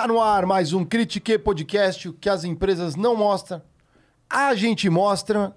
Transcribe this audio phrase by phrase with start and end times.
[0.00, 3.60] Tá no ar mais um Critique Podcast, o que as empresas não mostram,
[4.30, 5.54] a gente mostra.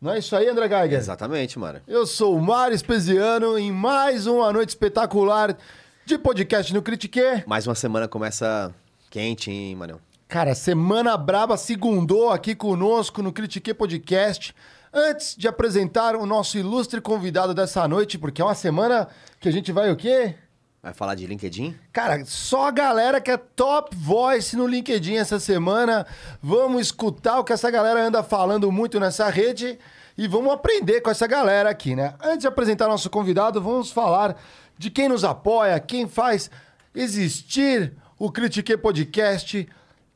[0.00, 0.96] Não é isso aí, André Geiger?
[0.96, 1.80] Exatamente, mano.
[1.88, 5.58] Eu sou o Mário Espesiano em mais uma noite espetacular
[6.06, 7.42] de podcast no Critique.
[7.48, 8.72] Mais uma semana começa
[9.10, 10.00] quente, hein, mano?
[10.28, 14.54] Cara, semana braba segundou aqui conosco no Critique Podcast.
[14.94, 19.08] Antes de apresentar o nosso ilustre convidado dessa noite, porque é uma semana
[19.40, 20.36] que a gente vai o quê?
[20.82, 21.76] Vai falar de LinkedIn?
[21.92, 26.06] Cara, só a galera que é top voice no LinkedIn essa semana.
[26.42, 29.78] Vamos escutar o que essa galera anda falando muito nessa rede
[30.16, 32.14] e vamos aprender com essa galera aqui, né?
[32.22, 34.40] Antes de apresentar nosso convidado, vamos falar
[34.78, 36.50] de quem nos apoia, quem faz
[36.94, 39.68] existir o Critique Podcast.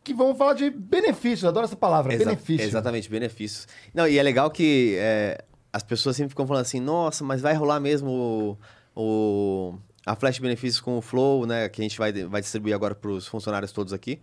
[0.02, 2.66] Que vamos falar de benefícios, adoro essa palavra, Exa- benefício.
[2.66, 3.66] Exatamente, benefícios.
[3.94, 7.54] Não, e é legal que é, as pessoas sempre ficam falando assim, nossa, mas vai
[7.54, 8.58] rolar mesmo
[8.94, 9.74] o, o-
[10.06, 11.68] a Flash Benefícios com o Flow, né?
[11.68, 14.20] Que a gente vai, vai distribuir agora para os funcionários todos aqui.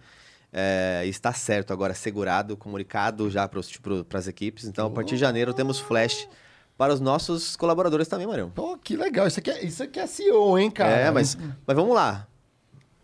[0.53, 3.59] É, está certo agora, segurado, comunicado já para
[4.19, 4.65] as equipes.
[4.65, 6.27] Então, a partir de janeiro, temos Flash
[6.77, 8.49] para os nossos colaboradores também, Marião.
[8.49, 9.27] Pô, que legal.
[9.27, 10.91] Isso aqui é, isso aqui é CEO, hein, cara?
[10.91, 12.27] É, mas, mas vamos lá.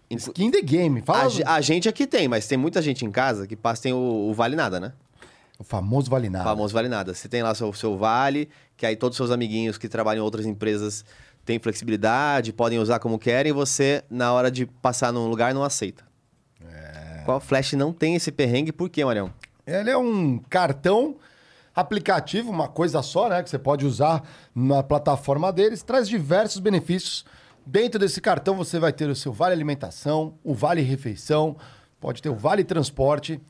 [0.10, 1.02] Skin the game.
[1.02, 3.94] Fala A, a gente aqui tem, mas tem muita gente em casa que passa tem
[3.94, 4.94] o, o Vale Nada, né?
[5.60, 6.44] o famoso Vale O Nada.
[6.44, 7.14] famoso Vale Nada.
[7.14, 10.24] Você tem lá seu, seu Vale, que aí todos os seus amiguinhos que trabalham em
[10.24, 11.04] outras empresas
[11.48, 15.64] têm flexibilidade, podem usar como querem, e você, na hora de passar num lugar, não
[15.64, 16.06] aceita.
[17.26, 19.34] Qual Flash não tem esse perrengue, por quê, Marião?
[19.66, 21.18] Ele é um cartão
[21.76, 23.44] aplicativo, uma coisa só, né?
[23.44, 24.24] Que você pode usar
[24.56, 25.84] na plataforma deles.
[25.84, 27.26] Traz diversos benefícios.
[27.66, 31.58] Dentro desse cartão você vai ter o seu Vale Alimentação, o Vale Refeição,
[32.00, 33.42] pode ter o Vale Transporte.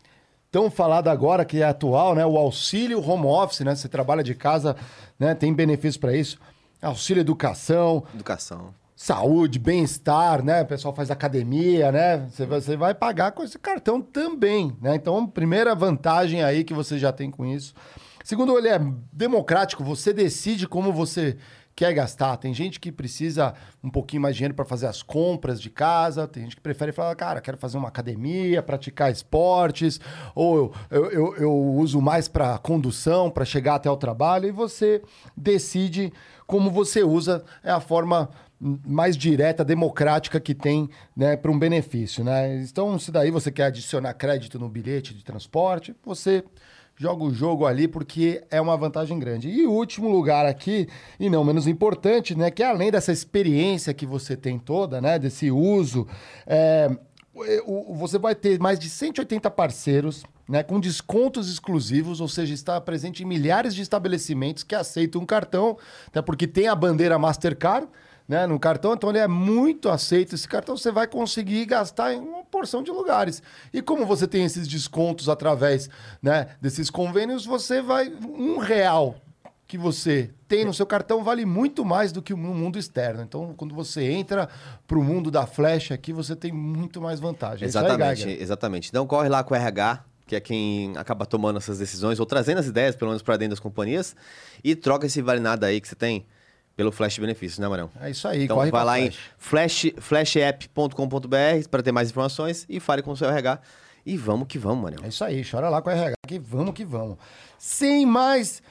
[0.52, 2.26] Tão falado agora que é atual, né?
[2.26, 3.76] O auxílio home office, né?
[3.76, 4.76] Você trabalha de casa,
[5.20, 5.36] né?
[5.36, 6.40] Tem benefícios para isso.
[6.82, 8.74] Auxílio educação, Educação.
[8.96, 10.62] saúde, bem-estar, né?
[10.62, 12.28] O pessoal faz academia, né?
[12.30, 14.96] Você vai, você vai pagar com esse cartão também, né?
[14.96, 17.74] Então, primeira vantagem aí que você já tem com isso.
[18.24, 18.80] Segundo, ele é
[19.12, 21.38] democrático, você decide como você
[21.78, 22.36] quer gastar.
[22.38, 26.28] Tem gente que precisa um pouquinho mais de dinheiro para fazer as compras de casa,
[26.28, 30.00] tem gente que prefere falar, cara, quero fazer uma academia, praticar esportes,
[30.34, 34.52] ou eu, eu, eu- eu uso mais para condução, para chegar até o trabalho, e
[34.52, 35.04] você
[35.36, 36.12] decide
[36.48, 42.24] como você usa, é a forma mais direta, democrática que tem né, para um benefício.
[42.24, 42.64] Né?
[42.64, 46.44] Então, se daí você quer adicionar crédito no bilhete de transporte, você
[46.98, 49.50] joga o jogo ali porque é uma vantagem grande.
[49.50, 50.88] E último lugar aqui,
[51.20, 55.52] e não menos importante, né, que além dessa experiência que você tem toda, né, desse
[55.52, 56.08] uso,
[56.46, 56.90] é,
[57.94, 63.22] você vai ter mais de 180 parceiros, né, com descontos exclusivos, ou seja, está presente
[63.22, 65.78] em milhares de estabelecimentos que aceitam um cartão,
[66.08, 67.88] até porque tem a bandeira Mastercard,
[68.28, 70.36] né, no cartão, então ele é muito aceito.
[70.36, 73.42] Esse cartão você vai conseguir gastar em uma porção de lugares.
[73.74, 75.90] E como você tem esses descontos através
[76.22, 78.10] né, desses convênios, você vai.
[78.10, 79.16] Um real
[79.68, 83.22] que você tem no seu cartão vale muito mais do que no mundo externo.
[83.22, 84.48] Então, quando você entra
[84.88, 87.64] para o mundo da flecha aqui, você tem muito mais vantagem.
[87.64, 88.42] É aí, Exatamente, Geiger.
[88.42, 88.90] exatamente.
[88.90, 92.60] Então corre lá com o RH, que é quem acaba tomando essas decisões, ou trazendo
[92.60, 94.16] as ideias, pelo menos, para dentro das companhias,
[94.64, 96.26] e troca esse Vale Nada aí que você tem
[96.78, 97.90] pelo Flash Benefícios, né, Marão?
[98.00, 99.92] É isso aí, Então corre vai lá em Flash.
[99.92, 103.60] flash, flashapp.com.br para ter mais informações e fale com o seu RH.
[104.06, 105.00] E vamos que vamos, Manel.
[105.04, 107.18] É isso aí, chora lá com a RH, que vamos que vamos.
[107.58, 108.62] Sem mais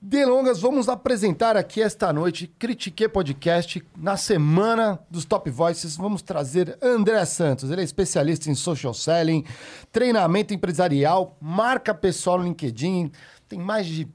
[0.00, 5.96] delongas, vamos apresentar aqui esta noite Critique Podcast na semana dos Top Voices.
[5.96, 9.42] Vamos trazer André Santos, ele é especialista em social selling,
[9.90, 13.10] treinamento empresarial, marca pessoal no LinkedIn,
[13.48, 14.06] tem mais de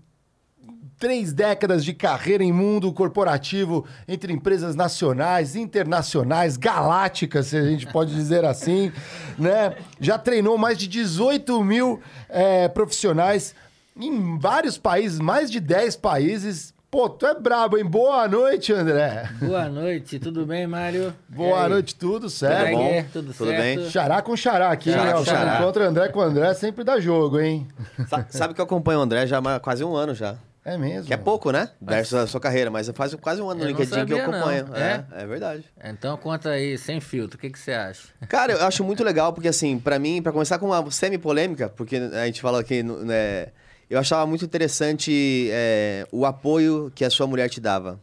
[1.04, 7.86] três décadas de carreira em mundo corporativo entre empresas nacionais, internacionais, galácticas, se a gente
[7.88, 8.90] pode dizer assim,
[9.38, 9.76] né?
[10.00, 13.54] Já treinou mais de 18 mil eh, profissionais
[14.00, 16.74] em vários países, mais de 10 países.
[16.90, 17.84] Pô, tu é brabo, hein?
[17.84, 19.28] Boa noite, André.
[19.42, 21.14] Boa noite, tudo bem, Mário?
[21.28, 22.64] Boa noite, tudo Tudo certo?
[22.66, 22.78] bem?
[22.78, 23.10] bom?
[23.12, 23.62] Tudo, Tudo certo?
[23.62, 23.90] bem?
[23.90, 25.14] Xará com xará aqui, Xará né?
[25.14, 25.60] com xará.
[25.60, 27.68] encontra André com André, sempre dá jogo, hein?
[28.08, 30.36] Sa- Sabe que eu acompanho o André já há quase um ano já.
[30.66, 31.08] É mesmo.
[31.08, 31.70] Que é pouco, né?
[31.82, 34.68] Versus a sua carreira, mas faz quase um ano no LinkedIn que eu acompanho.
[34.74, 35.24] É, É?
[35.24, 35.66] é verdade.
[35.84, 38.08] Então conta aí, sem filtro, o que, que você acha?
[38.30, 41.98] Cara, eu acho muito legal, porque assim, pra mim, pra começar com uma semi-polêmica, porque
[41.98, 43.48] a gente fala aqui, né,
[43.90, 48.00] eu achava muito interessante é, o apoio que a sua mulher te dava.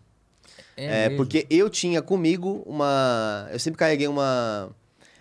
[0.76, 1.16] É, mesmo?
[1.16, 3.48] porque eu tinha comigo uma.
[3.50, 4.70] Eu sempre carreguei uma.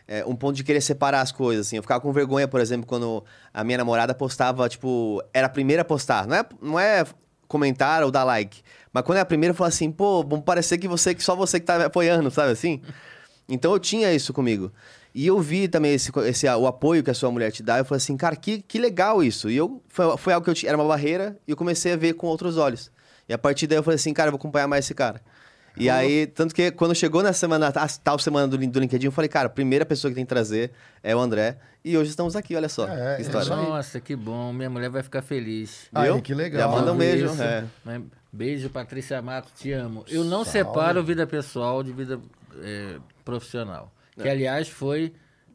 [0.07, 1.77] é, um ponto de querer separar as coisas, assim.
[1.77, 5.81] Eu ficava com vergonha, por exemplo, quando a minha namorada postava, tipo, era a primeira
[5.81, 6.27] a postar.
[6.27, 7.03] Não é, não é
[7.49, 8.61] comentar ou dar like.
[8.93, 11.35] Mas quando é a primeira, eu falo assim, pô, vamos parecer que você que só
[11.35, 12.81] você que tá me apoiando, sabe assim?
[13.49, 14.71] Então eu tinha isso comigo.
[15.13, 17.79] E eu vi também esse, esse, o apoio que a sua mulher te dá.
[17.79, 19.49] Eu falei assim, cara, que, que legal isso.
[19.49, 21.97] E eu, foi, foi algo que eu tinha, era uma barreira e eu comecei a
[21.97, 22.91] ver com outros olhos.
[23.27, 25.21] E a partir daí eu falei assim, cara, eu vou acompanhar mais esse cara.
[25.77, 29.11] E aí, tanto que quando chegou na semana, a tal semana do, do LinkedIn, eu
[29.11, 30.71] falei, cara, a primeira pessoa que tem que trazer
[31.01, 31.57] é o André.
[31.83, 32.87] E hoje estamos aqui, olha só.
[32.87, 33.53] É, que é história.
[33.55, 33.65] aí.
[33.65, 34.51] Nossa, que bom.
[34.51, 35.87] Minha mulher vai ficar feliz.
[35.93, 36.21] Aí, Viu?
[36.21, 36.61] que legal.
[36.61, 37.29] Já manda um beijo.
[37.41, 37.63] é.
[37.85, 38.01] Mas
[38.31, 40.05] Beijo, Patrícia Mato, te amo.
[40.07, 40.51] Eu não Salve.
[40.51, 42.19] separo vida pessoal de vida
[42.61, 43.91] é, profissional.
[44.15, 45.13] Que, aliás, foi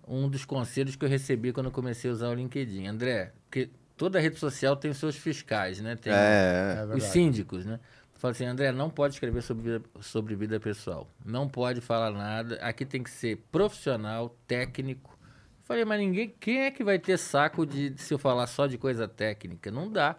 [0.08, 2.86] um dos conselhos que eu recebi quando eu comecei a usar o LinkedIn.
[2.86, 5.96] André, porque toda rede social tem os seus fiscais, né?
[5.96, 6.86] Tem É.
[6.90, 7.78] É os síndicos, né?
[8.16, 11.08] Fala assim, André, não pode escrever sobre vida, sobre vida pessoal.
[11.24, 12.56] Não pode falar nada.
[12.62, 15.18] Aqui tem que ser profissional, técnico.
[15.64, 16.34] Falei, mas ninguém.
[16.40, 19.70] Quem é que vai ter saco de, de se eu falar só de coisa técnica?
[19.70, 20.16] Não dá.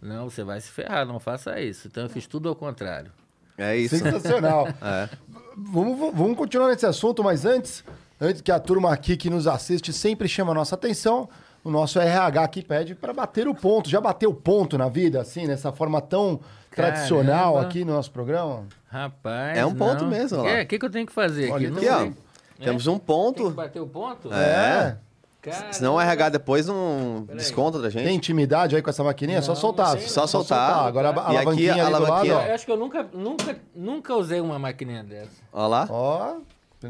[0.00, 1.88] Não, você vai se ferrar, não faça isso.
[1.88, 3.10] Então eu fiz tudo ao contrário.
[3.58, 3.96] É isso.
[3.96, 4.68] Sensacional.
[4.82, 5.08] É.
[5.56, 7.82] Vamos, vamos continuar nesse assunto, mas antes,
[8.20, 11.28] antes que a turma aqui que nos assiste sempre chama a nossa atenção,
[11.64, 13.88] o nosso RH aqui pede para bater o ponto.
[13.88, 16.40] Já bateu o ponto na vida, assim, nessa forma tão
[16.76, 17.68] tradicional Caramba.
[17.68, 18.64] aqui no nosso programa?
[18.88, 19.58] Rapaz.
[19.58, 20.10] É um ponto não.
[20.10, 20.48] mesmo, lá.
[20.48, 21.70] É, o que, que eu tenho que fazer Olha, aqui?
[21.70, 21.98] Não Aqui, ó.
[21.98, 22.12] sei.
[22.64, 23.50] Temos um Tem que ponto.
[23.50, 24.32] bater o ponto?
[24.32, 24.96] É.
[25.42, 25.72] Caramba.
[25.72, 27.38] Senão o RH depois não Peraí.
[27.38, 28.04] desconta da gente.
[28.04, 29.38] Tem intimidade aí com essa maquininha?
[29.38, 29.90] é só Não, soltar.
[29.90, 30.86] não tem, Só soltar.
[30.86, 32.42] Agora a E aqui, alavanquinha a ali do lado, alavanquinha, ó.
[32.42, 35.30] Eu acho que eu nunca, nunca, nunca usei uma maquininha dessa.
[35.52, 35.86] Olha lá.
[35.90, 36.36] Ó,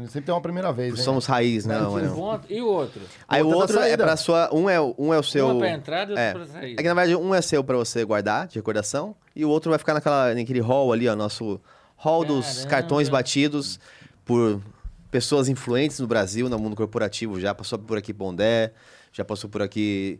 [0.05, 0.99] sempre tem uma primeira vez?
[1.01, 1.79] Somos raiz, né?
[1.79, 2.15] Um mano?
[2.15, 2.45] ponto.
[2.51, 3.01] E o outro?
[3.27, 4.53] Aí o outro é pra sua.
[4.53, 5.47] Um é, o- um é o seu.
[5.49, 6.33] Uma pra entrada e outra é.
[6.33, 6.81] pra É saída.
[6.83, 9.79] que na verdade um é seu pra você guardar, de recordação, e o outro vai
[9.79, 11.59] ficar naquela, naquele hall ali, ó, nosso
[11.95, 12.69] hall dos Caramba.
[12.69, 13.79] cartões batidos
[14.23, 14.61] por
[15.09, 17.39] pessoas influentes no Brasil, no mundo corporativo.
[17.39, 18.73] Já passou por aqui Bondé,
[19.11, 20.19] já passou por aqui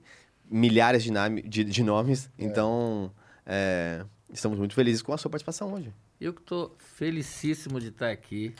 [0.49, 2.29] milhares de, name- de- de nomes.
[2.39, 3.11] Então,
[3.45, 4.03] é,
[4.33, 5.93] estamos muito felizes com a sua participação hoje.
[6.19, 8.55] Eu que estou felicíssimo de estar aqui.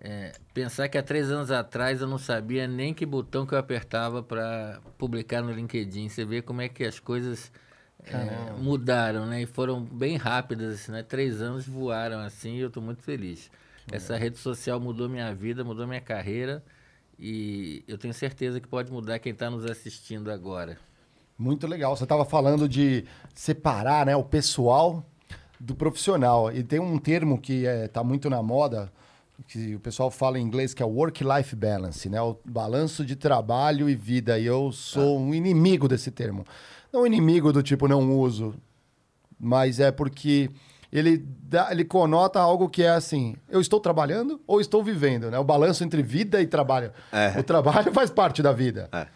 [0.00, 3.58] É, pensar que há três anos atrás eu não sabia nem que botão que eu
[3.58, 6.08] apertava para publicar no LinkedIn.
[6.08, 7.50] Você vê como é que as coisas
[8.04, 9.42] é, mudaram, né?
[9.42, 11.02] E foram bem rápidas, né?
[11.02, 13.50] Três anos voaram assim e eu estou muito feliz.
[13.90, 16.62] Essa rede social mudou minha vida, mudou minha carreira
[17.18, 20.78] e eu tenho certeza que pode mudar quem está nos assistindo agora.
[21.36, 21.96] Muito legal.
[21.96, 23.04] Você estava falando de
[23.34, 25.04] separar né, o pessoal
[25.58, 26.52] do profissional.
[26.52, 28.92] E tem um termo que está muito na moda,
[29.46, 32.20] que o pessoal fala em inglês, que é o work-life balance, né?
[32.20, 34.38] O balanço de trabalho e vida.
[34.38, 36.44] E eu sou um inimigo desse termo.
[36.92, 38.54] Não inimigo do tipo não uso,
[39.38, 40.50] mas é porque
[40.92, 45.38] ele, dá, ele conota algo que é assim: eu estou trabalhando ou estou vivendo, né?
[45.38, 46.92] O balanço entre vida e trabalho.
[47.12, 47.38] É.
[47.38, 49.06] O trabalho faz parte da vida É.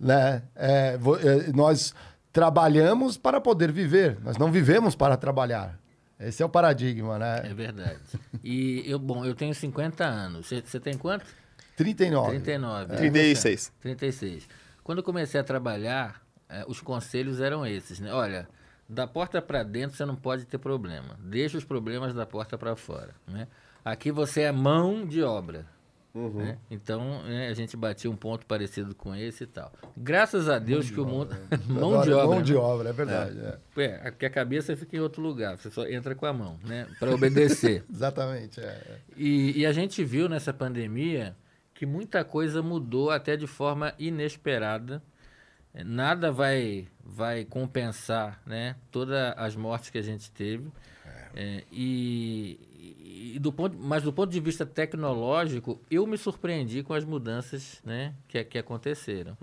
[0.00, 0.42] né?
[0.56, 1.94] É, é, nós
[2.32, 5.78] trabalhamos para poder viver, nós não vivemos para trabalhar.
[6.20, 7.54] Esse é o paradigma, É né?
[7.54, 8.00] verdade.
[8.42, 10.46] E eu, bom, eu tenho 50 anos.
[10.48, 11.24] Você- tem quanto?
[11.76, 12.30] 39.
[12.30, 12.96] 39.
[12.96, 13.72] 36.
[13.80, 14.48] 36.
[14.82, 18.12] Quando eu comecei a trabalhar, eh, os conselhos eram esses, né?
[18.12, 18.48] Olha,
[18.88, 21.16] da porta para dentro você não pode ter problema.
[21.20, 23.46] Deixa os problemas da porta para fora, né?
[23.84, 25.66] Aqui você é mão de obra.
[26.34, 26.58] Né?
[26.70, 29.72] Então, né, a gente batia um ponto parecido com esse e tal.
[29.96, 31.36] Graças a Deus que o mundo...
[31.68, 32.34] mão de Adoro obra.
[32.34, 32.58] Mão de né?
[32.58, 33.38] obra, é verdade.
[33.40, 33.82] é.
[33.82, 35.56] É, porque a cabeça fica em outro lugar.
[35.56, 36.86] Você só entra com a mão, né?
[36.98, 37.84] Para obedecer.
[37.92, 38.60] Exatamente.
[38.60, 38.98] é.
[39.16, 41.36] E, e a gente viu nessa pandemia
[41.74, 45.02] que muita coisa mudou até de forma inesperada.
[45.84, 50.72] Nada vai, vai compensar né, todas as mortes que a gente teve.
[51.34, 56.94] Eh, e, e do ponto, mas do ponto de vista tecnológico, eu me surpreendi com
[56.94, 59.36] as mudanças né, que, que aconteceram.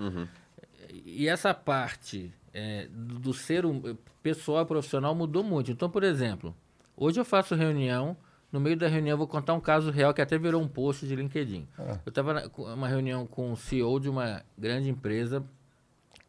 [1.05, 5.71] E essa parte é, do, do ser um, pessoal e profissional mudou muito.
[5.71, 6.55] Então, por exemplo,
[6.95, 8.15] hoje eu faço reunião,
[8.51, 11.05] no meio da reunião eu vou contar um caso real que até virou um post
[11.05, 11.67] de LinkedIn.
[11.77, 15.43] Eu estava uma reunião com o CEO de uma grande empresa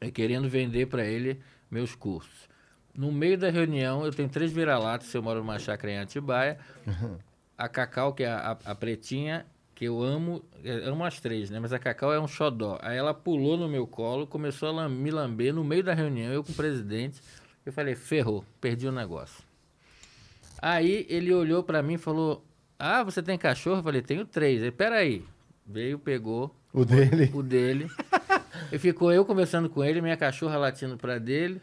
[0.00, 2.48] é, querendo vender para ele meus cursos.
[2.96, 6.58] No meio da reunião, eu tenho três vira-latas, eu moro numa chácara em Atibaia.
[7.58, 11.48] A Cacau, que é a, a- a pretinha, que eu amo, eu amo as três,
[11.48, 11.58] né?
[11.58, 12.78] Mas a Cacau é um xodó.
[12.82, 16.44] Aí ela pulou no meu colo, começou a me lamber no meio da reunião, eu
[16.44, 17.18] com o presidente.
[17.64, 19.42] Eu falei, ferrou, perdi o negócio.
[20.60, 22.44] Aí ele olhou pra mim e falou,
[22.78, 23.78] ah, você tem cachorro?
[23.78, 24.60] Eu falei, tenho três.
[24.60, 25.24] Ele, peraí.
[25.66, 27.30] Veio, pegou O dele.
[27.34, 27.90] o dele.
[28.72, 31.60] E ficou eu conversando com ele, minha cachorra latindo pra dele.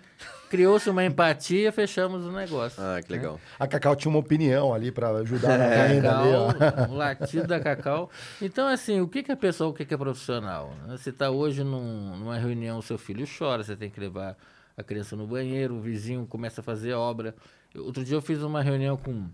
[0.50, 2.82] Criou-se uma empatia, fechamos o negócio.
[2.82, 3.40] Ah, que legal.
[3.60, 6.54] A Cacau tinha uma opinião ali para ajudar na ó.
[6.54, 8.10] Cacau, o latido da Cacau.
[8.40, 10.74] Então, assim, o que, que é pessoal, o que, que é profissional?
[10.90, 14.38] Você está hoje num- numa reunião, seu filho chora, você tem que levar
[14.78, 17.34] a criança no banheiro, o vizinho começa a fazer obra.
[17.76, 19.28] Outro dia eu fiz uma reunião com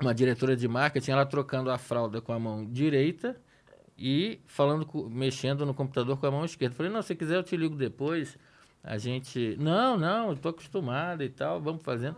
[0.00, 3.36] uma diretora de marketing, ela trocando a fralda com a mão direita
[3.96, 6.74] e falando, mexendo no computador com a mão esquerda.
[6.74, 8.36] Falei, não, se quiser eu te ligo depois.
[8.82, 12.16] A gente, não, não, tô acostumado e tal, vamos fazendo.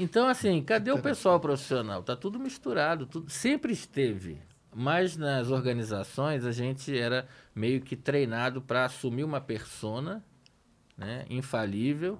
[0.00, 2.02] Então, assim, cadê o pessoal profissional?
[2.02, 4.38] Tá tudo misturado, tudo sempre esteve.
[4.74, 10.24] Mas nas organizações a gente era meio que treinado para assumir uma persona
[10.96, 12.18] né, infalível,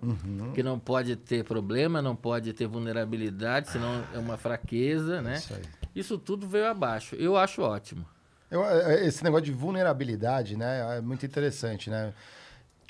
[0.54, 5.36] que não pode ter problema, não pode ter vulnerabilidade, senão é uma fraqueza, né?
[5.36, 5.60] Isso.
[5.94, 7.14] Isso tudo veio abaixo.
[7.16, 8.04] Eu acho ótimo.
[8.52, 12.12] Eu- é, esse negócio de vulnerabilidade, né, é muito interessante, né?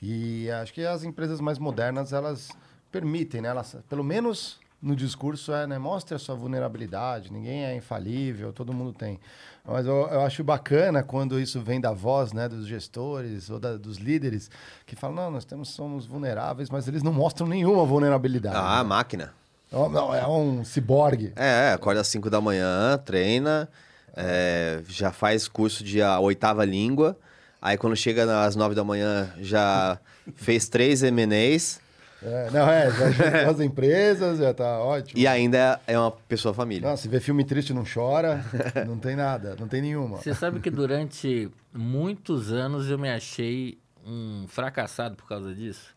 [0.02, 2.49] E acho que as empresas mais modernas, elas
[2.90, 3.49] permitem, né?
[3.50, 5.78] Elas, pelo menos no discurso, é, né?
[5.78, 9.21] Mostre a sua vulnerabilidade, ninguém é infalível, todo mundo tem.
[9.64, 12.49] Mas eu, eu acho bacana quando isso vem da voz, né?
[12.49, 14.50] Dos gestores ou da- dos líderes,
[14.85, 18.57] que falam, não, nós temos, somos vulneráveis, mas eles não mostram nenhuma vulnerabilidade.
[18.59, 18.88] Ah, né?
[18.88, 19.33] máquina.
[19.71, 21.33] Não, não, é um ciborgue.
[21.37, 23.69] É, é, acorda às 5 da manhã, treina,
[24.16, 27.16] é, já faz curso de a oitava língua.
[27.61, 29.99] Aí quando chega às 9 da manhã já
[30.35, 31.81] fez três M&As
[32.23, 35.19] É, não, é, já juntou as empresas, já tá ótimo.
[35.21, 36.88] e ainda é uma pessoa família.
[36.88, 38.45] Não, se vê filme triste não chora,
[38.87, 40.19] não tem nada, não tem nenhuma.
[40.19, 45.95] Você sabe que durante muitos anos eu me achei um fracassado por causa disso?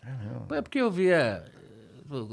[0.52, 1.44] É porque eu via.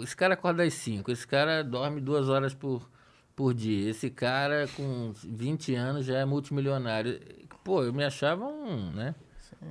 [0.02, 2.86] Esse cara acorda às 5, esse cara dorme duas horas por,
[3.34, 7.20] por dia, esse cara com 20 anos já é multimilionário.
[7.64, 9.14] Pô, eu me achava um, né?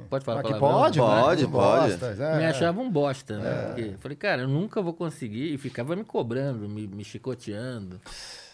[0.09, 0.81] Pode falar Aqui palavrão?
[0.81, 1.51] pode, Pode, né?
[1.51, 1.91] pode.
[1.97, 2.47] Bosta, é, me é.
[2.47, 3.65] achava um bosta, né?
[3.67, 5.53] Porque, falei, cara, eu nunca vou conseguir.
[5.53, 7.99] E ficava me cobrando, me, me chicoteando.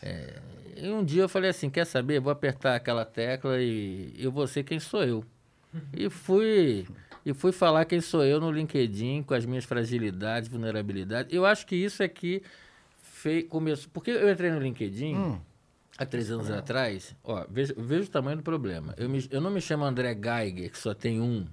[0.01, 0.39] É,
[0.75, 2.19] e um dia eu falei assim, quer saber?
[2.19, 5.23] Vou apertar aquela tecla e eu vou ser quem sou eu.
[5.93, 6.87] E fui,
[7.25, 11.31] e fui falar quem sou eu no LinkedIn, com as minhas fragilidades, vulnerabilidades.
[11.31, 12.41] Eu acho que isso é que
[13.27, 13.89] fez, começou...
[13.93, 15.39] Porque eu entrei no LinkedIn...
[15.99, 18.93] Há três anos atrás, ó, veja, veja o tamanho do problema.
[18.97, 21.47] Eu, me- eu não me chamo André Geiger, que só tem um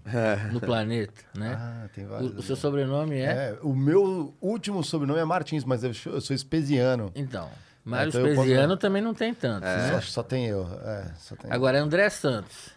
[0.53, 1.55] no planeta, né?
[1.59, 2.31] Ah, tem vários.
[2.35, 3.25] O, o seu sobrenome é?
[3.25, 7.11] É, o meu último sobrenome é Martins, mas eu sou, eu sou espesiano.
[7.15, 7.49] Então,
[7.83, 9.65] Mário então eu posso- Espesiano também não tem tanto.
[9.65, 9.93] né?
[9.93, 10.69] Só, só tem eu.
[10.85, 12.69] É, só tem Agora é André Santos.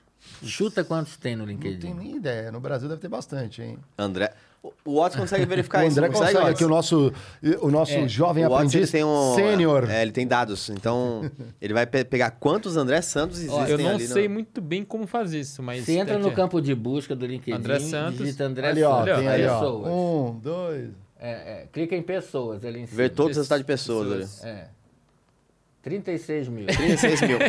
[0.42, 1.80] Chuta quantos tem no Não LinkedIn.
[1.82, 2.50] tenho nem ideia.
[2.50, 3.78] No Brasil deve ter bastante, hein?
[3.98, 4.32] André.
[4.86, 5.98] O- Watson consegue verificar o isso.
[5.98, 6.52] André não consegue Watson?
[6.52, 7.14] aqui, o nosso,
[7.62, 8.08] o nosso É.
[8.08, 9.36] jovem o ele aprendiz tem um.
[9.36, 9.90] sênior.
[9.90, 10.70] É, ele tem dados.
[10.70, 11.30] Então,
[11.62, 14.84] ele vai pe- pegar quantos André Santos existem Eu não ali no- sei muito bem
[14.84, 15.84] como fazer isso, mas.
[15.86, 18.18] Você entra é no campo de busca do LinkedIn, André Santos.
[18.20, 19.18] digita André ali, ó, Santos.
[19.20, 19.60] tem ali, ó.
[19.60, 19.88] pessoas.
[19.88, 20.90] Um, dois.
[21.20, 22.98] É, é, clica em pessoas ali em cima.
[22.98, 24.08] Ver todos os resultados de pessoas.
[24.20, 24.44] Pessoas.
[24.46, 24.52] ali.
[24.54, 24.68] É.
[25.82, 26.66] 36 mil.
[26.68, 27.40] 36 mil.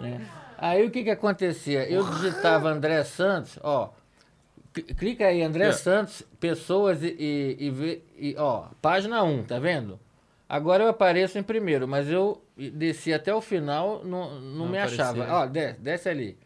[0.00, 0.20] né?
[0.58, 1.86] Aí o que que acontecia?
[1.90, 3.90] Eu digitava André Santos, ó.
[4.76, 5.72] Cl- Clica aí, André É.
[5.72, 9.98] Santos, pessoas e, e, e, vê- e, ó, página 1, tá vendo?
[10.48, 14.78] Agora eu apareço em primeiro, mas eu desci até o final, não, não, Não me
[14.78, 15.04] aparecia.
[15.04, 15.26] achava.
[15.42, 16.38] Ó, desce, desce ali.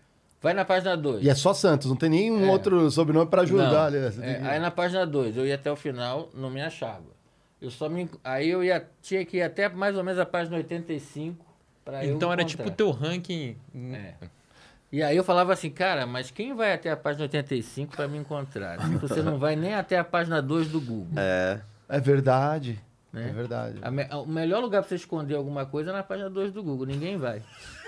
[0.42, 1.22] Vai na página 2.
[1.22, 2.50] E é só Santos, não tem nenhum É.
[2.50, 3.86] outro sobrenome pra ajudar.
[3.86, 4.06] ali, né?
[4.22, 7.04] É, que- aí na página 2, eu ia até o final, não me achava.
[7.60, 10.56] Eu só me, aí eu ia, tinha que ir até mais ou menos a página
[10.56, 11.44] 85
[11.84, 12.64] para eu Então era encontrar.
[12.64, 13.54] tipo o teu ranking.
[13.92, 14.14] É.
[14.92, 18.18] E aí eu falava assim, cara, mas quem vai até a página 85 para me
[18.18, 18.80] encontrar?
[18.80, 21.06] Se você não vai nem até a página 2 do Google.
[21.16, 21.60] É.
[21.88, 22.80] É verdade.
[23.12, 23.28] Né?
[23.28, 23.78] É verdade.
[23.82, 26.62] A me- o melhor lugar para você esconder alguma coisa é na página 2 do
[26.62, 26.86] Google.
[26.86, 27.42] Ninguém vai.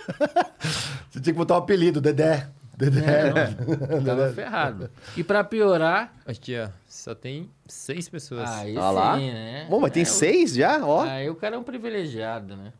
[1.10, 2.48] Você tinha que botar o apelido, Dedé.
[2.76, 3.28] Dedé.
[3.28, 3.32] É,
[3.94, 4.90] não, tava ferrado.
[5.16, 6.68] E para piorar, Aqui, ó.
[6.88, 8.48] Só tem seis pessoas.
[8.50, 9.18] aí Olha lá.
[9.18, 9.66] sim, né?
[9.70, 10.84] Bom, mas tem É, o- seis já?
[10.84, 11.02] Ó.
[11.02, 12.72] Aí o cara é um privilegiado, né?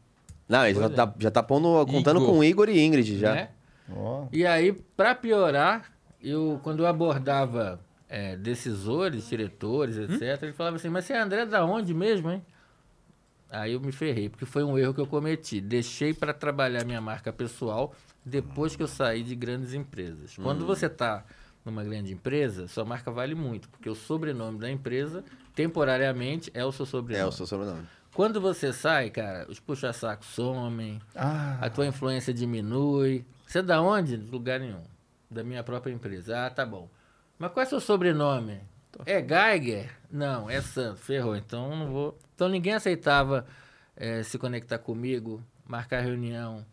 [0.48, 2.34] Não, ele já Pois tá, já tá pondo, contando Igor.
[2.34, 3.34] com Igor e Ingrid já.
[3.34, 3.48] Né?
[3.96, 4.26] Ó.
[4.32, 10.88] E aí, para piorar, eu quando eu abordava é, decisores, diretores, etc., ele falava assim,
[10.88, 12.42] mas você é André da onde mesmo, hein?
[13.50, 15.60] Aí eu me ferrei, porque foi um erro que eu cometi.
[15.60, 17.94] Deixei para trabalhar minha marca pessoal
[18.24, 20.36] depois que eu saí de grandes empresas.
[20.36, 21.24] Quando você está
[21.64, 25.22] numa grande empresa, sua marca vale muito, porque o sobrenome da empresa,
[25.54, 27.24] temporariamente, é o seu sobrenome.
[27.24, 27.86] É o seu sobrenome.
[28.14, 33.24] Quando você sai, cara, os puxa-sacos somem, Ah, a tua influência diminui.
[33.52, 34.16] Você é da onde?
[34.16, 34.82] De lugar nenhum.
[35.30, 36.46] Da minha própria empresa.
[36.46, 36.88] Ah, tá bom.
[37.38, 38.62] Mas qual é seu sobrenome?
[39.04, 39.90] É Geiger?
[40.10, 41.02] Não, é Santos.
[41.02, 41.36] Ferrou.
[41.36, 42.18] Então não vou.
[42.34, 43.46] Então ninguém aceitava
[43.94, 46.64] eh, se conectar comigo, marcar reunião,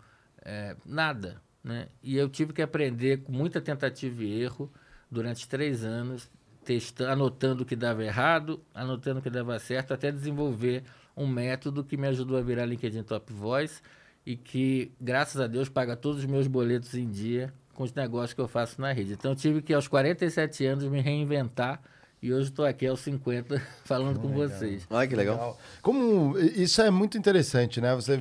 [0.41, 1.41] eh, nada.
[1.61, 1.89] Né?
[2.01, 4.71] E eu tive que aprender com muita tentativa e erro
[5.11, 6.31] durante três anos,
[6.63, 10.85] testando, anotando o que dava errado, anotando o que dava certo, até desenvolver
[11.17, 13.81] um método que me ajudou a virar LinkedIn Top Voice
[14.25, 18.33] e que, graças a Deus, paga todos os meus boletos em dia com os negócios
[18.33, 19.13] que eu faço na rede.
[19.13, 21.81] Então, eu tive que, aos 47 anos, me reinventar
[22.21, 24.85] e hoje estou aqui aos 50 falando com vocês.
[24.89, 25.35] Olha que legal.
[25.35, 25.59] Legal.
[25.81, 27.95] Como isso é muito interessante, né?
[27.95, 28.19] Você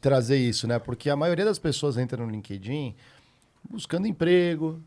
[0.00, 0.78] trazer isso, né?
[0.78, 2.94] Porque a maioria das pessoas entra no LinkedIn
[3.70, 4.82] buscando emprego,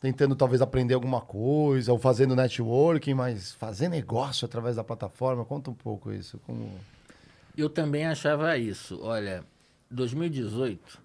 [0.00, 5.44] tentando talvez aprender alguma coisa, ou fazendo networking, mas fazer negócio através da plataforma.
[5.44, 6.40] Conta um pouco isso.
[6.46, 6.70] Como...
[7.56, 9.00] Eu também achava isso.
[9.02, 9.44] Olha,
[9.90, 11.00] 2018.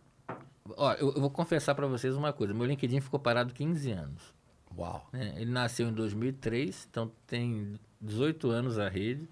[0.77, 2.53] Ó, eu, eu vou confessar para vocês uma coisa.
[2.53, 4.33] Meu LinkedIn ficou parado 15 anos.
[4.77, 5.07] Uau.
[5.11, 5.33] né?
[5.37, 9.27] Ele nasceu em 2003, então tem 18 anos a rede.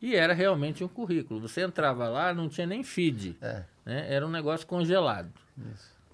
[0.00, 1.40] E era realmente um currículo.
[1.40, 3.36] Você entrava lá, não tinha nem feed.
[3.40, 3.64] É.
[3.84, 4.12] né?
[4.12, 5.32] Era um negócio congelado.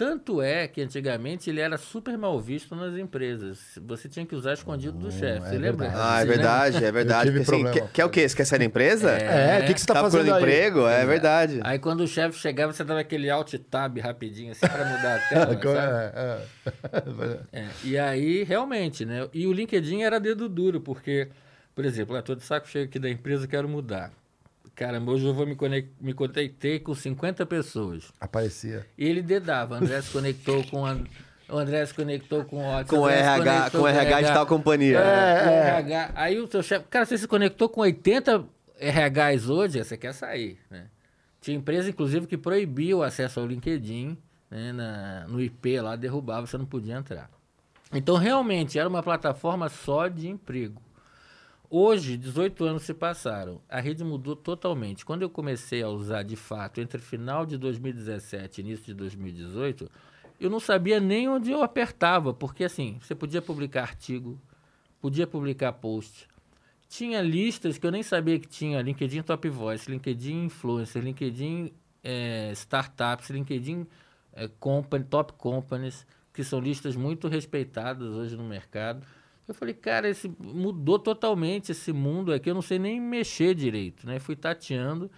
[0.00, 3.78] Tanto é que antigamente ele era super mal visto nas empresas.
[3.86, 5.44] Você tinha que usar escondido do chefe.
[5.44, 5.88] é Você lembra?
[5.88, 5.94] verdade.
[5.94, 6.36] Ah, é lembra?
[6.36, 7.30] verdade, é verdade.
[7.32, 8.26] Porque, assim, quer, quer o quê?
[8.26, 9.10] Você quer sair da empresa?
[9.10, 10.42] É, o que, que você tá, tá fazendo procurando aí?
[10.42, 10.86] emprego?
[10.86, 11.60] É verdade.
[11.62, 15.28] Aí quando o chefe chegava, você dava aquele alt tab rapidinho, assim, para mudar a
[15.28, 15.52] tela.
[15.60, 16.46] sabe?
[17.52, 17.60] É, é.
[17.60, 19.28] É, e aí, realmente, né?
[19.34, 21.28] E o LinkedIn era dedo duro, porque,
[21.74, 24.10] por exemplo, eu tô de saco cheio aqui da empresa, quero mudar.
[24.80, 28.10] Caramba, hoje eu vou me, conec- me conectei com 50 pessoas.
[28.18, 28.86] Aparecia.
[28.96, 29.74] E ele dedava.
[29.74, 30.96] O André se conectou com a,
[31.50, 32.88] o André se conectou com o Otis.
[32.88, 34.98] Com o RH, conectou com o RH de tal companhia.
[34.98, 35.42] É.
[35.44, 36.10] com o RH.
[36.14, 38.42] Aí o seu chefe, cara, você se conectou com 80
[38.80, 40.86] RHs hoje, você quer sair, né?
[41.42, 44.16] Tinha empresa, inclusive, que proibia o acesso ao LinkedIn,
[44.50, 47.28] né, na- no IP lá, derrubava, você não podia entrar.
[47.92, 50.80] Então, realmente, era uma plataforma só de emprego.
[51.72, 55.04] Hoje, 18 anos se passaram, a rede mudou totalmente.
[55.04, 59.88] Quando eu comecei a usar de fato, entre final de 2017 e início de 2018,
[60.40, 64.36] eu não sabia nem onde eu apertava, porque assim, você podia publicar artigo,
[65.00, 66.26] podia publicar post,
[66.88, 72.50] tinha listas que eu nem sabia que tinha, LinkedIn Top Voice, LinkedIn Influencer, LinkedIn eh,
[72.52, 73.86] Startups, LinkedIn
[74.32, 76.04] eh, company, Top Companies,
[76.34, 79.06] que são listas muito respeitadas hoje no mercado.
[79.50, 84.06] Eu falei, cara, esse mudou totalmente esse mundo aqui, eu não sei nem mexer direito,
[84.06, 84.18] né?
[84.18, 85.10] Fui tateando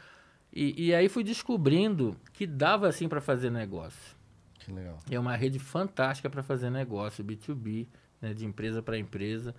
[0.53, 4.17] e, e aí fui descobrindo que dava assim para fazer negócio.
[4.59, 4.99] Que legal.
[5.11, 7.87] É uma rede fantástica para fazer negócio, B2B,
[8.21, 9.55] né, de empresa para empresa.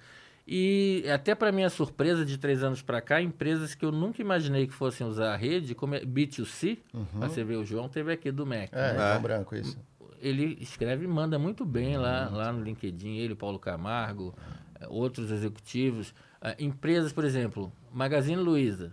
[0.48, 4.68] E até para minha surpresa, de três anos para cá, empresas que eu nunca imaginei
[4.68, 6.80] que fossem usar a rede, como é B2C,
[7.18, 8.74] pra você ver, o João teve aqui do MEC.
[8.74, 9.10] É, né?
[9.10, 9.78] então branco isso.
[10.20, 15.32] Ele escreve e manda muito bem lá, lá no LinkedIn, ele, Paulo Camargo, eh, outros
[15.32, 16.14] executivos.
[16.42, 18.92] Ah, empresas, por exemplo, Magazine Luiza,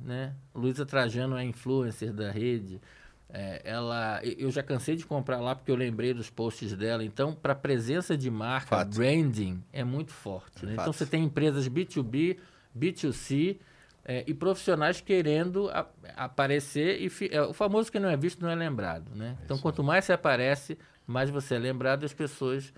[0.00, 0.34] né?
[0.54, 2.80] Luiza Trajano é influencer da rede.
[3.30, 7.04] É, ela, e- eu já cansei de comprar lá porque eu lembrei dos posts dela.
[7.04, 8.96] Então, para presença de marca, Fato.
[8.96, 10.64] branding é muito forte.
[10.64, 10.72] né?
[10.72, 12.38] Então, você tem empresas B2B,
[12.74, 13.58] B2C
[14.04, 15.86] é, e profissionais querendo a-
[16.16, 17.02] aparecer.
[17.02, 19.10] E fi- é, o famoso que não é visto não é lembrado.
[19.14, 19.36] Né?
[19.44, 22.04] Então, quanto mais você aparece, mais você é lembrado.
[22.04, 22.72] As pessoas.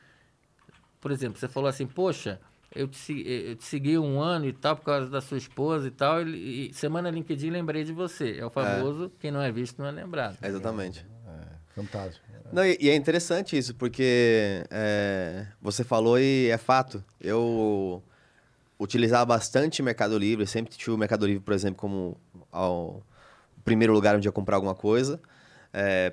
[1.00, 2.40] Por exemplo, você falou assim: Poxa,
[2.74, 5.88] eu te, se- eu te segui um ano e tal por causa da sua esposa
[5.88, 6.22] e tal.
[6.26, 8.36] E, e semana LinkedIn lembrei de você.
[8.38, 10.36] É o famoso quem não é visto não é lembrado.
[10.42, 11.06] Exatamente.
[11.26, 12.26] É, fantástico.
[12.52, 17.02] Não, e, e é interessante isso, porque é, você falou e é fato.
[17.20, 18.02] Eu
[18.78, 22.16] utilizava bastante Mercado Livre, sempre tive o Mercado Livre, por exemplo, como
[22.50, 23.02] ao-
[23.56, 25.20] o primeiro lugar onde ia comprar alguma coisa,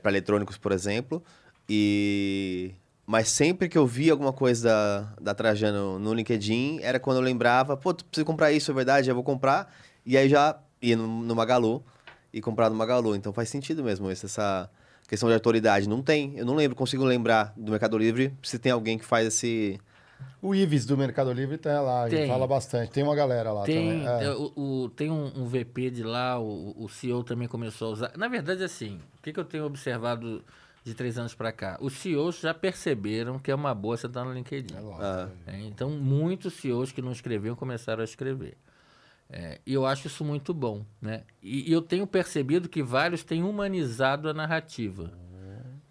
[0.02, 1.24] para eletrônicos, por exemplo.
[1.68, 2.72] E
[3.08, 7.24] mas sempre que eu via alguma coisa da, da Trajano no LinkedIn, era quando eu
[7.24, 9.74] lembrava, pô, tu precisa comprar isso, é verdade, eu vou comprar.
[10.06, 11.82] E aí já ia no, no Magalu
[12.34, 13.16] e comprar no Magalu.
[13.16, 14.70] Então faz sentido mesmo isso, essa
[15.08, 15.88] questão de autoridade.
[15.88, 19.26] Não tem, eu não lembro, consigo lembrar do Mercado Livre se tem alguém que faz
[19.26, 19.80] esse.
[20.42, 22.28] O Ives do Mercado Livre tá lá, ele Tem.
[22.28, 22.92] fala bastante.
[22.92, 24.08] Tem uma galera lá Tem, também.
[24.08, 24.24] É.
[24.26, 27.92] é, o, o- tem um, um VP de lá, o, o CEO também começou a
[27.92, 28.12] usar.
[28.18, 30.44] Na verdade, assim, o que, que eu tenho observado
[30.88, 31.78] de três anos para cá?
[31.82, 34.76] Os CEOs já perceberam que é uma boa você estar no LinkedIn.
[34.76, 35.04] É lógico.
[35.04, 38.58] Ah, É, então, muitos CEOs que não escreviam começaram a escrever.
[39.30, 40.86] É, e eu acho isso muito bom.
[41.02, 41.24] Né?
[41.44, 45.12] E, e eu tenho percebido que vários têm humanizado a narrativa.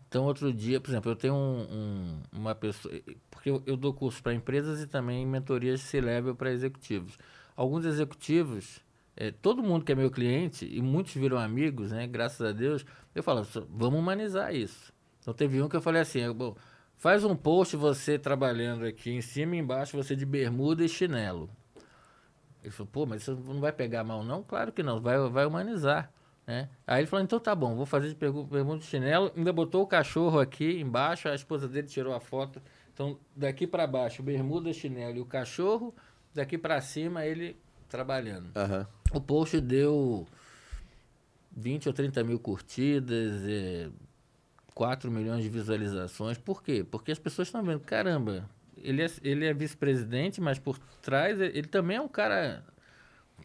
[0.09, 2.95] Então, outro dia, por exemplo, eu tenho um- um- uma pessoa.
[3.31, 7.19] Porque eu, eu dou curso para empresas e também mentorias se level para executivos.
[7.55, 8.81] Alguns executivos,
[9.17, 12.07] é, todo mundo que é meu cliente, e muitos viram amigos, né?
[12.07, 14.93] Graças a Deus, eu falo, "Só- vamos humanizar isso.
[15.21, 16.55] Então, teve um que eu falei assim: bom,
[16.97, 21.51] faz um post você trabalhando aqui em cima e embaixo, você de bermuda e chinelo.
[22.63, 24.43] Ele falou, pô, mas isso não vai pegar mal, não?
[24.43, 26.11] Claro que não, vai, vai humanizar.
[26.47, 26.69] Né?
[26.87, 29.33] Aí ele falou, então tá bom, vou fazer de pergunta de chinelo.
[29.37, 32.61] Ainda botou o cachorro aqui embaixo, a esposa dele tirou a foto.
[32.93, 35.95] Então, daqui para baixo, bermuda, chinelo e o cachorro.
[36.35, 37.57] Daqui para cima, ele
[37.89, 38.51] trabalhando.
[38.55, 38.87] aham.
[39.13, 40.27] O post deu
[41.57, 43.89] 20 ou 30 mil curtidas, é,
[44.75, 46.37] 4 milhões de visualizações.
[46.37, 46.85] Por quê?
[46.89, 51.59] Porque as pessoas estão vendo, caramba, ele é, ele é vice-presidente, mas por trás ele
[51.59, 52.63] ele também é um cara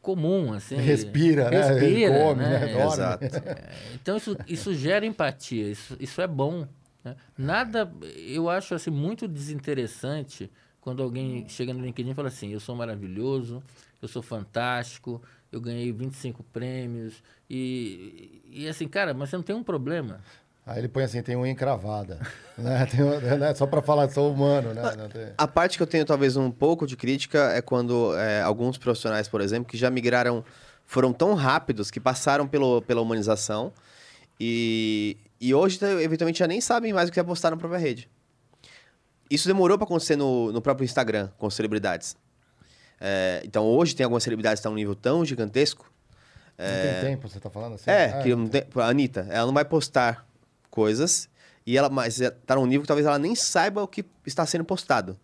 [0.01, 0.75] comum, assim.
[0.75, 1.57] Ele respira, né?
[1.57, 2.59] Ele respira, come, né?
[2.59, 2.73] né?
[2.73, 2.93] Dorme.
[2.93, 3.25] Exato.
[3.25, 6.67] É, então isso, isso gera empatia, isso, isso é bom.
[7.03, 7.15] né?
[7.37, 10.51] Nada, eu acho assim muito desinteressante
[10.81, 13.63] quando alguém chega no LinkedIn e fala assim: eu sou maravilhoso,
[14.01, 17.21] eu sou fantástico, eu ganhei 25 prêmios.
[17.49, 20.21] E, e assim, cara, mas você não tem um problema.
[20.65, 22.19] Aí ele põe assim, tem unha encravada.
[22.57, 22.85] né?
[22.85, 23.01] Tem,
[23.37, 23.53] né?
[23.55, 24.81] Só pra falar, sou humano, né?
[25.37, 29.27] A parte que eu tenho talvez um pouco de crítica é quando é, alguns profissionais,
[29.27, 30.43] por exemplo, que já migraram,
[30.85, 33.73] foram tão rápidos que passaram pelo, pela humanização
[34.39, 38.09] e, e hoje, eventualmente, já nem sabem mais o que é postar na própria rede.
[39.29, 42.17] Isso demorou para acontecer no, no próprio Instagram, com celebridades.
[43.03, 45.91] É, então, hoje tem algumas celebridades que estão num nível tão gigantesco.
[46.57, 47.89] Não tem tempo, você tá falando assim?
[47.89, 50.27] É, Ah, que não tem, a Anitta, ela não vai postar
[50.69, 51.27] coisas,
[51.65, 54.45] e ela, mas é- tá num nível que talvez ela nem saiba o que está
[54.45, 55.19] sendo postado.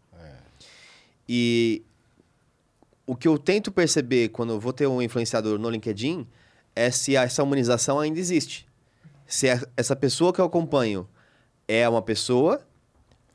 [1.30, 1.84] E
[3.06, 6.28] o que eu tento perceber quando eu vou ter um influenciador no LinkedIn
[6.76, 8.68] é se essa humanização ainda existe.
[9.28, 11.08] Se essa pessoa que eu acompanho
[11.68, 12.62] é uma pessoa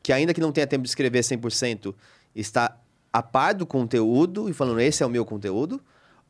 [0.02, 1.94] que, ainda que não tenha tempo de escrever 100%,
[2.35, 2.76] está
[3.12, 5.81] a par do conteúdo e falando, esse é o meu conteúdo,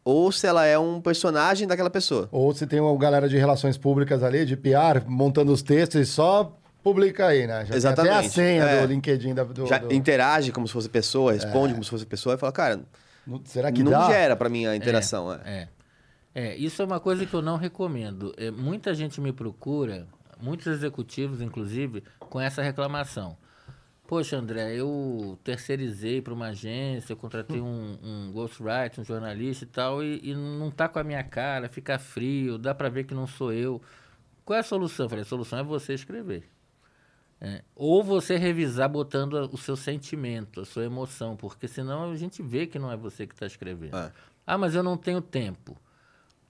[0.04, 2.28] ou se ela é um personagem daquela pessoa.
[2.32, 6.04] Ou se tem uma galera de relações públicas ali, de PR, montando os textos e
[6.04, 7.64] só publica aí, né?
[7.66, 8.80] Já tem até a Exatamente, senha é.
[8.80, 12.04] do LinkedIn da, do, Já do- interage como se fosse pessoa, responde como se fosse
[12.04, 12.80] pessoa e fala, cara,
[13.24, 14.08] no- Será que não dá?
[14.08, 15.32] gera pra mim a interação.
[15.32, 15.38] é.
[15.44, 15.68] É.
[16.34, 18.34] É, isso é uma coisa que eu não recomendo.
[18.38, 20.06] É, muita gente me procura,
[20.40, 23.36] muitos executivos, inclusive, com essa reclamação.
[24.12, 29.68] Poxa, André, eu terceirizei para uma agência, eu contratei um, um ghostwriter, um jornalista e
[29.68, 33.14] tal, e, e não tá com a minha cara, fica frio, dá para ver que
[33.14, 33.80] não sou eu.
[34.44, 35.06] Qual é a solução?
[35.06, 36.44] Eu falei, a solução é você escrever.
[37.40, 42.42] É, ou você revisar botando o seu sentimento, a sua emoção, porque senão a gente
[42.42, 43.96] vê que não é você que está escrevendo.
[43.96, 44.12] É.
[44.46, 45.74] Ah, mas eu não tenho tempo.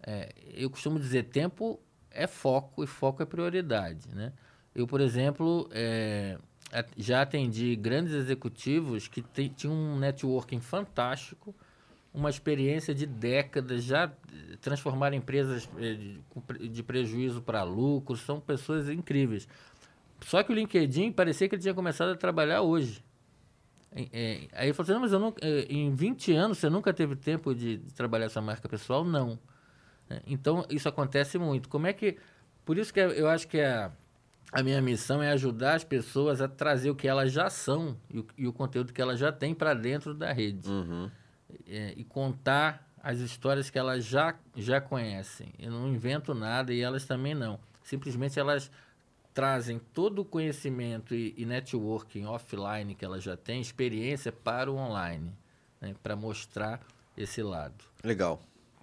[0.04, 1.78] É, eu costumo dizer, tempo
[2.10, 4.32] é foco e foco é prioridade, né?
[4.74, 6.36] Eu, por exemplo, é,
[6.96, 11.54] já atendi grandes executivos que tinham um networking fantástico,
[12.14, 16.16] uma experiência de décadas, já eh, transformaram empresas eh,
[16.68, 19.48] de, prejuízo para lucro, são pessoas incríveis.
[20.20, 23.02] Só que o LinkedIn parecia que ele tinha começado a trabalhar hoje.
[23.94, 27.14] É, aí ele falou assim, não, mas eu é, em 20 anos você nunca teve
[27.16, 29.04] tempo de, de trabalhar sua marca pessoal?
[29.04, 29.38] Não.
[30.08, 31.68] É, Então, isso acontece muito.
[31.68, 32.16] Como é que...
[32.64, 33.90] Por isso que eu acho que a,
[34.52, 38.18] a minha missão é ajudar as pessoas a trazer o que elas já são e
[38.18, 40.68] o, e o conteúdo que elas já têm para dentro da rede.
[40.68, 41.10] Uhum.
[41.66, 45.52] É, e contar as histórias que elas já, já conhecem.
[45.58, 47.58] Eu não invento nada e elas também não.
[47.82, 48.70] Simplesmente elas
[49.32, 54.76] trazem todo o conhecimento e, e networking offline que elas já têm, experiência para o
[54.76, 55.32] online,
[55.80, 56.80] né, para mostrar
[57.16, 57.84] esse lado.
[58.04, 58.40] Legal.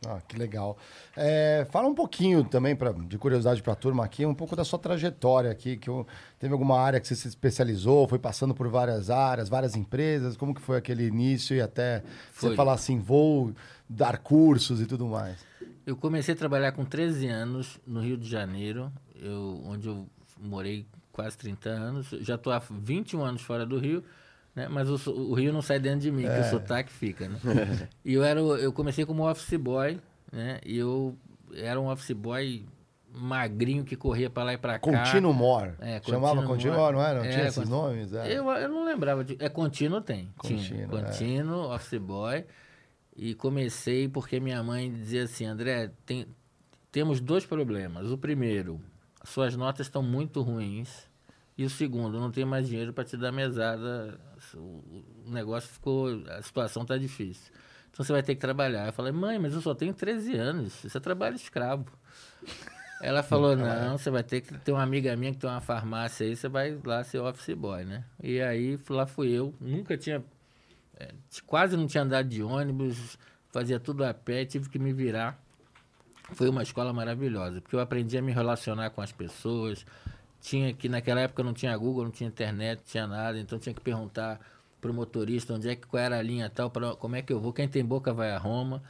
[0.08, 0.78] Ah, que legal.
[1.16, 4.64] É, fala um pouquinho também, pra, de curiosidade para a turma aqui, um pouco da
[4.64, 6.08] sua trajetória aqui, que eu-
[6.40, 10.54] teve alguma área que você se especializou, foi passando por várias áreas, várias empresas, como
[10.56, 12.00] que foi aquele início e até
[12.32, 12.56] você Foi.
[12.56, 13.52] falar assim, vou
[13.90, 15.38] dar cursos e tudo mais.
[15.86, 20.08] Eu comecei a trabalhar com 13 anos no Rio de Janeiro, eu, onde eu
[20.40, 22.08] morei quase 30 anos.
[22.22, 24.02] Já estou há 21 anos fora do Rio,
[24.60, 24.67] né?
[24.69, 27.30] mas o, o Rio não sai dentro de mim, que o sotaque fica.
[27.30, 27.39] Né?
[28.04, 30.00] e eu, era, eu comecei como office boy,
[30.32, 30.60] né?
[30.65, 31.17] e eu
[31.56, 32.65] era um office boy
[33.12, 34.80] magrinho que corria para lá e para cá.
[34.80, 35.74] Contínuo More.
[35.80, 36.76] É, Chamava Contínuo.
[36.78, 37.19] More, não era?
[37.19, 37.82] Não É, tinha esses Contínuo.
[37.82, 38.13] nomes?
[38.13, 38.38] É.
[38.38, 39.24] Eu, eu não lembrava.
[39.24, 40.30] De, é contínuo tem.
[40.38, 41.04] Contínuo, é.
[41.04, 42.45] Contínuo, office boy.
[43.15, 46.28] E comecei porque minha mãe dizia assim, André, tem,
[46.91, 48.12] temos dois problemas.
[48.12, 48.80] O primeiro,
[49.24, 51.08] suas notas estão muito ruins.
[51.58, 54.19] E o segundo, não tenho mais dinheiro para te dar mesada.
[54.58, 56.24] O o negócio ficou.
[56.28, 57.54] A situação está difícil.
[57.92, 58.88] Então você vai ter que trabalhar.
[58.88, 60.84] Eu falei, mãe, mas eu só tenho 13 anos.
[60.84, 61.86] Isso é trabalho escravo.
[63.02, 66.26] Ela falou, não, você vai ter que ter uma amiga minha que tem uma farmácia
[66.26, 68.04] aí, você vai lá ser office boy, né?
[68.22, 70.22] E aí lá fui eu, nunca tinha,
[70.98, 71.14] é,
[71.46, 73.18] quase não tinha andado de ônibus,
[73.52, 75.42] fazia tudo a pé, tive que me virar.
[76.34, 79.86] Foi uma escola maravilhosa, porque eu aprendi a me relacionar com as pessoas.
[80.41, 83.73] Tinha que naquela época não tinha Google, não tinha internet, não tinha nada, então tinha
[83.73, 84.39] que perguntar
[84.80, 87.39] pro motorista onde é que qual era a linha tal, pra, como é que eu
[87.39, 88.82] vou, quem tem boca vai a Roma.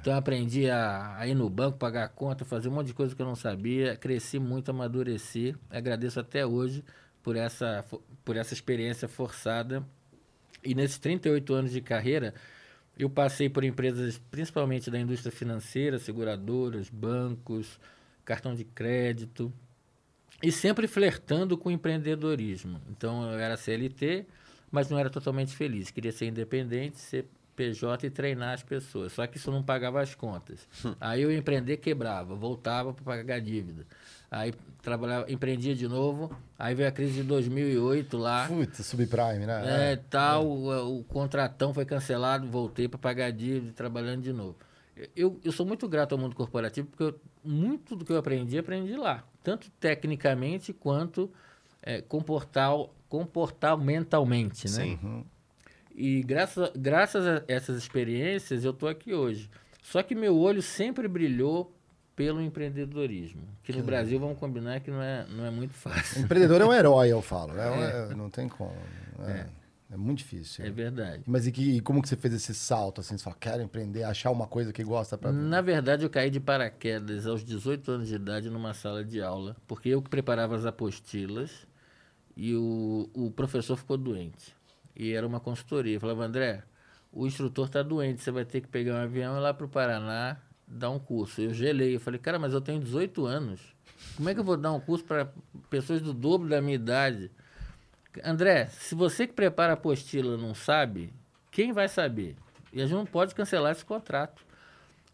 [0.00, 2.94] Então eu aprendi a, a ir no banco, pagar a conta, fazer um monte de
[2.94, 5.56] coisa que eu não sabia, cresci muito, amadureci.
[5.70, 6.84] Agradeço até hoje
[7.22, 7.84] por essa
[8.24, 9.82] por essa experiência forçada.
[10.62, 12.34] E nesses 38 anos de carreira,
[12.98, 17.78] eu passei por empresas principalmente da indústria financeira, seguradoras, bancos,
[18.24, 19.52] cartão de crédito,
[20.42, 22.80] e sempre flertando com o empreendedorismo.
[22.90, 24.26] Então eu era CLT,
[24.70, 25.90] mas não era totalmente feliz.
[25.90, 29.12] Queria ser independente, ser PJ e treinar as pessoas.
[29.12, 30.68] Só que isso não pagava as contas.
[31.00, 33.84] Aí eu empreender, quebrava, voltava para pagar dívida.
[34.30, 38.46] Aí trabalhava, empreendia de novo, aí veio a crise de 2008 lá.
[38.46, 39.92] Putz, subprime, né?
[39.92, 44.54] É, tal, o, o contratão foi cancelado, voltei para pagar dívida, trabalhando de novo.
[45.16, 48.58] Eu, eu sou muito grato ao mundo corporativo, porque eu- muito do que eu aprendi,
[48.58, 49.24] aprendi lá.
[49.48, 51.32] Tanto tecnicamente quanto
[51.82, 54.84] é, comportal, comportamentalmente, né?
[54.84, 55.24] Sim.
[55.96, 59.48] E graças, graças a essas experiências, eu estou aqui hoje.
[59.82, 61.74] Só que meu olho sempre brilhou
[62.14, 63.40] pelo empreendedorismo.
[63.62, 66.20] Que no Brasil, vamos combinar que não é, não é muito fácil.
[66.20, 67.54] Empreendedor é um herói, eu falo.
[67.54, 68.14] né?
[68.14, 68.76] Não tem como.
[69.26, 69.46] É,
[69.90, 70.64] é muito difícil.
[70.64, 71.22] É verdade.
[71.26, 73.00] Mas e, que, e como que você fez esse salto?
[73.00, 75.32] Assim, você fala, quero empreender, achar uma coisa que gosta pra...
[75.32, 79.56] Na verdade, eu caí de paraquedas aos 18 anos de idade numa sala de aula,
[79.66, 81.66] porque eu que preparava as apostilas
[82.36, 84.54] e o, o professor ficou doente.
[84.94, 85.96] E era uma consultoria.
[85.96, 86.62] Eu falava, André,
[87.10, 89.64] o instrutor está doente, você vai ter que pegar um avião e ir lá para
[89.64, 91.40] o Paraná dar um curso.
[91.40, 91.96] Eu gelei.
[91.96, 93.60] Eu falei, cara, mas eu tenho 18 anos.
[94.16, 95.32] Como é que eu vou dar um curso para
[95.70, 97.30] pessoas do dobro da minha idade?
[98.24, 101.12] André, se você que prepara a apostila não sabe,
[101.50, 102.36] quem vai saber?
[102.72, 104.42] E a gente não pode cancelar esse contrato.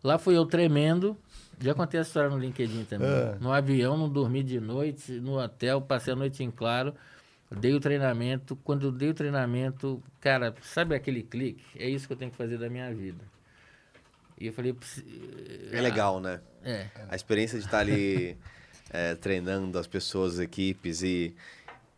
[0.03, 1.17] Lá fui eu tremendo.
[1.61, 3.09] Já contei essa história no LinkedIn também.
[3.09, 3.37] É.
[3.41, 6.95] No avião, não dormi de noite, no hotel, passei a noite em claro.
[7.51, 8.57] Dei o treinamento.
[8.57, 11.63] Quando eu dei o treinamento, cara, sabe aquele clique?
[11.77, 13.25] É isso que eu tenho que fazer da minha vida.
[14.41, 15.05] E eu falei, "Psi-
[15.73, 16.41] É legal, né?
[16.65, 18.37] é, A experiência de estar ali
[18.91, 21.35] é, treinando as pessoas, as equipes e,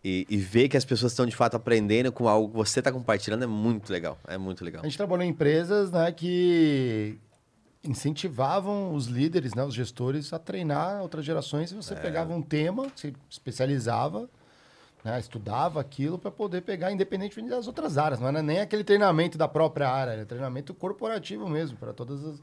[0.09, 2.93] e, e ver que as pessoas estão de fato aprendendo com algo que você está
[2.93, 4.17] compartilhando é muito legal.
[4.29, 4.83] É muito legal.
[4.83, 7.19] A gente trabalhou em empresas né, que
[7.83, 11.73] incentivavam os líderes, né, os gestores, a treinar outras gerações.
[11.73, 14.31] Você pegava um tema, se especializava,
[15.03, 18.21] né, estudava aquilo para poder pegar, independentemente das outras áreas.
[18.21, 22.43] Não era nem aquele treinamento da própria área, era treinamento corporativo mesmo, para todas as.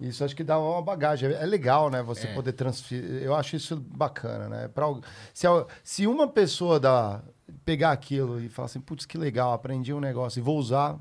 [0.00, 1.30] Isso acho que dá uma bagagem.
[1.32, 2.02] É legal, né?
[2.02, 2.34] Você É.
[2.34, 3.22] poder transferir.
[3.22, 4.68] Eu acho isso bacana, né?
[4.68, 4.86] Pra,
[5.34, 5.46] se,
[5.82, 7.20] se uma pessoa dá,
[7.64, 10.98] pegar aquilo e falar assim, putz, que legal, aprendi um negócio e vou usar,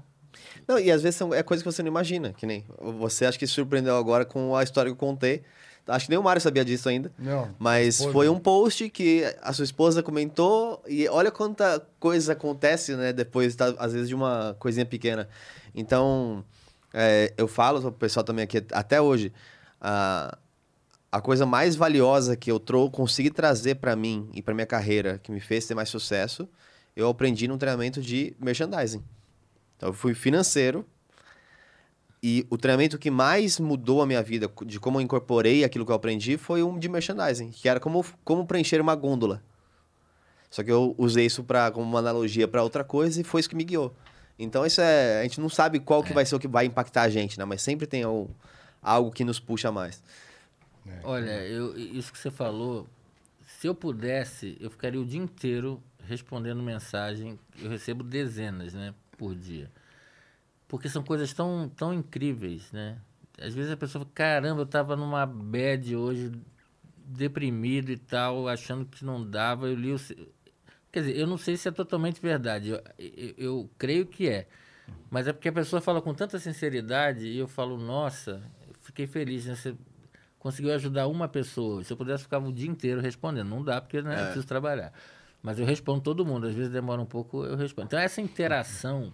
[0.68, 2.64] Não, e às vezes são, é coisa que você não imagina, que nem
[3.00, 5.44] você acho que se surpreendeu agora com a história que eu contei.
[5.88, 7.12] Acho que nem o Mário sabia disso ainda.
[7.18, 7.50] Não.
[7.58, 12.94] Mas Foi, foi um post que a sua esposa comentou e olha quanta coisa acontece,
[12.96, 13.14] né?
[13.14, 15.30] Depois, tá, às vezes, de uma coisinha pequena.
[15.74, 16.44] Então,
[17.00, 19.32] é, eu falo pro pessoal também aqui, até hoje,
[19.80, 20.36] a,
[21.12, 25.20] a coisa mais valiosa que eu trou consegui trazer para mim e para minha carreira,
[25.20, 26.50] que me fez ter mais sucesso,
[26.96, 29.04] eu aprendi num treinamento de merchandising.
[29.78, 30.84] Então, eu fui financeiro,
[32.22, 35.92] e o treinamento que mais mudou a minha vida, de como eu incorporei aquilo que
[35.92, 39.44] eu aprendi, foi um de merchandising, que era como, como preencher uma gôndola.
[40.50, 43.50] Só que eu usei isso pra, como uma analogia para outra coisa e foi isso
[43.50, 43.94] que me guiou.
[44.40, 45.20] Então, isso é.
[45.22, 47.46] A gente não sabe qual que vai ser o que vai impactar a gente, né?
[47.46, 48.30] Mas sempre tem al-
[48.82, 50.02] algo que nos puxa mais.
[51.04, 52.88] Olha, eu, isso que você falou,
[53.46, 57.40] se eu pudesse, eu ficaria o dia inteiro respondendo mensagem.
[57.62, 59.70] Eu recebo dezenas, né, por dia.
[60.68, 62.98] Porque são coisas tão, tão incríveis, né?
[63.40, 66.32] Às vezes a pessoa fala, caramba, eu estava numa bad hoje,
[67.06, 69.68] deprimido e tal, achando que não dava.
[69.68, 69.98] Eu li o...
[70.92, 72.70] Quer dizer, eu não sei se é totalmente verdade.
[72.70, 74.48] Eu, eu, eu creio que é.
[75.10, 78.42] Mas é porque a pessoa fala com tanta sinceridade e eu falo, nossa,
[78.82, 79.56] fiquei feliz, né?
[79.56, 79.76] Você
[80.40, 81.84] conseguiu ajudar uma pessoa.
[81.84, 83.48] Se eu pudesse, ficava o dia inteiro respondendo.
[83.48, 84.94] Não dá, porque né, eu preciso trabalhar.
[85.42, 86.48] Mas eu respondo todo mundo.
[86.48, 87.88] Às vezes demora um pouco, eu respondo.
[87.88, 89.14] Então, essa interação,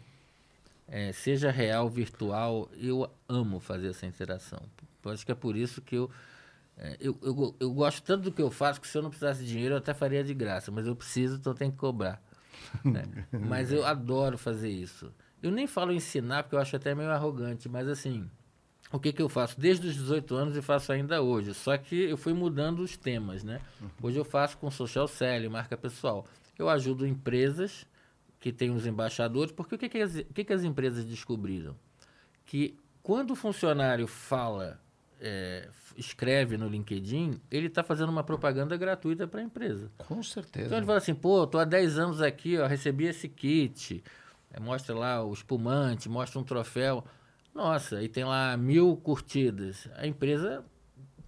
[0.87, 4.61] eh, seja real, virtual, eu amo fazer essa interação.
[5.03, 6.09] Eu acho que é por isso que eu,
[6.77, 9.43] eh, eu, eu, eu gosto tanto do que eu faço que se eu não precisasse
[9.43, 10.71] de dinheiro, eu até faria de graça.
[10.71, 12.21] Mas eu preciso, então tenho que cobrar.
[12.83, 13.03] né?
[13.31, 15.11] Mas eu adoro fazer isso.
[15.41, 18.29] Eu nem falo ensinar, porque eu acho até meio arrogante, mas assim,
[18.93, 19.59] o que, que eu faço?
[19.59, 21.53] Desde os 18 anos e faço ainda hoje.
[21.53, 23.59] Só que eu fui mudando os temas, né?
[24.01, 26.25] Hoje eu faço com social selling, marca pessoal.
[26.57, 27.85] Eu ajudo empresas
[28.39, 31.75] que têm os embaixadores, porque o que, que, as, o que, que as empresas descobriram?
[32.45, 34.79] Que quando o funcionário fala,
[35.19, 39.91] é, escreve no LinkedIn, ele está fazendo uma propaganda gratuita para a empresa.
[39.97, 40.65] Com certeza.
[40.65, 44.03] Então ele fala assim, pô, tô há 10 anos aqui, ó, recebi esse kit.
[44.53, 47.03] Aí mostra lá o espumante, mostra um troféu.
[47.53, 49.87] Nossa, e tem lá mil curtidas.
[49.95, 50.63] A empresa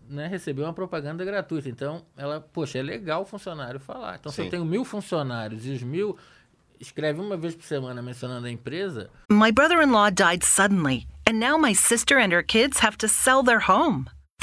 [0.10, 1.70] né, recebeu uma propaganda gratuita.
[1.70, 4.18] Então, ela, poxa, é legal o funcionário falar.
[4.20, 4.44] Então, se Sim.
[4.44, 6.18] eu tenho mil funcionários e os mil
[6.80, 11.40] escreve uma vez por semana mencionando a empresa, My brother in law died suddenly, and
[11.40, 14.06] now my sister and her kids have to sell their home.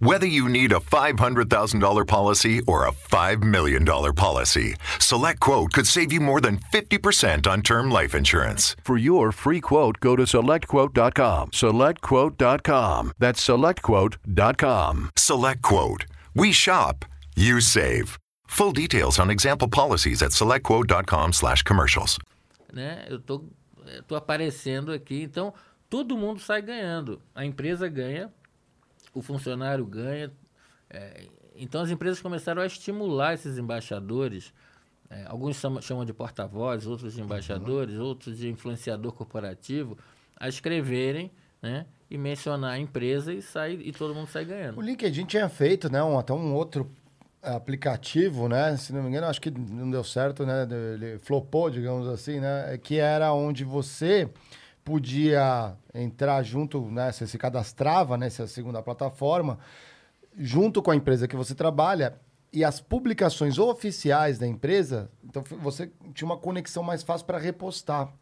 [0.00, 6.20] Whether you need a $500,000 policy or a $5 million policy, SelectQuote could save you
[6.20, 8.74] more than 50% on term life insurance.
[8.82, 11.50] For your free quote, go to selectquote.com.
[11.50, 13.12] SelectQuote.com.
[13.18, 15.10] That's selectquote.com.
[15.16, 16.04] SelectQuote.
[16.34, 17.04] We shop,
[17.36, 18.18] you save.
[18.46, 22.16] Full details on example policies at selectquote.com slash commercials.
[22.72, 23.04] né?
[23.06, 23.44] Eu tô,
[23.86, 25.52] eu tô aparecendo aqui, então
[25.90, 27.20] todo mundo sai ganhando.
[27.34, 28.32] A empresa ganha,
[29.14, 30.30] o funcionário ganha.
[30.88, 34.52] é, então as empresas começaram a estimular esses embaixadores.
[35.10, 39.98] é, alguns chamam, chamam de porta-voz, outros de embaixadores, outros de influenciador corporativo,
[40.38, 41.86] a escreverem, né?
[42.08, 44.80] E mencionar a empresa e sair e todo mundo sai O ganhando.
[44.80, 46.90] LinkedIn tinha feito, né, um, até um outro
[47.42, 52.06] aplicativo, né, se não me engano, acho que não deu certo, né, ele flopou, digamos
[52.08, 54.28] assim, né, que era onde você
[54.90, 59.56] podia entrar junto, né, você se cadastrava nessa segunda plataforma,
[60.36, 62.18] junto com a empresa que você trabalha,
[62.52, 68.12] e as publicações oficiais da empresa, então você tinha uma conexão mais fácil para repostar.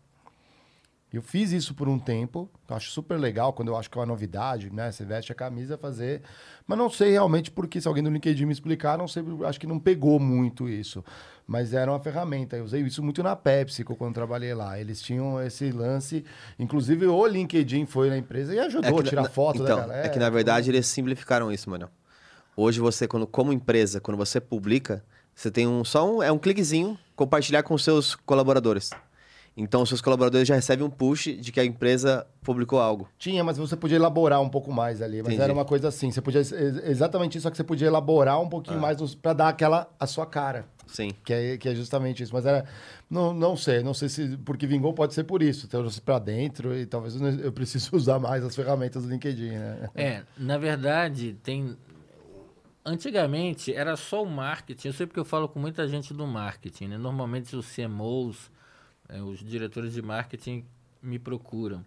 [1.11, 4.01] Eu fiz isso por um tempo, eu acho super legal, quando eu acho que é
[4.01, 4.93] uma novidade, né?
[4.93, 6.21] Você veste a camisa, fazer.
[6.67, 9.67] Mas não sei realmente porque, se alguém do LinkedIn me explicar, não sei, acho que
[9.67, 11.03] não pegou muito isso.
[11.47, 12.57] Mas era uma ferramenta.
[12.59, 14.79] Eu usei isso muito na PepsiCo quando trabalhei lá.
[14.79, 16.27] Eles tinham esse lance.
[16.59, 19.87] Inclusive, o LinkedIn foi na empresa e ajudou a que tirar na- foto então, da
[19.87, 20.07] galera.
[20.07, 21.89] É que na verdade eles simplificaram isso, mano.
[22.55, 25.03] Hoje você, quando, como empresa, quando você publica,
[25.35, 28.91] você tem um só um, é um cliquezinho compartilhar com seus colaboradores.
[29.61, 33.09] Então os seus colaboradores já recebem um push de que a empresa publicou algo.
[33.19, 35.17] Tinha, mas você podia elaborar um pouco mais ali.
[35.19, 35.43] Mas Entendi.
[35.43, 36.13] era uma coisa assim.
[36.13, 36.39] Você podia.
[36.41, 39.91] ex- Exatamente isso, só que você podia elaborar um pouquinho mais nos- pra dar aquela.
[39.99, 40.65] a sua cara.
[40.87, 41.11] Sim.
[41.25, 42.33] Que é, que é justamente isso.
[42.33, 42.65] Mas era.
[43.11, 44.37] Não, não sei, não sei se.
[44.39, 45.67] Porque vingou pode ser por isso.
[45.67, 49.91] Trouxe pra dentro e talvez eu precise usar mais as ferramentas do LinkedIn, né?
[49.95, 51.77] É, na verdade, tem.
[52.85, 54.89] Antigamente era só o marketing.
[54.89, 56.87] Eu sei porque eu falo com muita gente do marketing.
[56.89, 56.97] Né?
[56.99, 58.51] Normalmente os CMOs,
[59.09, 60.65] eh, os diretores de marketing,
[61.03, 61.85] me procuram.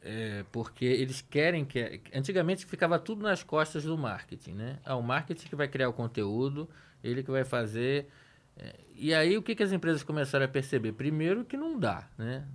[0.00, 2.00] É, porque eles querem que.
[2.14, 4.78] Antigamente ficava tudo nas costas do marketing, né?
[4.84, 6.68] Ah, o marketing que vai criar o conteúdo,
[7.02, 8.08] ele que vai fazer.
[8.56, 10.92] é, e aí o que, que as empresas começaram a perceber?
[10.92, 12.46] Primeiro que não dá, né?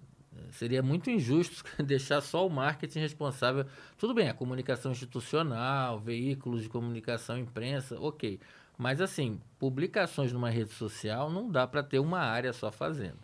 [0.51, 3.65] Seria muito injusto deixar só o marketing responsável.
[3.97, 8.39] Tudo bem, a comunicação institucional, veículos de comunicação, imprensa, ok.
[8.77, 13.17] Mas assim, publicações numa rede social não dá para ter uma área só fazendo.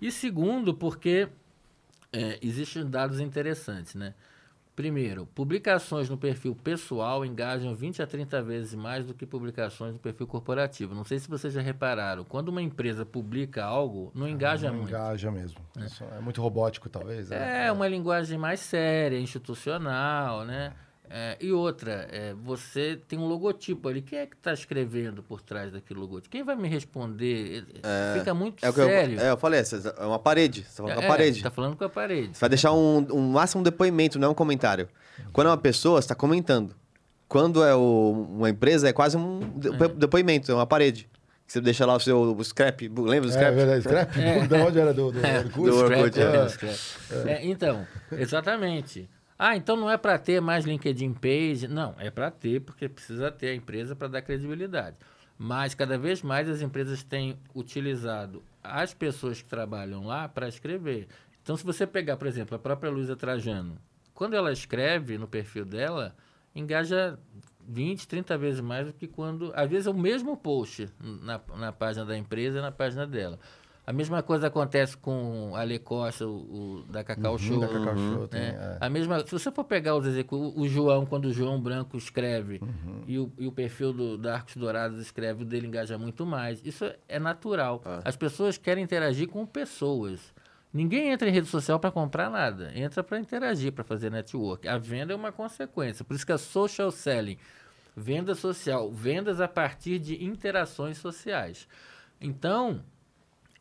[0.00, 1.28] E segundo, porque
[2.12, 4.14] é, existem dados interessantes, né?
[4.74, 9.98] Primeiro, publicações no perfil pessoal engajam 20 a 30 vezes mais do que publicações no
[9.98, 10.94] perfil corporativo.
[10.94, 14.88] Não sei se vocês já repararam, quando uma empresa publica algo, não engaja Não muito.
[14.88, 15.60] engaja mesmo.
[15.78, 17.28] Isso É muito robótico, talvez.
[17.28, 17.66] né?
[17.66, 20.72] É uma linguagem mais séria, institucional, né?
[20.74, 20.91] É,
[21.40, 24.00] e outra, é, você tem um logotipo ali.
[24.00, 26.30] Quem é que está escrevendo por trás daquele logotipo?
[26.30, 27.64] Quem vai me responder?
[28.18, 29.20] Fica muito É o que eu, sério.
[29.20, 30.64] é, eu falei, é uma parede.
[30.68, 31.42] Você tá falando com a É, parede.
[31.42, 32.30] Tá falando com a parede.
[32.34, 34.88] Você vai deixar um, um máximo depoimento, não um comentário.
[35.32, 36.74] Quando é uma pessoa, você está comentando.
[37.28, 41.08] Quando é o- uma empresa, é quase um depo- depoimento, é uma parede.
[41.46, 43.54] Você deixa lá o seu o scrap, lembra do É, scrap?
[43.54, 43.82] verdade.
[43.82, 44.10] Scrap?
[44.48, 44.94] Da onde era?
[44.94, 45.52] Do, do Orkut?
[45.70, 46.14] do Orkut,
[46.50, 47.30] Scrap, é.
[47.30, 47.32] é.
[47.34, 49.08] É, então, exatamente.
[49.44, 51.66] Ah, então não é para ter mais LinkedIn Page.
[51.66, 54.96] Não, é para ter, porque precisa ter a empresa para dar credibilidade.
[55.36, 61.08] Mas cada vez mais as empresas têm utilizado as pessoas que trabalham lá para escrever.
[61.42, 63.76] Então, se você pegar, por exemplo, a própria Luísa Trajano,
[64.14, 66.14] quando ela escreve no perfil dela,
[66.54, 67.18] engaja
[67.66, 69.52] 20, 30 vezes mais do que quando.
[69.56, 73.40] Às vezes é o mesmo post na, na página da empresa e na página dela.
[73.84, 77.54] A mesma coisa acontece com a Ale Costa, o, o da Cacau Show.
[77.56, 78.76] Uhum, da Cacau Show, né?
[78.78, 78.78] é.
[78.80, 82.60] A mesma, se você for pegar os execu o João, quando o João Branco escreve
[82.62, 83.02] Uhum.
[83.08, 86.64] e, o, e o perfil do, da Arcos Dourados escreve, o dele engaja muito mais.
[86.64, 87.82] Isso é natural.
[88.04, 90.32] As pessoas querem interagir com pessoas.
[90.72, 92.70] Ninguém entra em rede social para comprar nada.
[92.74, 94.66] Entra para interagir, para fazer network.
[94.68, 96.04] A venda é uma consequência.
[96.04, 97.36] Por isso que a social selling,
[97.96, 101.66] venda social, vendas a partir de interações sociais.
[102.20, 102.80] Então,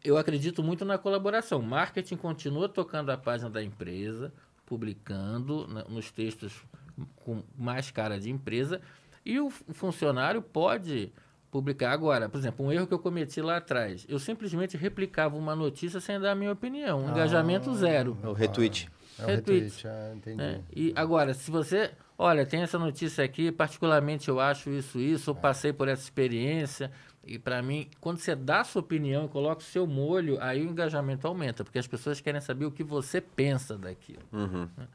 [0.04, 1.62] eu acredito muito na colaboração.
[1.62, 4.32] Marketing continua tocando a página da empresa,
[4.66, 6.64] publicando na- nos textos
[7.18, 8.82] com mais cara de empresa,
[9.26, 11.12] e o fu- funcionário pode
[11.52, 11.92] publicar.
[11.92, 16.00] Agora, por exemplo, um erro que eu cometi lá atrás, eu simplesmente replicava uma notícia
[16.00, 17.10] sem dar a minha opinião.
[17.10, 18.18] Engajamento zero.
[18.24, 18.90] É o retweet.
[19.20, 19.64] É o Retweet.
[19.66, 20.38] retweet, é, entendi.
[20.38, 20.62] né?
[20.76, 25.36] E agora, se você, olha, tem essa notícia aqui, particularmente eu acho isso, isso, eu
[25.36, 26.90] passei por essa experiência,
[27.24, 30.66] E para mim, quando você dá a sua opinião e coloca o seu molho, aí
[30.66, 34.24] o engajamento aumenta, porque as pessoas querem saber o que você pensa daquilo.
[34.32, 34.68] Uhum.
[34.76, 34.88] né?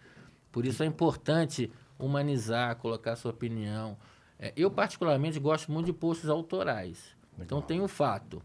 [0.51, 3.97] Por isso é importante humanizar, colocar a sua opinião.
[4.39, 7.16] É, eu, particularmente, gosto muito de posts autorais.
[7.39, 8.43] Então, tem o fato.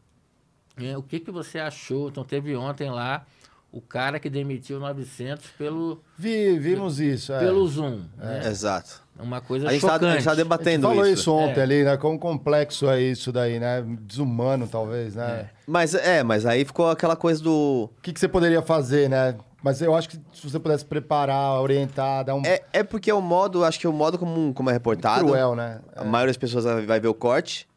[0.78, 2.10] É, o que, que você achou?
[2.10, 3.26] Então, teve ontem lá
[3.72, 7.32] o cara que demitiu 900 pelo, Vi, vimos isso.
[7.34, 7.40] É.
[7.40, 8.02] pelo Zoom.
[8.18, 8.42] né?
[8.46, 9.02] Exato.
[9.20, 10.14] Uma coisa A gente tá, a chocante.
[10.14, 11.14] gente tá A gente debatendo falou isso.
[11.22, 11.64] isso, ontem É.
[11.64, 11.96] ali, né?
[11.98, 13.84] Quão complexo é isso daí, né?
[14.02, 15.50] Desumano, talvez, né?
[15.68, 17.90] Mas é, mas aí ficou aquela coisa do.
[17.98, 19.36] O que, que você poderia fazer, né?
[19.64, 23.14] Mas eu acho que se você pudesse preparar, orientar, dar um É, é porque é
[23.14, 25.24] o modo, acho que é o modo como, como é reportado.
[25.24, 25.80] cruel, né?
[25.96, 27.68] A maioria das pessoas vai vai ver o corte.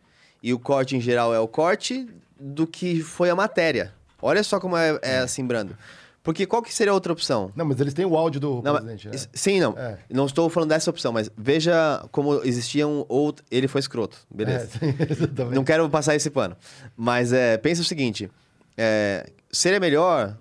[0.43, 2.09] E o corte, em geral, é o corte
[2.41, 3.93] do que foi a matéria.
[4.27, 5.77] Olha só como é, é assim, Brando.
[6.23, 7.53] Porque qual que seria a outra opção?
[7.55, 9.19] Não, mas eles têm o áudio do Não, presidente, né?
[9.35, 9.77] Sim, não.
[9.77, 9.99] É.
[10.11, 13.47] Não estou falando dessa opção, mas veja como existiam outros.
[13.51, 14.71] Ele foi escroto, beleza.
[14.81, 15.55] É, sim, exatamente.
[15.55, 16.57] Não quero passar esse pano.
[16.97, 18.31] Mas é, pensa o seguinte:
[18.79, 20.35] é, seria melhor.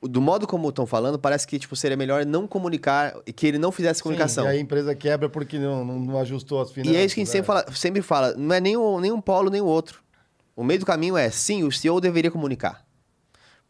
[0.00, 3.58] Do modo como estão falando, parece que tipo, seria melhor não comunicar e que ele
[3.58, 4.44] não fizesse comunicação.
[4.44, 6.94] Sim, e a empresa quebra porque não, não, não ajustou as finanças.
[6.94, 7.46] E é isso que a gente sempre é.
[7.46, 10.02] fala, sempre fala, não é nem um, nem um polo nem o outro.
[10.54, 12.84] O meio do caminho é, sim, o CEO deveria comunicar.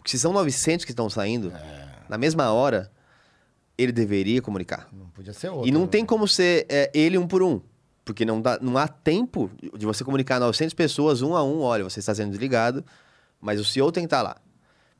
[0.03, 1.89] Porque se são 900 que estão saindo, É.
[2.09, 2.91] na mesma hora,
[3.79, 4.89] ele deveria comunicar.
[4.93, 5.69] Não podia ser outro.
[5.69, 5.87] E não né?
[5.87, 7.61] tem como ser é, ele um por um.
[8.05, 9.49] Porque não, dá, não há tempo
[9.79, 11.61] de você comunicar 900 pessoas um a um.
[11.61, 12.85] Olha, você está sendo desligado,
[13.41, 14.37] mas o CEO tem que estar lá.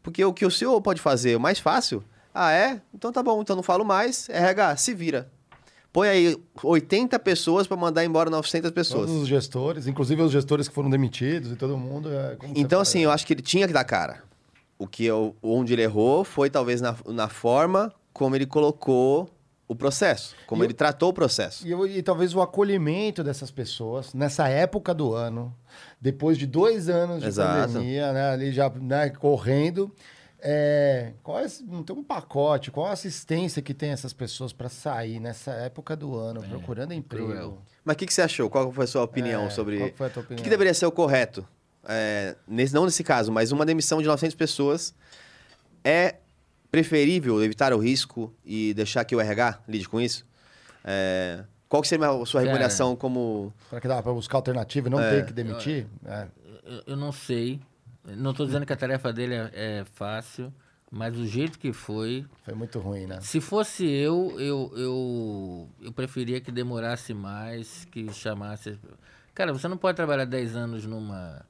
[0.05, 2.81] Porque o que o CEO pode fazer, o mais fácil, ah, é?
[2.95, 5.29] Então tá bom, então não falo mais, RH, se vira.
[5.93, 9.07] Põe aí 80 pessoas para mandar embora 900 pessoas.
[9.07, 12.09] Todos os gestores, inclusive os gestores que foram demitidos e todo mundo.
[12.09, 14.23] é, Então, assim, eu acho que ele tinha que dar cara.
[14.83, 19.31] O que eu, onde ele errou foi talvez na, na forma como ele colocou
[19.69, 21.65] o processo, como E ele tratou o processo.
[21.67, 25.55] E, eu- e talvez o acolhimento dessas pessoas nessa época do ano,
[26.01, 27.73] depois de dois anos de Exato.
[27.75, 29.89] pandemia, né, ali já né, correndo.
[30.45, 34.69] É, qual é, não tem um pacote, qual a assistência que tem essas pessoas para
[34.69, 37.29] sair nessa época do ano, procurando emprego?
[37.29, 37.59] cruel.
[37.85, 38.51] Mas o que, que você achou?
[38.51, 39.79] Qual foi a sua opinião É, sobre.
[39.79, 40.43] qual foi a tua O que, opinião?
[40.43, 41.47] que deveria ser o correto?
[41.85, 44.95] É, nesse, não nesse caso, mas uma demissão de 900 pessoas
[45.85, 46.17] é
[46.71, 50.25] preferível evitar o risco e deixar que o RH lide com isso?
[50.85, 53.53] É, qual que seria a sua remuneração como.
[53.69, 55.11] Será que dá para buscar alternativa e não É.
[55.11, 55.87] ter que demitir?
[56.05, 56.27] É.
[56.65, 57.61] Eu, eu não sei.
[58.05, 60.53] Não estou dizendo que a tarefa dele é, é fácil,
[60.91, 62.27] mas o jeito que foi.
[62.45, 63.21] Foi muito ruim, né?
[63.21, 68.79] Se fosse eu, eu, eu, eu preferia que demorasse mais, que chamasse.
[69.35, 71.45] Cara, você não pode trabalhar 10 anos numa,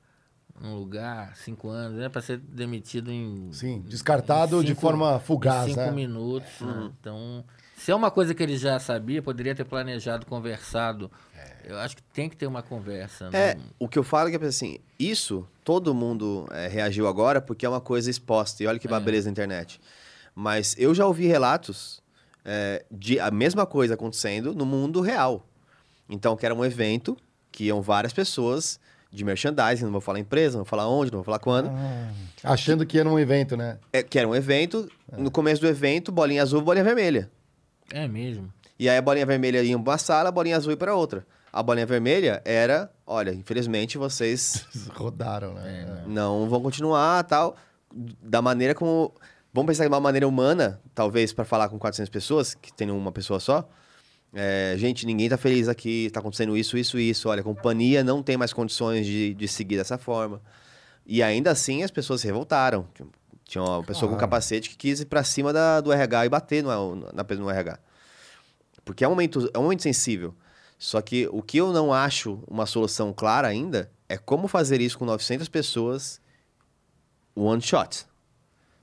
[0.62, 2.08] num lugar, 5 anos, né?
[2.08, 3.52] Para ser demitido em.
[3.52, 5.90] Sim, descartado em de forma fugaz, em cinco né?
[5.90, 6.60] minutos.
[6.60, 6.90] né?
[7.00, 7.44] Então,
[7.76, 11.10] se é uma coisa que ele já sabia, poderia ter planejado, conversado.
[11.64, 13.28] Eu acho que tem que ter uma conversa.
[13.32, 17.40] É, não- o que eu falo é que assim, isso todo mundo é, reagiu agora
[17.40, 18.62] porque é uma coisa exposta.
[18.62, 19.80] E olha que beleza na internet.
[20.34, 22.00] Mas eu já ouvi relatos
[22.44, 25.44] é, de a mesma coisa acontecendo no mundo real.
[26.08, 27.16] Então, que era um evento
[27.50, 28.78] que iam várias pessoas
[29.12, 31.70] de merchandising, não vou falar empresa, não vou falar onde, não vou falar quando.
[32.42, 33.78] Achando que era um evento, né?
[33.92, 37.30] É, que era um evento, no começo do evento, bolinha azul, bolinha vermelha.
[37.92, 38.50] É mesmo.
[38.78, 41.26] E aí a bolinha vermelha ia para uma sala, a bolinha azul ia para outra.
[41.52, 46.04] A bolinha vermelha era, olha, infelizmente vocês rodaram, né?
[46.06, 47.54] não vão continuar, tal,
[48.22, 49.12] da maneira como
[49.52, 53.12] vamos pensar de uma maneira humana, talvez para falar com 400 pessoas, que tem uma
[53.12, 53.68] pessoa só.
[54.34, 57.28] É, gente, ninguém tá feliz aqui, tá acontecendo isso, isso, isso.
[57.28, 60.40] Olha, a companhia não tem mais condições de, de seguir dessa forma.
[61.06, 62.86] E ainda assim as pessoas se revoltaram.
[63.44, 64.20] Tinha uma pessoa com Claro.
[64.20, 67.78] capacete que quis ir pra cima da, do RH e bater no, na, no RH.
[68.84, 70.34] Porque é um momento, é um momento sensível.
[70.78, 74.98] Só que o que eu não acho uma solução clara ainda é como fazer isso
[74.98, 76.20] com 900 pessoas
[77.34, 78.06] one shot.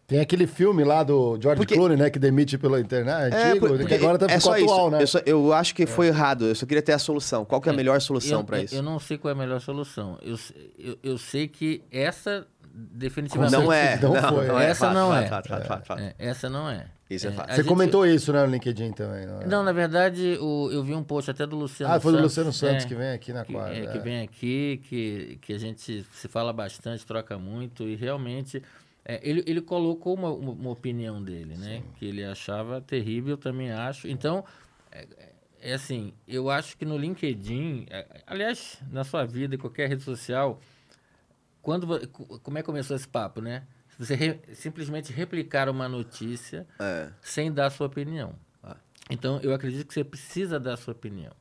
[0.09, 2.09] Tem aquele filme lá do George Porque- Clooney, né?
[2.09, 3.33] Que demite pela internet.
[3.33, 4.89] É, antigo, por- que agora tá é só atual, isso.
[4.89, 5.01] né?
[5.03, 6.45] Eu, só- eu acho que foi errado.
[6.47, 7.45] Eu só queria ter a solução.
[7.45, 8.73] Qual que é a melhor solução para isso?
[8.75, 10.17] Eu não sei qual é a melhor solução.
[10.21, 10.35] Eu,
[10.77, 13.99] eu, eu sei que essa definitivamente Não é.
[14.01, 14.47] Não não, foi.
[14.47, 14.65] não é.
[14.69, 15.27] Essa Fato, não fato, é.
[15.27, 16.01] fato, fato, fato, fato.
[16.01, 16.85] É, essa não é.
[17.09, 17.49] Isso é fato.
[17.49, 19.25] a Você gente- comentou isso, né, no LinkedIn também.
[19.25, 19.47] Não, é?
[19.47, 22.35] Não, na verdade, o- eu vi um post até do Luciano Ah, foi do Santos,
[22.37, 23.75] Luciano Santos é, que vem aqui na que, quadra.
[23.75, 24.01] é, que é.
[24.01, 28.61] vem aqui, que, que a gente se fala bastante, troca muito, e realmente
[29.05, 31.83] é, ele, ele colocou uma, uma, opinião dele, né?
[31.97, 34.07] Que ele achava terrível, eu também acho.
[34.07, 34.43] Então,
[34.91, 35.07] é,
[35.61, 40.03] é assim, eu acho que no LinkedIn, é, aliás, na sua vida, em qualquer rede
[40.03, 40.59] social,
[41.61, 42.07] quando
[42.43, 43.63] como é que começou esse papo, né?
[43.97, 47.09] Você re- simplesmente replicar uma notícia É.
[47.21, 48.33] sem dar a sua opinião.
[49.09, 51.33] Então, eu acredito que você precisa dar a sua opinião.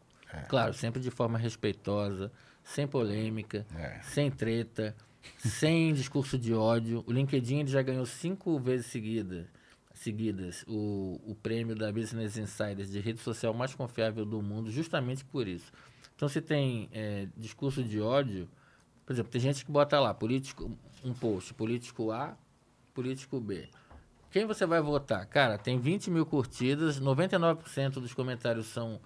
[0.49, 2.33] Claro, sempre de forma respeitosa,
[2.65, 4.01] sem polêmica, É.
[4.03, 4.97] sem treta,
[5.39, 7.05] sem discurso de ódio.
[7.07, 9.47] O LinkedIn ele já ganhou cinco vezes seguida,
[9.95, 15.25] seguidas o, o prêmio da Business Insiders de rede social mais confiável do mundo, justamente
[15.25, 15.73] por isso.
[16.15, 18.49] Então, se tem é, discurso de ódio,
[19.07, 20.71] por exemplo, tem gente que bota lá, político,
[21.05, 22.37] um post, político A,
[22.93, 23.69] político B.
[24.31, 25.25] Quem você vai votar?
[25.27, 29.01] Cara, tem 20 mil curtidas, 99% dos comentários são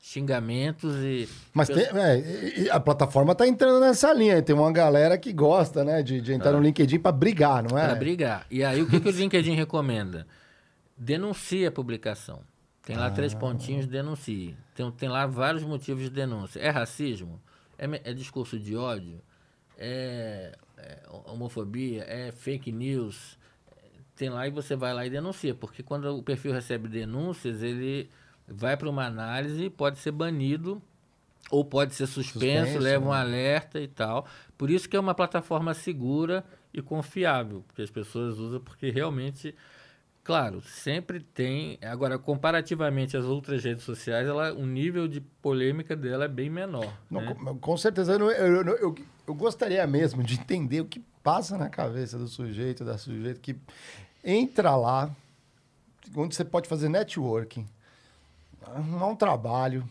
[0.00, 1.28] xingamentos e.
[1.52, 4.40] Mas tem- é, a plataforma tá entrando nessa linha.
[4.42, 7.86] Tem uma galera que gosta, né, de, de entrar no LinkedIn pra brigar, não é?
[7.86, 8.46] Para brigar.
[8.50, 10.26] E aí, o que, que o LinkedIn recomenda?
[10.96, 12.40] Denuncie a publicação.
[12.82, 14.56] Tem lá três pontinhos, denuncie.
[14.74, 16.58] Tem, tem lá vários motivos de denúncia.
[16.58, 17.38] É racismo?
[17.76, 19.20] É, é discurso de ódio?
[19.76, 22.04] É, é homofobia?
[22.08, 23.36] É fake news?
[24.16, 25.54] Tem lá e você vai lá e denuncia.
[25.54, 28.08] Porque quando o perfil recebe denúncias, ele
[28.48, 30.80] vai para uma análise pode ser banido
[31.50, 33.18] ou pode ser suspenso, Suspenso, leva um né?
[33.18, 34.26] alerta e tal.
[34.56, 39.54] Por isso que é uma plataforma segura e confiável, porque as pessoas usam porque realmente,
[40.22, 41.78] claro, sempre tem.
[41.82, 46.92] Agora, comparativamente às outras redes sociais, ela, o nível de polêmica dela é bem menor.
[47.10, 47.34] Não, né?
[47.34, 48.12] com, com certeza.
[48.12, 48.94] Eu, eu, eu, eu,
[49.26, 53.56] eu gostaria mesmo de entender o que passa na cabeça do sujeito, da sujeito que
[54.22, 55.10] entra lá,
[56.14, 57.66] onde você pode fazer networking,
[58.66, 59.84] arrumar um trabalho,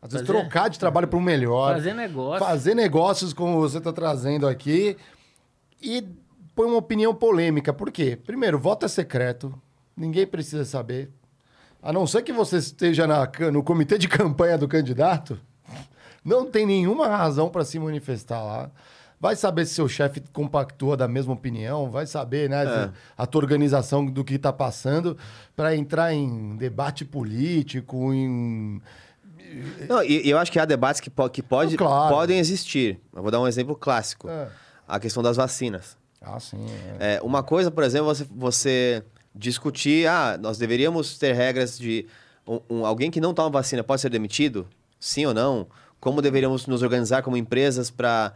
[0.00, 1.74] às vezes Fazer- trocar de trabalho para um melhor.
[1.74, 2.44] Fazer negócio.
[2.46, 4.96] Fazer negócios como você está trazendo aqui
[5.82, 6.04] e
[6.54, 7.72] põe uma opinião polêmica.
[7.72, 8.16] Por quê?
[8.24, 9.52] Primeiro, voto é secreto,
[9.96, 11.10] ninguém precisa saber.
[11.82, 15.38] A não ser que você esteja na no comitê de campanha do candidato,
[16.24, 18.70] não tem nenhuma razão para se manifestar lá.
[19.18, 23.40] Vai saber se seu chefe compactua da mesma opinião, vai saber, né, se- a tua
[23.42, 25.16] organização do que está passando
[25.56, 28.80] para entrar em debate político, em
[29.88, 32.14] Não, e e eu acho que há debates que, po- que pode, Claro.
[32.14, 33.00] podem existir.
[33.14, 34.28] Eu vou dar um exemplo clássico.
[34.28, 34.48] É.
[34.86, 35.96] A questão das vacinas.
[36.20, 36.64] Ah, sim.
[36.98, 37.14] é.
[37.16, 39.02] É, uma coisa, por exemplo, você, você
[39.34, 42.06] discutir, ah, nós deveríamos ter regras de
[42.46, 44.66] um, um- alguém que não toma vacina pode ser demitido?
[45.00, 45.66] Sim ou não?
[46.00, 48.32] Como deveríamos nos organizar como empresas para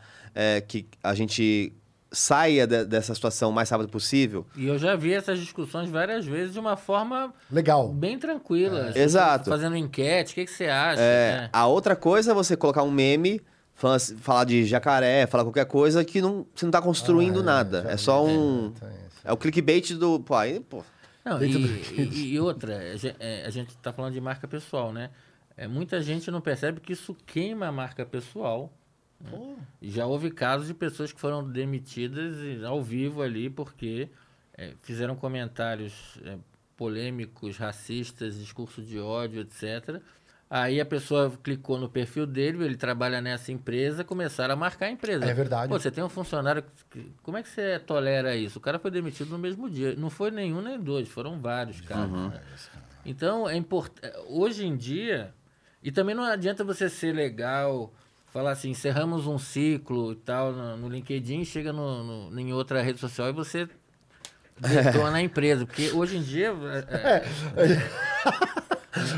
[0.66, 1.72] que a gente
[2.12, 4.44] saia de- dessa situação o mais rápido possível?
[4.56, 7.88] E eu já vi essas discussões várias vezes de uma forma Legal.
[7.92, 8.80] bem tranquila.
[8.80, 9.50] As pessoas Exato.
[9.50, 11.00] Fazendo enquete, o que, que você acha?
[11.00, 11.50] É, né?
[11.52, 13.40] A outra coisa é você colocar um meme,
[13.74, 17.86] fala- falar de jacaré, falar qualquer coisa que não, você não está construindo nada.
[17.88, 18.72] É só um.
[18.82, 19.10] É.
[19.22, 20.18] É o clickbait do.
[20.18, 20.82] Pô, aí, pô.
[21.24, 21.52] Não, e,
[21.96, 25.10] e- e outra, a é, a gente está falando de marca pessoal, né?
[25.56, 28.72] É, muita gente não percebe que isso queima a marca pessoal.
[29.20, 29.56] Né?
[29.82, 34.08] Já houve casos de pessoas que foram demitidas ao vivo ali porque
[34.56, 36.36] é, fizeram comentários é,
[36.76, 40.00] polêmicos, racistas, discurso de ódio, etc.
[40.48, 44.90] Aí a pessoa clicou no perfil dele, ele trabalha nessa empresa, começaram a marcar a
[44.90, 45.24] empresa.
[45.24, 45.68] É verdade.
[45.68, 46.64] Pô, você tem um funcionário.
[46.90, 48.58] que- Como é que você tolera isso?
[48.58, 49.94] O cara foi demitido no mesmo dia.
[49.94, 52.10] Não foi nenhum nem dois, foram vários casos.
[52.10, 52.40] né?
[53.06, 54.12] Então, é importante.
[54.28, 55.32] Hoje em dia.
[55.82, 57.94] E também não adianta você ser legal,
[58.32, 62.80] falar assim, encerramos um ciclo e tal no, no LinkedIn, chega no, no- em outra
[62.82, 63.68] rede social e você
[64.58, 65.66] detona a empresa.
[65.66, 66.54] Porque hoje em dia.
[66.88, 67.24] é,
[67.56, 67.90] é,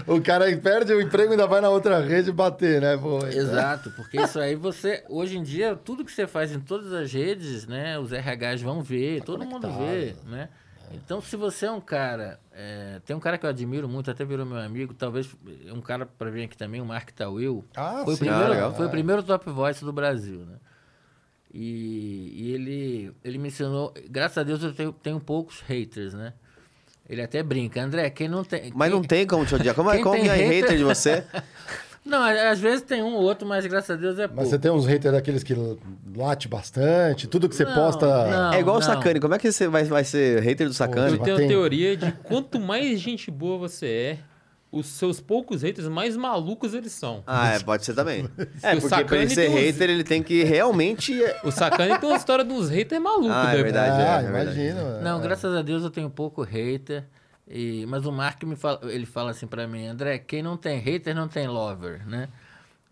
[0.06, 2.96] O cara perde o emprego e ainda vai na outra rede bater, né?
[2.96, 6.92] Pô, Exato, porque isso aí você, hoje em dia, tudo que você faz em todas
[6.92, 10.50] as redes, né, os RHs vão ver, todo mundo vê, né?
[10.92, 14.24] Então, se você é um cara, é, tem um cara que eu admiro muito, até
[14.24, 15.28] virou meu amigo, talvez
[15.74, 18.28] um cara para vir aqui também, o Mark Tawil, Ah, foi, o sim.
[18.28, 18.74] Ah, primeiro, legal.
[18.74, 20.56] foi o primeiro top voice do Brasil, né?
[21.54, 26.32] E, e ele, ele me ensinou, graças a Deus eu tenho, tenho poucos haters, né?
[27.08, 28.72] Ele até brinca, André, quem não tem...
[28.74, 29.74] Mas quem- não tem como te odiar.
[29.74, 31.24] Como, é- Quem como tem que é hater hater de você?
[32.04, 34.40] Não, às vezes tem um ou outro, mas graças a Deus é pouco.
[34.40, 35.54] Mas você tem uns haters daqueles que
[36.16, 38.06] late bastante, tudo que você Não, posta.
[38.28, 38.52] não.
[38.52, 38.86] é igual o não.
[38.86, 39.20] Sacane.
[39.20, 41.12] Como é que você vai, vai ser hater do Sacane?
[41.12, 44.18] Eu tenho a teoria de quanto mais gente boa você é,
[44.72, 47.22] os seus poucos haters mais malucos eles são.
[47.26, 48.28] Ah, é, pode ser também.
[48.62, 51.12] É, O porque pra ele Sacane ser uns- hater, ele tem que realmente.
[51.44, 53.62] O Sacane tem uma história dos haters malucos, Ah, é né?
[53.62, 54.02] verdade.
[54.02, 54.60] ah, é, é verdade.
[54.60, 55.00] imagina.
[55.02, 55.22] Não, é.
[55.22, 57.04] graças a Deus eu tenho pouco hater.
[57.48, 60.78] E, mas o Mark me fala, ele fala assim pra mim, André, quem não tem
[60.78, 62.28] hater não tem lover, né?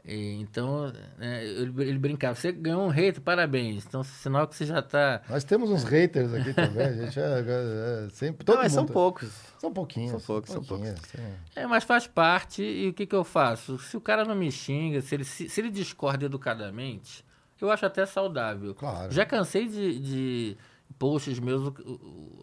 [0.04, 3.84] E, então, né, ele, ele brincava, você ganhou um hater, parabéns.
[3.86, 5.20] Então, sinal que você já tá.
[5.28, 6.86] Nós temos uns haters aqui também.
[6.86, 8.44] A gente é, é- é sempre.
[8.44, 9.30] Todo Não, mas são mundo- poucos.
[9.58, 10.10] São pouquinhos.
[10.10, 11.18] São poucos, são pouquinhos, sim.
[11.54, 12.62] É, mas faz parte.
[12.62, 13.78] E o que, que eu faço?
[13.78, 17.22] Se o cara não me xinga, se ele, se, se ele discorda educadamente,
[17.60, 18.74] eu acho até saudável.
[18.74, 19.12] Claro.
[19.12, 20.56] Já cansei de, de
[21.00, 21.72] posts meus,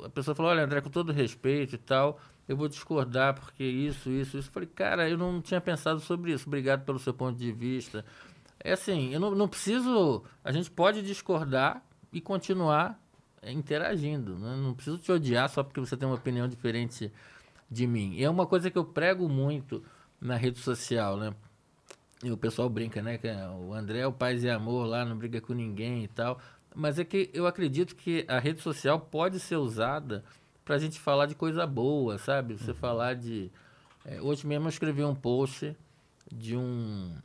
[0.03, 4.10] a pessoa falou, olha, André, com todo respeito e tal, eu vou discordar porque isso,
[4.10, 4.49] isso, isso.
[4.49, 6.47] Eu falei, cara, eu não tinha pensado sobre isso.
[6.47, 8.03] Obrigado pelo seu ponto de vista.
[8.60, 10.24] é assim, eu não, não preciso.
[10.43, 12.99] A gente pode discordar e continuar
[13.43, 14.36] é, interagindo.
[14.39, 14.55] Né?
[14.58, 17.12] Não preciso te odiar só porque você tem uma opinião diferente
[17.70, 18.14] de mim.
[18.16, 19.84] E é uma coisa que eu prego muito
[20.20, 21.32] na rede social, né?
[22.24, 23.20] E o pessoal brinca, né?
[23.20, 26.08] Que é o André é o paz e amor lá, não briga com ninguém e
[26.08, 26.39] tal.
[26.78, 30.23] Mas é que eu acredito que a rede social pode ser usada
[30.63, 32.53] para a gente falar de coisa boa, sabe?
[32.53, 32.78] Você uhum.
[32.78, 33.51] falar de.
[34.05, 35.75] É, hoje mesmo eu escrevi um post
[36.32, 37.15] de um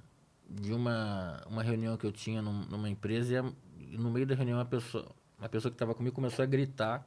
[0.49, 3.43] de uma, uma reunião que eu tinha num, numa empresa e, a,
[3.99, 5.07] no meio da reunião uma pessoa
[5.39, 7.07] uma pessoa que estava comigo começou a gritar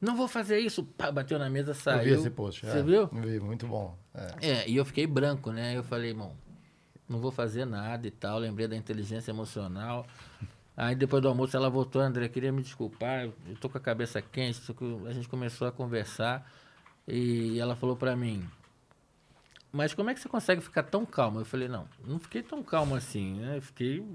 [0.00, 0.84] não vou fazer isso.
[0.84, 1.98] Pá, bateu na mesa, saiu.
[1.98, 2.64] Eu vi esse post.
[2.64, 3.08] Você é, viu?
[3.08, 3.98] Vi, muito bom.
[4.14, 4.50] É.
[4.50, 4.68] é.
[4.68, 5.76] e eu fiquei branco, né?
[5.76, 6.36] Eu falei, irmão,
[7.08, 8.38] não vou fazer nada e tal.
[8.38, 10.06] Lembrei da inteligência emocional.
[10.80, 14.22] Aí depois do almoço ela voltou, André, queria me desculpar, eu tô com a cabeça
[14.22, 14.62] quente.
[15.08, 16.48] A gente começou a conversar
[17.04, 18.48] e ela falou para mim,
[19.72, 21.40] mas como é que você consegue ficar tão calmo?
[21.40, 23.56] Eu falei, não, não fiquei tão calmo assim, né?
[23.56, 24.06] Eu fiquei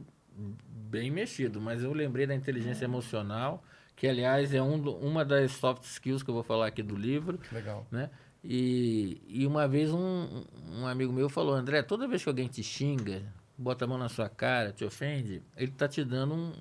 [0.89, 3.61] bem mexido, mas eu lembrei da inteligência emocional
[3.93, 7.41] que aliás é um uma das soft skills que eu vou falar aqui do livro.
[7.51, 7.85] Legal.
[7.91, 8.09] Né?
[8.41, 12.63] E, e uma vez um, um amigo meu falou, André, toda vez que alguém te
[12.63, 13.21] xinga,
[13.63, 16.53] bota a mão na sua cara, te ofende, ele está te dando um,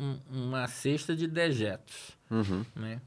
[0.00, 2.16] um, uma cesta de dejetos.
[2.30, 2.64] Uhum.
[2.74, 3.00] Né?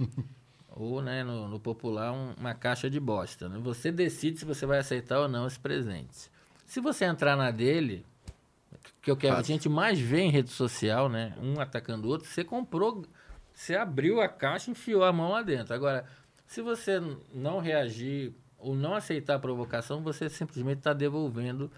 [0.69, 3.49] ou, né, no, no popular, uma caixa de bosta.
[3.49, 3.59] Né?
[3.59, 6.29] Você decide se você vai aceitar ou não esse presente.
[6.65, 8.05] Se você entrar na dele,
[9.01, 11.33] que eu quero, a gente mais vê em rede social, né?
[11.41, 13.03] Um atacando o outro, você comprou
[13.53, 15.73] você abriu a caixa e enfiou a mão lá dentro.
[15.73, 16.05] Agora,
[16.47, 17.01] se você
[17.33, 21.71] não reagir ou não aceitar a provocação, você simplesmente está devolvendo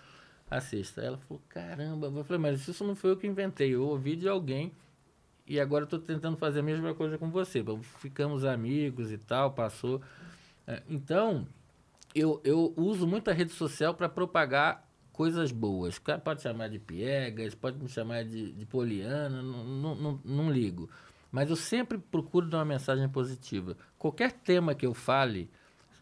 [0.49, 1.01] a cesta.
[1.01, 2.07] Ela falou, caramba.
[2.07, 3.73] Eu falei, mas isso não foi eu que inventei.
[3.73, 4.71] Eu ouvi de alguém
[5.45, 7.63] e agora estou tentando fazer a mesma coisa com você.
[7.99, 10.01] Ficamos amigos e tal, passou.
[10.65, 11.47] É, então,
[12.15, 15.99] eu, eu uso muito a rede social para propagar coisas boas.
[16.23, 20.89] Pode chamar de piegas, pode me chamar de, de poliana, não, não, não, não ligo.
[21.31, 23.75] Mas eu sempre procuro dar uma mensagem positiva.
[23.97, 25.49] Qualquer tema que eu fale,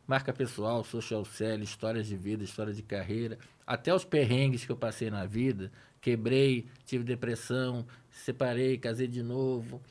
[0.05, 3.39] marca pessoal, social selling, histórias de vida, história de carreira,
[3.71, 9.81] até os perrengues que eu passei na vida, quebrei, tive depressão, separei, casei de novo,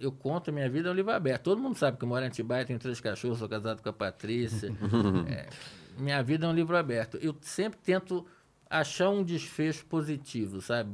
[0.00, 1.44] eu conto a minha vida, é um livro aberto.
[1.44, 3.92] Todo mundo sabe que eu moro em Atibaia, tenho três cachorros, sou casado com a
[3.92, 4.72] Patrícia.
[5.30, 5.48] é,
[5.96, 7.16] minha vida é um livro aberto.
[7.22, 8.26] Eu sempre tento
[8.68, 10.90] achar um desfecho positivo, sabe?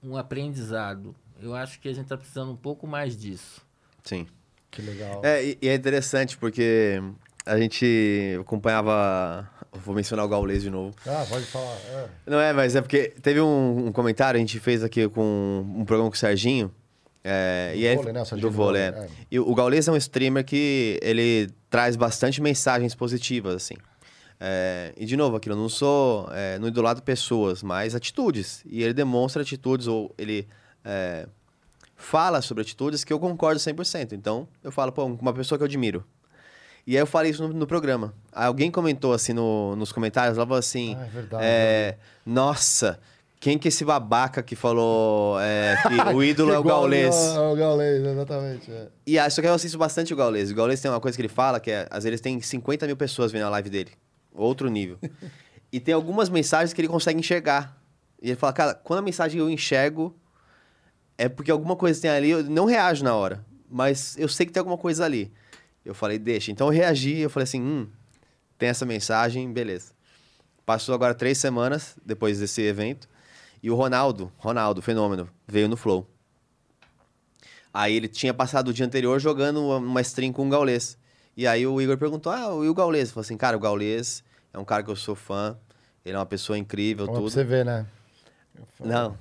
[0.00, 1.12] Um aprendizado.
[1.40, 3.66] Eu acho que a gente está precisando um pouco mais disso.
[4.04, 4.28] Sim.
[4.70, 5.22] Que legal.
[5.24, 7.02] É, e, e é interessante porque
[7.44, 9.50] a gente acompanhava.
[9.84, 10.94] Vou mencionar o Gaules de novo.
[11.06, 11.76] Ah, pode falar.
[11.76, 12.06] É.
[12.26, 15.84] Não é, mas é porque teve um, um, comentário, a gente fez aqui com um
[15.84, 16.72] programa com o Serginho.
[17.24, 18.24] É, do e vôlei, né?
[18.40, 18.86] do vôlei, é.
[18.86, 19.08] é.
[19.30, 23.74] E o Gaules é um streamer que ele traz bastante mensagens positivas, assim.
[24.40, 28.62] É, e de novo, aquilo, eu não sou, é, não idolato pessoas, mas atitudes.
[28.66, 30.46] E ele demonstra atitudes, ou ele
[30.84, 31.26] é,
[31.96, 34.12] fala sobre atitudes que eu concordo 100%.
[34.12, 36.04] Então, eu falo, pô, uma pessoa que eu admiro.
[36.88, 38.14] E aí eu falei isso no, no programa.
[38.32, 40.96] alguém comentou assim no, nos comentários, ela falou assim...
[40.98, 41.44] Ah, é verdade.
[41.44, 42.98] É, Nossa,
[43.38, 47.14] quem que é esse babaca que falou é, que o ídolo é o Gaules?
[47.14, 48.72] É o Gaules, exatamente.
[48.72, 48.88] É.
[49.06, 50.50] E só que eu assisto bastante o Gaules.
[50.50, 52.96] O Gaules tem uma coisa que ele fala, que é, às vezes tem 50 mil
[52.96, 53.90] pessoas vendo a live dele.
[54.32, 54.96] Outro nível.
[55.70, 57.76] e tem algumas mensagens que ele consegue enxergar.
[58.22, 60.16] E ele fala, cara, quando a mensagem eu enxergo,
[61.18, 64.52] é porque alguma coisa tem ali, eu não reajo na hora, mas eu sei que
[64.52, 65.30] tem alguma coisa ali.
[65.88, 66.52] Eu falei, deixa.
[66.52, 67.88] Então eu reagi, eu falei assim, hum,
[68.58, 69.92] tem essa mensagem, beleza.
[70.66, 73.08] Passou agora três semanas depois desse evento,
[73.62, 76.06] e o Ronaldo, Ronaldo, fenômeno, veio no Flow.
[77.72, 80.98] Aí ele tinha passado o dia anterior jogando uma stream com o Gaulês.
[81.34, 83.10] E aí o Igor perguntou, ah, e o Gaulês?
[83.10, 84.22] Falei assim, cara, o Gaulês
[84.52, 85.56] é um cara que eu sou fã,
[86.04, 87.30] ele é uma pessoa incrível, Como tudo.
[87.30, 87.86] você vê, né?
[88.78, 89.16] Não,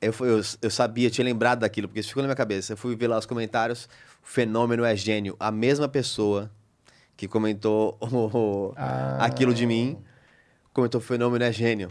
[0.00, 2.72] eu, eu, eu sabia, tinha lembrado daquilo, porque isso ficou na minha cabeça.
[2.72, 3.88] Eu fui ver lá os comentários.
[4.22, 5.36] O fenômeno é gênio.
[5.40, 6.50] A mesma pessoa
[7.16, 9.18] que comentou o, ah.
[9.20, 9.98] aquilo de mim
[10.72, 11.90] comentou o fenômeno é gênio.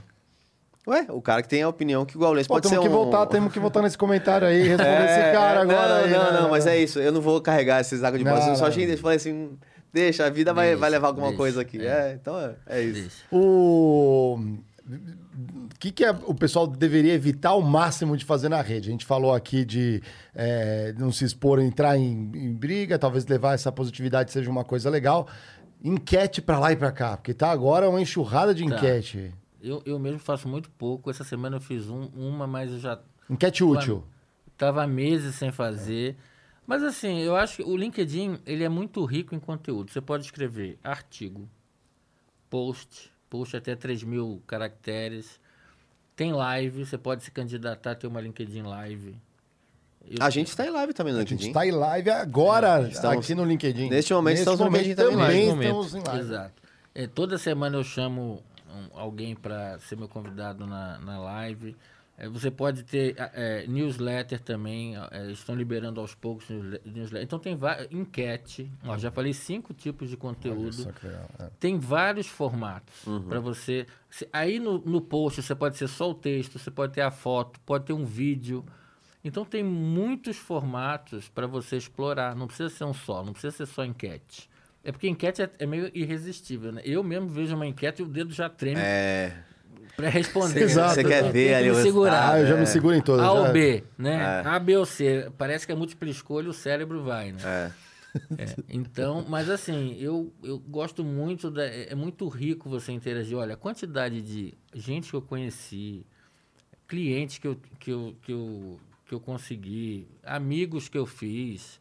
[0.88, 2.82] Ué, o cara que tem a opinião que o Gaules pode ser um...
[2.82, 5.90] que voltar, temos que voltar nesse comentário aí, responder é, esse cara não, agora.
[5.90, 6.40] Não, aí, não, né?
[6.42, 6.98] não, mas é isso.
[6.98, 8.48] Eu não vou carregar esses água de bola.
[8.48, 9.02] Eu só achei desse.
[9.02, 9.58] Falei assim,
[9.92, 11.86] deixa, a vida vai, vai levar alguma coisa aqui.
[11.86, 13.02] É, é então é, é isso.
[13.02, 13.26] Deixa.
[13.32, 14.40] O
[14.90, 18.90] o que, que é, o pessoal deveria evitar o máximo de fazer na rede?
[18.90, 20.02] A gente falou aqui de
[20.34, 24.90] é, não se expor, entrar em, em, briga, talvez levar essa positividade seja uma coisa
[24.90, 25.28] legal.
[25.84, 28.76] Enquete para lá e para cá, porque tá agora uma enxurrada de tá.
[28.76, 29.32] enquete.
[29.62, 31.12] Eu, eu mesmo faço muito pouco.
[31.12, 33.00] Essa semana eu fiz um, uma, mas eu já.
[33.30, 34.04] Enquete útil.
[34.58, 36.18] Tava meses sem fazer.
[36.66, 39.92] Mas assim, eu acho que o LinkedIn ele é muito rico em conteúdo.
[39.92, 41.48] Você pode escrever artigo,
[42.50, 45.40] post, post até 3 mil caracteres
[46.18, 49.16] Tem live, você pode se candidatar a ter uma LinkedIn Live.
[50.10, 51.50] Eu- A gente está em live também no A gente LinkedIn.
[51.52, 53.88] está em live agora, estamos- aqui no LinkedIn.
[53.90, 55.18] neste momento estamos no momento LinkedIn também.
[55.18, 55.86] também Neste momento.
[55.86, 56.22] estamos em live.
[56.26, 56.54] Exato.
[56.96, 61.78] É, toda semana eu chamo um- alguém para ser meu convidado na, na live.
[62.20, 67.22] É, você pode ter é, newsletter também, é, estão liberando aos poucos newsle- newsletter.
[67.24, 67.88] Então tem várias.
[67.92, 68.72] Enquete.
[68.84, 70.92] Ó, já falei cinco tipos de conteúdo.
[71.04, 71.30] legal.
[71.38, 71.50] É.
[71.60, 73.86] Tem vários formatos para você.
[74.10, 77.12] se- Aí no, no post você pode ser só o texto, você pode ter a
[77.12, 78.66] foto, pode ter um vídeo.
[79.24, 82.36] Então tem muitos formatos para você explorar.
[82.36, 84.50] Não precisa ser um só, não precisa ser só enquete.
[84.84, 86.82] É porque enquete é, é meio irresistível, né?
[86.86, 89.44] Eu mesmo vejo uma enquete e o dedo já treme É.
[89.96, 90.62] para responder.
[90.64, 90.96] Exato.
[90.96, 92.34] Você Eu quer ver ali me segurar.
[92.34, 92.60] Ah, eu já é.
[92.60, 93.26] me seguro em todas.
[93.26, 93.52] A ou já.
[93.52, 94.44] B, né?
[94.44, 94.48] É.
[94.48, 95.32] A, B ou C.
[95.38, 97.40] Parece que é múltipla escolha, o cérebro vai, né?
[97.44, 97.72] É.
[98.38, 103.38] É, então, mas assim, eu, eu gosto muito, da, é é muito rico você interagir.
[103.38, 106.06] Olha, a quantidade de gente que eu conheci,
[106.88, 111.80] clientes que eu, que eu, que eu, que eu consegui, amigos que eu fiz,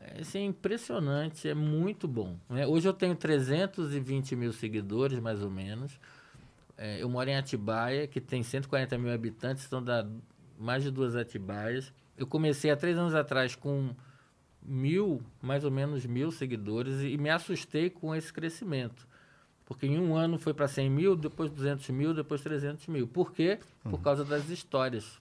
[0.00, 2.36] é assim, impressionante, é muito bom.
[2.48, 2.66] né?
[2.66, 5.98] Hoje eu tenho 320 mil seguidores, mais ou menos.
[6.78, 10.06] É, eu moro em Atibaia, que tem 140 mil habitantes, então dá
[10.56, 11.92] mais de duas Atibaias.
[12.16, 13.94] Eu comecei há três anos atrás com
[14.62, 19.06] mil, mais ou menos mil seguidores e me assustei com esse crescimento.
[19.64, 23.06] Porque em um ano foi para 100 mil, depois 200 mil, depois 300 mil.
[23.06, 23.58] Por quê?
[23.82, 25.20] Por causa das histórias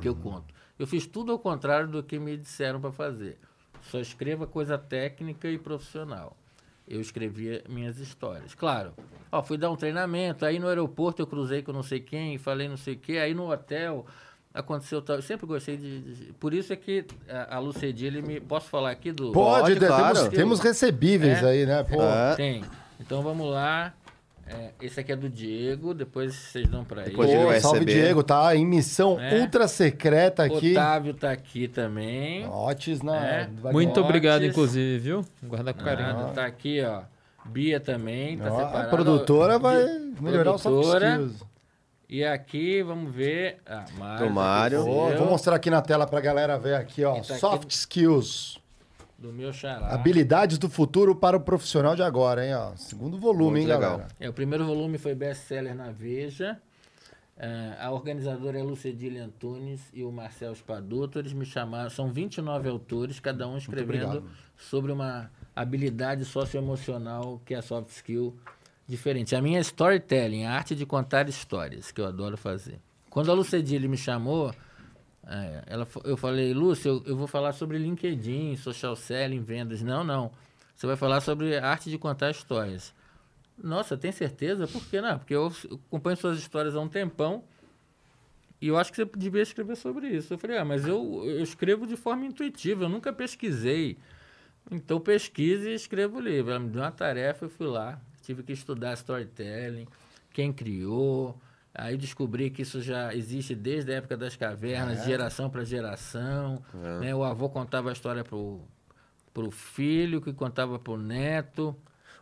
[0.00, 0.52] que eu conto.
[0.78, 3.38] Eu fiz tudo ao contrário do que me disseram para fazer.
[3.82, 6.36] Só escreva coisa técnica e profissional.
[6.90, 8.52] Eu escrevia minhas histórias.
[8.54, 8.92] Claro,
[9.30, 12.68] ó, fui dar um treinamento, aí no aeroporto eu cruzei com não sei quem, falei
[12.68, 14.04] não sei o quê, aí no hotel
[14.52, 15.14] aconteceu tal.
[15.16, 16.00] Eu sempre gostei de.
[16.00, 18.40] de- por isso é que a, a Lucedile me.
[18.40, 19.30] Posso falar aqui do.
[19.30, 20.30] Pode, Pode, temos, claro.
[20.30, 21.46] temos recebíveis É?
[21.48, 21.84] aí, né?
[21.84, 22.02] Pô.
[22.02, 22.34] É.
[22.34, 22.64] Tem.
[22.98, 23.94] Então vamos lá.
[24.52, 27.10] É, esse aqui é do Diego, depois vocês dão para ele.
[27.10, 28.02] Depois ele Pô, vai salve receber.
[28.02, 29.40] Diego, tá em missão É.
[29.40, 30.72] ultra secreta aqui.
[30.72, 32.46] Otávio tá aqui também.
[32.48, 33.16] Otis na.
[33.16, 33.48] É.
[33.60, 34.02] vai- Muito Otis.
[34.04, 35.24] obrigado, inclusive, viu?
[35.42, 36.08] Guardar com carinho.
[36.14, 37.02] Nada, tá aqui, ó.
[37.44, 38.80] Bia também, tá Ó, separada.
[38.86, 41.10] a produtora vai Di- melhorar o soft produtora.
[41.14, 41.50] skills.
[42.08, 43.58] E aqui, vamos ver.
[43.64, 44.26] Ah, Mário.
[44.26, 44.78] Do Mário.
[44.84, 47.14] tá aqui, Ó, vou mostrar aqui na tela pra galera ver aqui, ó.
[47.14, 47.34] Tá aqui?
[47.38, 48.59] Soft skills.
[49.20, 49.88] Do meu xará.
[49.88, 52.74] Habilidades do futuro para o profissional de agora, hein, ó.
[52.74, 53.90] Segundo volume, Muito hein, legal.
[53.98, 54.08] galera.
[54.18, 56.58] É, o primeiro volume foi best-seller na Veja.
[57.36, 61.18] É, a organizadora é a Lucedile Antunes e o Marcel Spaduto.
[61.18, 64.24] Eles me chamaram, são 29 autores, cada um escrevendo
[64.56, 68.34] sobre uma habilidade socioemocional que é a soft skill
[68.86, 69.36] diferente.
[69.36, 72.78] A minha é storytelling, a arte de contar histórias, que eu adoro fazer.
[73.10, 74.54] Quando a Lucedile me chamou,
[75.32, 79.80] é, ela, eu falei, Lúcia, eu, eu vou falar sobre LinkedIn, social selling, vendas.
[79.80, 80.32] Não, não.
[80.74, 82.92] Você vai falar sobre arte de contar histórias.
[83.56, 84.66] Nossa, tem certeza?
[84.66, 85.18] Por que não?
[85.18, 85.52] Porque eu
[85.86, 87.44] acompanho suas histórias há um tempão
[88.60, 90.34] e eu acho que você devia escrever sobre isso.
[90.34, 93.96] Eu falei, ah, mas eu, eu escrevo de forma intuitiva, eu nunca pesquisei.
[94.68, 96.50] Então pesquise e escreva o livro.
[96.50, 99.86] Ela me deu uma tarefa, eu fui lá, tive que estudar storytelling,
[100.32, 101.40] quem criou.
[101.80, 106.62] Aí descobri que isso já existe desde a época das cavernas, de geração para geração.
[107.00, 107.14] né?
[107.14, 108.60] O avô contava a história pro,
[109.32, 111.74] pro filho, que contava pro neto.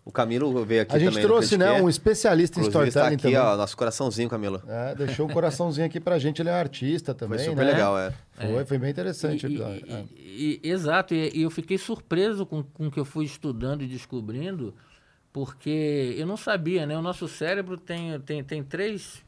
[0.04, 1.22] O Camilo veio aqui A gente também.
[1.24, 3.36] trouxe, né, um especialista em está storytelling aqui, também.
[3.36, 4.62] ó, nosso coraçãozinho, Camilo.
[4.66, 6.40] É, deixou um coraçãozinho aqui pra gente.
[6.40, 7.72] Ele é um artista também, Foi super né?
[7.72, 8.12] legal, é.
[8.34, 9.60] Foi, foi bem interessante o E- e-
[9.92, 10.04] É.
[10.16, 13.82] e- e- exato, e, e eu fiquei surpreso com, com o que eu fui estudando
[13.82, 14.72] e descobrindo,
[15.32, 16.96] porque eu não sabia, né?
[16.96, 19.22] O nosso cérebro tem, tem, tem três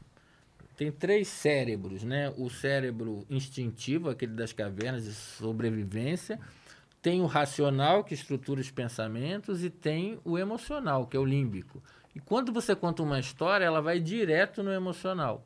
[0.75, 2.33] tem três cérebros, né?
[2.37, 6.39] O cérebro instintivo, aquele das cavernas de sobrevivência,
[7.01, 11.81] tem o racional, que estrutura os pensamentos, e tem o emocional, que é o límbico.
[12.15, 15.45] E quando você conta uma história, ela vai direto no emocional.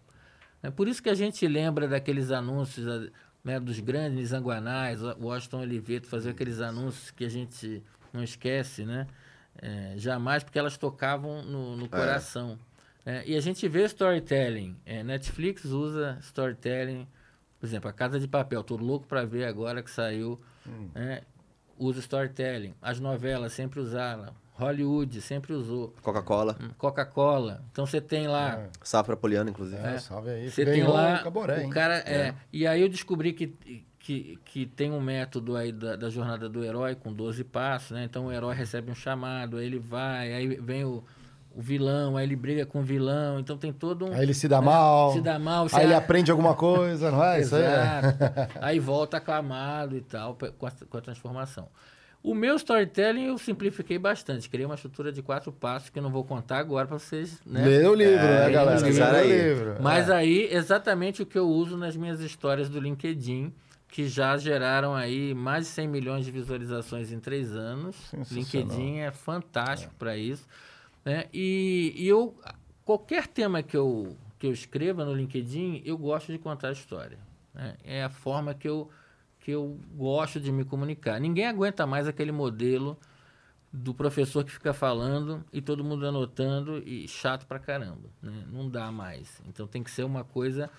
[0.62, 3.10] É por isso que a gente lembra daqueles anúncios a-
[3.44, 8.84] né, dos grandes zanguanais, o Washington Oliveto fazer aqueles anúncios que a gente não esquece,
[8.84, 9.06] né?
[9.62, 12.58] É, jamais, porque elas tocavam no, no coração.
[12.72, 12.75] É,
[13.26, 14.76] e a gente vê storytelling.
[14.86, 17.08] É, Netflix usa storytelling.
[17.60, 18.64] Por exemplo, a Casa de Papel.
[18.64, 20.40] Tô louco para ver agora que saiu.
[20.94, 21.22] né,
[21.78, 22.74] usa storytelling.
[22.82, 24.34] As novelas sempre usaram.
[24.54, 25.94] Hollywood sempre usou.
[26.02, 26.58] Coca-Cola.
[26.62, 27.64] Hum, Coca-Cola.
[27.72, 28.70] Então você tem lá.
[28.82, 29.82] Safra Poliana, inclusive.
[29.82, 30.50] É, salve aí.
[30.50, 31.70] Você tem lá o Caboré, o hein?
[31.70, 32.34] cara é.
[32.54, 33.48] E aí eu descobri que,
[34.00, 38.06] que, que tem um método aí da, da jornada do herói com 12 passos, né?
[38.06, 41.04] Então o herói recebe um chamado, aí ele vai, aí vem o,
[41.56, 44.46] o vilão, aí ele briga com o vilão, então tem todo um Aí ele se
[44.48, 44.66] dá né?
[44.66, 45.14] mal.
[45.14, 47.40] Se dá mal, Aí ele aprende alguma coisa, não é?
[47.40, 48.50] Isso aí é.
[48.62, 51.68] Aí volta aclamado e tal, com a, com a transformação.
[52.22, 54.50] O meu storytelling eu simplifiquei bastante.
[54.50, 57.40] Criei uma estrutura de quatro passos que eu não vou contar agora para vocês.
[57.46, 57.64] Né?
[57.64, 58.72] Lê o livro, né, É, galera?
[58.82, 59.76] pesquisar Lê o livro.
[59.80, 60.16] Mas É.
[60.16, 63.54] aí, exatamente o que eu uso nas minhas histórias do LinkedIn,
[63.88, 67.96] que já geraram aí mais de 100 milhões de visualizações em três anos.
[68.32, 70.46] LinkedIn é fantástico para isso.
[71.06, 71.26] Né?
[71.32, 72.36] E, e eu,
[72.84, 77.20] qualquer tema que eu, que eu escreva no LinkedIn, eu gosto de contar a história.
[77.54, 77.78] né?
[77.84, 78.90] É a forma que eu,
[79.40, 81.20] que eu gosto de me comunicar.
[81.22, 82.98] Ninguém aguenta mais aquele modelo
[83.72, 88.10] do professor que fica falando e todo mundo anotando e chato pra caramba.
[88.22, 88.46] Né?
[88.52, 89.42] Não dá mais.
[89.48, 90.70] Então tem que ser uma coisa.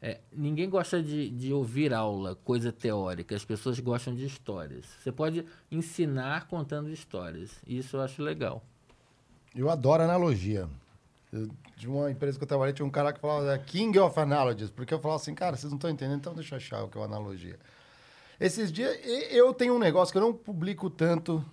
[0.00, 3.34] é, ninguém gosta de, de ouvir aula, coisa teórica.
[3.34, 4.86] As pessoas gostam de histórias.
[5.02, 7.60] Você pode ensinar contando histórias.
[7.66, 8.64] Isso eu acho legal.
[9.54, 10.68] Eu adoro analogia.
[11.32, 14.18] Eu, de uma empresa que eu trabalhei, tinha um cara que falava é, King of
[14.18, 16.88] Analogies, porque eu falava assim, cara, vocês não estão entendendo, então deixa eu achar o
[16.88, 17.58] que é uma analogia.
[18.38, 21.44] Esses dias, e- eu tenho um negócio que eu não publico tanto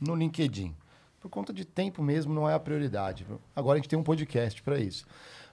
[0.00, 0.74] no LinkedIn.
[1.20, 3.26] Por conta de tempo mesmo, não é a prioridade.
[3.54, 5.06] Agora a gente tem um podcast para isso.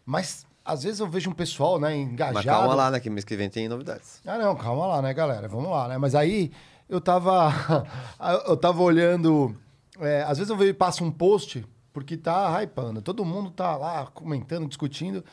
[0.05, 2.35] Mas, às vezes eu vejo um pessoal, né, engajado.
[2.35, 2.99] Mas calma lá, né?
[2.99, 4.21] Que mês que vem tem novidades.
[4.25, 5.47] Ah, não, calma lá, né, galera?
[5.47, 5.97] Vamos lá, né?
[5.97, 6.51] Mas aí
[6.87, 7.51] eu tava.
[8.47, 9.55] eu tava olhando.
[9.99, 13.01] é, às vezes eu vejo passo um post porque tá hypando.
[13.01, 15.23] Todo mundo tá lá comentando, discutindo.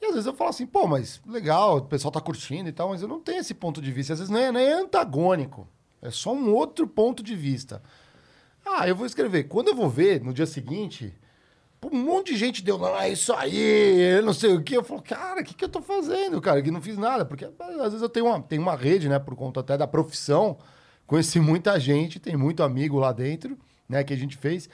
[0.00, 2.88] E às vezes eu falo assim, pô, mas legal, o pessoal tá curtindo e tal,
[2.88, 4.14] mas eu não tenho esse ponto de vista.
[4.14, 5.68] Às vezes não é, não é antagônico.
[6.00, 7.82] É só um outro ponto de vista.
[8.64, 9.44] Ah, eu vou escrever.
[9.44, 11.14] Quando eu vou ver no dia seguinte,
[11.84, 14.76] um monte de gente deu, é isso aí, não sei o quê.
[14.76, 16.60] Eu falo, cara, o que, que eu tô fazendo, cara?
[16.62, 17.24] Que não fiz nada.
[17.24, 20.58] Porque às vezes eu tenho uma, tenho uma rede, né, por conta até da profissão.
[21.06, 23.56] Conheci muita gente, tem muito amigo lá dentro,
[23.88, 24.68] né, que a gente fez.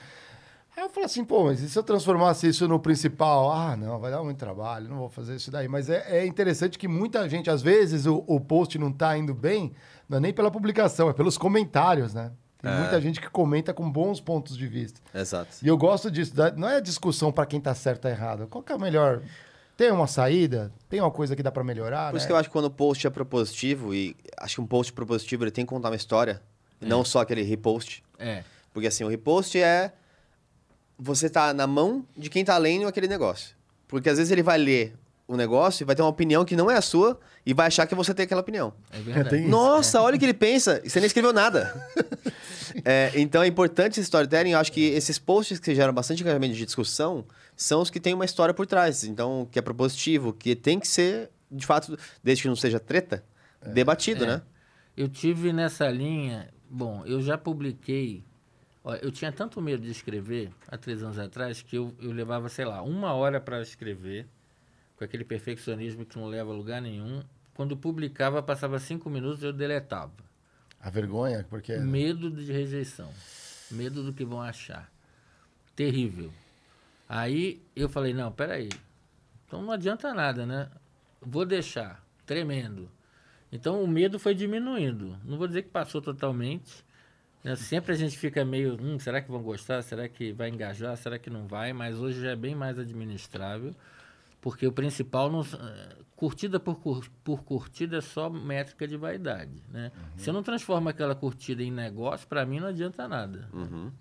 [0.76, 3.52] Aí eu falei assim, pô, mas e se eu transformasse isso no principal?
[3.52, 5.68] Ah, não, vai dar muito trabalho, não vou fazer isso daí.
[5.68, 9.34] Mas é, é interessante que muita gente, às vezes, o, o post não tá indo
[9.34, 9.72] bem,
[10.08, 12.32] não é nem pela publicação, é pelos comentários, né?
[12.62, 15.00] Tem muita gente que comenta com bons pontos de vista.
[15.12, 15.50] Exato.
[15.60, 16.32] E eu gosto disso.
[16.56, 18.46] Não é discussão para quem tá certo ou errado.
[18.46, 19.20] Qual que é o melhor?
[19.76, 20.72] Tem uma saída?
[20.88, 22.12] Tem uma coisa que dá para melhorar?
[22.12, 22.28] Por isso né?
[22.28, 25.42] que eu acho que quando o post é propositivo, e acho que um post propositivo
[25.42, 26.40] ele tem que contar uma história,
[26.80, 28.04] e não só aquele repost.
[28.16, 28.44] É.
[28.72, 29.92] Porque assim, o repost é
[30.98, 33.56] você tá na mão de quem tá lendo aquele negócio.
[33.88, 34.94] Porque às vezes ele vai ler
[35.26, 37.86] o negócio e vai ter uma opinião que não é a sua e vai achar
[37.86, 38.72] que você tem aquela opinião.
[38.90, 39.30] É verdade.
[39.30, 39.50] Tem isso.
[39.50, 40.80] Nossa, olha o que ele pensa.
[40.84, 41.72] e Você nem escreveu nada.
[42.86, 44.52] É, então é importante esse storytelling.
[44.52, 48.14] Eu acho que esses posts que geram bastante engajamento de discussão são os que têm
[48.14, 49.04] uma história por trás.
[49.04, 53.22] Então, que é propositivo, que tem que ser, de fato, desde que não seja treta,
[53.74, 54.26] debatido, É.
[54.26, 54.42] né?
[54.96, 56.48] Eu tive nessa linha.
[56.68, 58.24] Bom, eu já publiquei.
[58.84, 62.48] Ó, eu tinha tanto medo de escrever há três anos atrás que eu, eu levava,
[62.48, 64.26] sei lá, uma hora para escrever,
[64.96, 67.22] com aquele perfeccionismo que não leva a lugar nenhum.
[67.54, 70.12] Quando publicava, passava cinco minutos e eu deletava.
[70.80, 71.76] A vergonha, porque...
[71.76, 73.12] Medo de rejeição.
[73.70, 74.90] Medo do que vão achar.
[75.76, 76.32] Terrível.
[77.08, 78.68] Aí eu falei, não, peraí.
[79.46, 80.68] Então não adianta nada, né?
[81.20, 82.02] Vou deixar.
[82.24, 82.90] Tremendo.
[83.52, 85.16] Então o medo foi diminuindo.
[85.24, 86.82] Não vou dizer que passou totalmente.
[87.42, 87.56] Né?
[87.56, 89.82] Sempre a gente fica meio, hum, será que vão gostar?
[89.82, 90.96] Será que vai engajar?
[90.96, 91.72] Será que não vai?
[91.72, 93.74] Mas hoje já é bem mais administrável.
[94.40, 99.62] Porque o principal, não, eh, curtida por, cur- por curtida é só métrica de vaidade.
[99.70, 99.92] Né?
[100.16, 103.48] Se eu não transforma aquela curtida em negócio, para mim não adianta nada.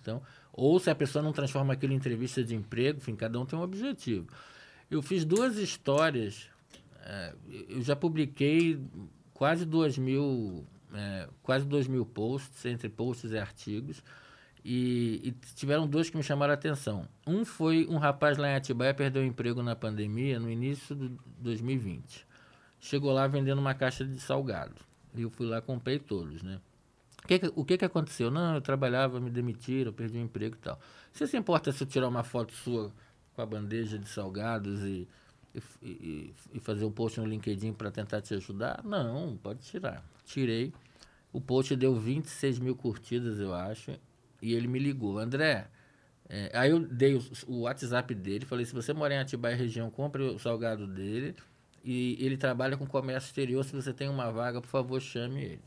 [0.02, 0.20] Então,
[0.52, 3.58] ou se a pessoa não transforma aquilo em entrevista de emprego, enfim, cada um tem
[3.58, 4.26] um objetivo.
[4.90, 6.50] Eu fiz duas histórias,
[7.06, 7.36] eh,
[7.70, 8.80] eu já publiquei
[9.36, 14.04] quase duas mil, eh, quase dois mil posts, entre posts e artigos.
[14.64, 17.08] E, e tiveram dois que me chamaram a atenção.
[17.26, 22.28] Um foi um rapaz lá em Atibaia perdeu emprego na pandemia no início de 2020.
[22.80, 24.76] Chegou lá vendendo uma caixa de salgado.
[25.16, 26.60] E eu fui lá comprei todos, né?
[27.24, 28.30] O que, o que, que aconteceu?
[28.32, 30.80] Não, eu trabalhava, me demitiram, perdi o emprego e tal.
[31.12, 32.92] Você se importa se eu tirar uma foto sua
[33.34, 35.08] com a bandeja de salgados e,
[35.82, 38.84] e- e fazer um post no LinkedIn para tentar te ajudar?
[38.84, 40.04] Não, pode tirar.
[40.32, 40.74] Tirei.
[41.34, 43.92] O post deu 26 mil curtidas, eu acho.
[44.42, 45.68] E ele me ligou, André.
[46.30, 49.90] é, aí eu dei o, o WhatsApp dele, falei: se você mora em Atibaia região,
[49.90, 51.36] compre o salgado dele.
[51.84, 53.64] E ele trabalha com comércio exterior.
[53.64, 55.62] Se você tem uma vaga, por favor, chame ele.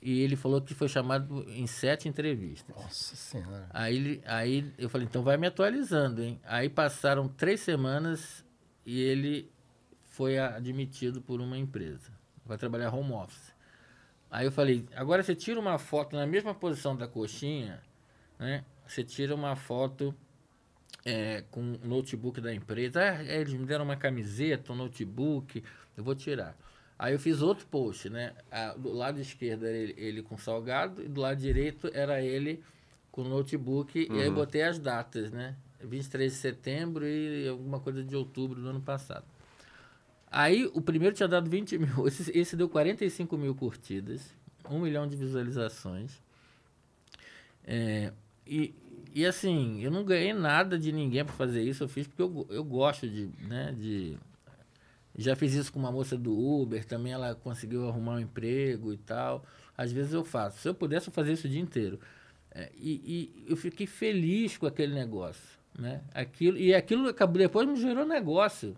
[0.00, 2.74] E ele falou que foi chamado em sete entrevistas.
[2.74, 3.66] Nossa Senhora.
[3.70, 6.40] Aí, aí eu falei, então vai me atualizando, hein?
[6.44, 8.44] Aí passaram três semanas
[8.86, 9.50] e ele
[10.04, 12.10] foi admitido por uma empresa.
[12.46, 13.52] Vai trabalhar home office.
[14.30, 17.80] Aí eu falei, agora você tira uma foto na mesma posição da coxinha,
[18.38, 18.64] né?
[18.86, 20.14] Você tira uma foto
[21.04, 23.00] é, com o notebook da empresa.
[23.00, 25.62] Ah, é, eles me deram uma camiseta, um notebook,
[25.96, 26.56] eu vou tirar.
[26.98, 28.34] Aí eu fiz outro post, né?
[28.50, 32.62] Ah, do lado esquerdo era ele, ele com salgado e do lado direito era ele
[33.10, 34.08] com notebook.
[34.10, 35.56] E aí eu botei as datas, né?
[35.80, 39.24] 23 de setembro e alguma coisa de outubro do ano passado.
[40.30, 44.34] Aí o primeiro tinha dado 20 mil, esse, esse deu 45 mil curtidas,
[44.68, 46.22] 1 milhão de visualizações.
[47.64, 48.12] É,
[48.46, 48.74] e,
[49.14, 52.46] e assim, eu não ganhei nada de ninguém para fazer isso, eu fiz porque eu,
[52.50, 54.16] eu gosto de, né, de...
[55.16, 58.98] Já fiz isso com uma moça do Uber, também ela conseguiu arrumar um emprego e
[58.98, 59.44] tal.
[59.76, 60.60] Às vezes eu faço.
[60.60, 61.98] Se eu pudesse, eu isso o dia inteiro.
[62.52, 66.02] É, e, e eu fiquei feliz com aquele negócio, né?
[66.14, 68.76] Aquilo, e aquilo acabou, depois me gerou negócio.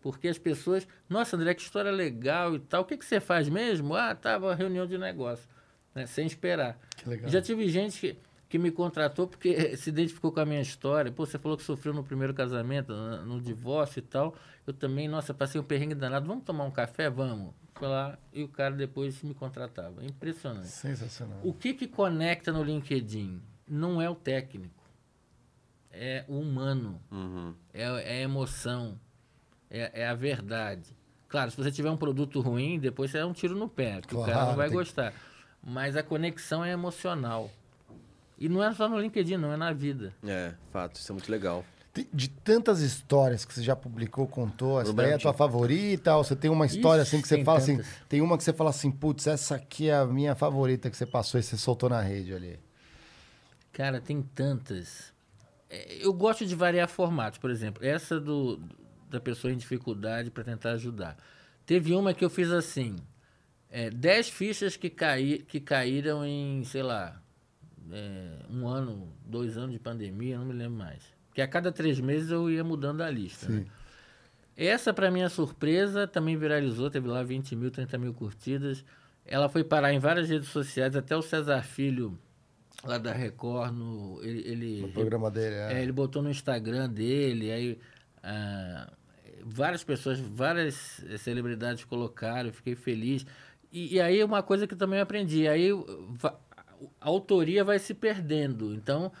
[0.00, 2.82] Porque as pessoas, nossa, André, que história legal e tal.
[2.82, 3.94] O que, que você faz mesmo?
[3.94, 5.46] Ah, tava reunião de negócio,
[5.94, 6.06] né?
[6.06, 6.78] sem esperar.
[6.96, 7.30] Que legal.
[7.30, 8.16] Já tive gente que,
[8.48, 11.12] que me contratou porque se identificou com a minha história.
[11.12, 14.34] Pô, você falou que sofreu no primeiro casamento, no, no divórcio e tal.
[14.66, 16.26] Eu também, nossa, passei um perrengue danado.
[16.26, 17.10] Vamos tomar um café?
[17.10, 17.52] Vamos.
[17.74, 20.04] Foi lá e o cara depois me contratava.
[20.04, 20.68] Impressionante.
[20.68, 21.40] Sensacional.
[21.42, 23.40] O que que conecta no LinkedIn?
[23.68, 24.80] Não é o técnico.
[25.90, 27.00] É o humano.
[27.10, 27.54] Uhum.
[27.72, 28.98] É, é a emoção.
[29.70, 30.96] É, é a verdade.
[31.28, 34.14] Claro, se você tiver um produto ruim, depois você é um tiro no pé, que
[34.14, 35.12] o cara Claro, não vai tem gostar.
[35.62, 37.50] Mas a conexão é emocional.
[38.38, 40.12] E não é só no LinkedIn, não, é na vida.
[40.26, 41.64] É, fato, isso é muito legal.
[41.94, 46.16] De- De tantas histórias que você já publicou, contou, essa daí é a tua favorita?
[46.16, 47.92] Ou você tem uma história Ixi, assim que você fala assim, tantas.
[48.08, 51.04] tem uma que você fala assim, putz, essa aqui é a minha favorita que você
[51.06, 52.58] passou e você soltou na rede ali.
[53.72, 55.12] Cara, tem tantas.
[55.68, 58.60] É, Eu gosto de variar formatos, por exemplo, essa do
[59.10, 61.16] da pessoa em dificuldade para tentar ajudar.
[61.66, 62.96] Teve uma que eu fiz assim:
[63.68, 67.20] é, 10 fichas que, caí, que caíram em, sei lá,
[67.92, 71.02] é, um ano, dois anos de pandemia, não me lembro mais.
[71.28, 73.48] Porque a cada três meses eu ia mudando a lista.
[73.48, 73.66] né?
[74.56, 78.84] Essa, para minha surpresa, também viralizou, teve lá 20 mil, 30 mil curtidas.
[79.24, 82.18] Ela foi parar em várias redes sociais, até o Cesar Filho,
[82.84, 85.74] lá da Record, no, ele, ele, O programa dele é.
[85.74, 87.78] é, ele botou no Instagram dele, aí
[88.22, 88.92] ah,
[89.44, 93.24] várias pessoas, várias eh, celebridades colocaram, eu fiquei feliz.
[93.72, 95.70] E, e aí uma coisa que também aprendi, aí
[96.22, 96.34] a
[97.00, 98.74] autoria vai se perdendo.
[98.74, 99.12] Então,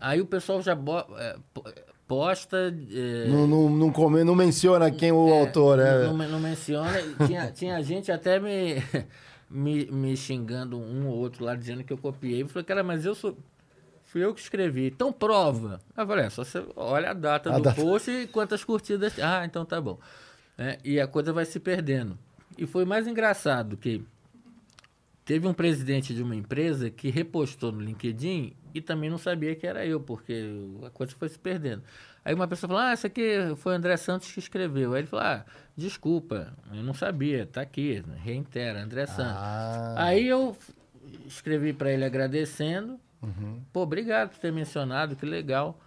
[0.00, 1.04] aí o pessoal já bo-
[1.52, 1.64] po-
[2.06, 2.74] posta.
[2.90, 6.04] eh, Não, não, não, come- não menciona quem o autor é.
[6.06, 6.90] não, não menciona.
[7.26, 8.76] Tinha, tinha gente até me,
[9.50, 12.42] me, me xingando um ou outro lá, dizendo que eu copiei.
[12.42, 13.36] Eu falei, cara, mas eu sou.
[14.08, 14.86] Fui eu que escrevi.
[14.86, 15.80] Então prova.
[15.94, 17.80] Eu falei, é, só você olha a data A do data.
[17.80, 19.18] post e quantas curtidas.
[19.20, 19.98] Ah, então tá bom.
[20.56, 22.18] É, e a coisa vai se perdendo.
[22.56, 24.02] E foi mais engraçado que
[25.26, 29.66] teve um presidente de uma empresa que repostou no LinkedIn e também não sabia que
[29.66, 30.50] era eu, porque
[30.86, 31.82] a coisa foi se perdendo.
[32.24, 34.94] Aí uma pessoa falou, ah, essa aqui foi o André Santos que escreveu.
[34.94, 35.44] Aí ele falou, ah,
[35.76, 39.36] desculpa, eu não sabia, tá aqui, reitera, André Santos.
[39.36, 39.94] Ah.
[39.98, 40.56] Aí eu
[41.26, 43.60] escrevi para ele agradecendo, Uhum.
[43.72, 45.78] pô, obrigado por ter mencionado, que legal.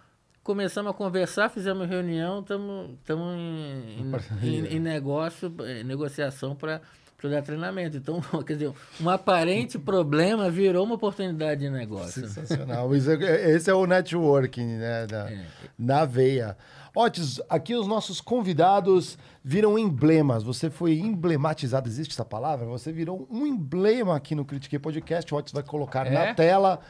[0.42, 4.12] Começamos a conversar, fizemos reunião, estamos em,
[4.42, 6.80] em, em- em negócio, em negociação para
[7.22, 7.96] dar treinamento.
[7.96, 12.26] Então, quer dizer, um aparente problema virou uma oportunidade de negócio.
[12.28, 12.94] Sensacional.
[12.96, 15.06] Isso é- Esse é o networking, né?
[15.06, 15.44] da- É.
[15.78, 16.56] Na veia.
[16.94, 20.42] Otis, aqui os nossos convidados viram emblemas.
[20.42, 22.66] Você foi emblematizado, existe essa palavra?
[22.66, 25.32] Você virou um emblema aqui no Critiquei Podcast.
[25.32, 26.10] O Otis vai colocar É?
[26.10, 26.80] na tela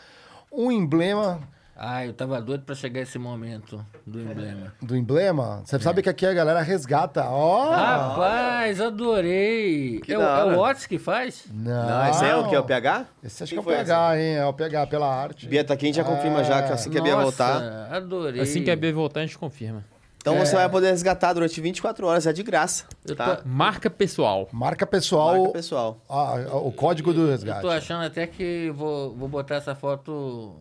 [0.52, 1.40] um emblema
[1.76, 4.72] Ah, eu tava doido para chegar esse momento do emblema.
[4.80, 5.62] do emblema.
[5.64, 7.24] Você sabe que aqui a galera resgata.
[7.28, 7.70] Ó!
[7.70, 10.00] Rapaz, adorei!
[10.00, 11.44] Que é, o, é o Otis que faz?
[11.52, 12.54] Não, Não, esse aí é o que?
[12.54, 13.06] É o PH?
[13.24, 14.34] Esse acho que Quem é o PH, hein?
[14.36, 15.48] É o PH pela arte.
[15.48, 17.88] Bia tá aqui, a gente já confirma já que assim que a Bia voltar.
[17.92, 18.40] adorei.
[18.40, 19.82] Assim que a B voltar, a gente confirma.
[20.22, 22.84] Então você vai poder resgatar durante 24 horas, é de graça.
[23.04, 23.36] Eu tá?
[23.36, 24.48] tô- Marca pessoal.
[24.52, 26.00] Marca pessoal, Marca pessoal.
[26.08, 27.60] ah, o código do Eu resgate.
[27.60, 30.54] tô achando até que vou, vou botar essa foto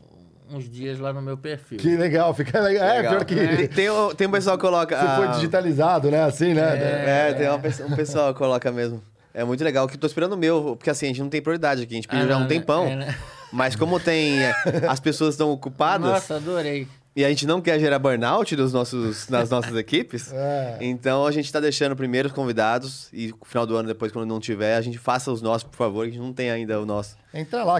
[0.49, 1.77] uns dias lá no meu perfil.
[1.77, 2.85] Que legal, fica legal.
[2.89, 3.11] É, Legal.
[3.13, 3.35] pior que.
[3.35, 4.97] Tem, tem, o- tem um pessoal que coloca.
[4.99, 6.23] Você foi ah, digitalizado, né?
[6.23, 7.27] Assim, né?
[7.29, 9.01] É, tem uma pessoa- um pessoal que coloca mesmo.
[9.33, 11.41] É muito legal, que eu tô esperando o meu, porque assim, a gente não tem
[11.41, 12.47] prioridade aqui, a gente pediu Ah, já um né?
[12.47, 12.85] tempão.
[12.87, 13.15] É, né?
[13.53, 14.39] Mas como tem.
[14.43, 14.53] é,
[14.89, 16.87] As pessoas estão ocupadas Nossa, adorei.
[17.15, 20.77] E a gente não quer gerar burnout dos nossos, nas nossas equipes, É.
[20.81, 24.25] então a gente tá deixando primeiro os convidados e no final do ano, depois, quando
[24.27, 26.79] não tiver, a gente faça os nossos, por favor, que a gente não tem ainda
[26.79, 27.17] o nosso.
[27.33, 27.79] Entra lá,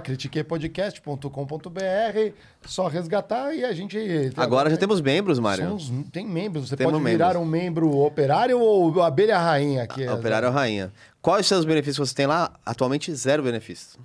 [0.99, 2.33] critiquepodcast.com.br,
[2.65, 3.97] só resgatar e a gente.
[4.37, 5.65] Agora já temos membros, Mário.
[5.79, 6.69] Somos- tem membros.
[6.69, 7.43] Você Temos pode virar membros.
[7.43, 10.05] um membro operário ou abelha rainha aqui.
[10.05, 10.91] A Operário é Rainha.
[11.21, 12.51] Quais são os benefícios que você tem lá?
[12.65, 13.97] Atualmente, zero benefícios.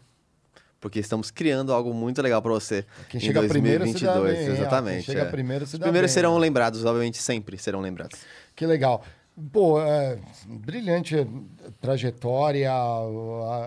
[0.86, 4.38] Porque estamos criando algo muito legal para você Quem em chega primeiro se dá 2022.
[4.38, 4.52] bem, hein?
[4.60, 4.94] Exatamente.
[4.94, 5.30] Quem chega é.
[5.32, 8.20] primeiro se Os dá primeiros bem, serão lembrados, obviamente, sempre serão lembrados.
[8.54, 9.02] Que legal.
[9.52, 10.16] Pô, é,
[10.46, 11.26] brilhante
[11.80, 12.70] trajetória.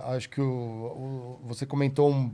[0.06, 2.32] Acho que o, o- você comentou um-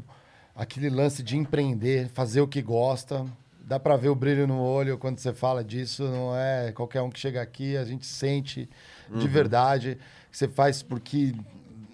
[0.55, 3.25] aquele lance de empreender, fazer o que gosta.
[3.59, 6.03] Dá pra ver o brilho no olho quando você fala disso.
[6.03, 8.69] Não é qualquer um que chega aqui, a gente sente
[9.09, 9.97] de verdade.
[10.31, 11.33] que Você faz porque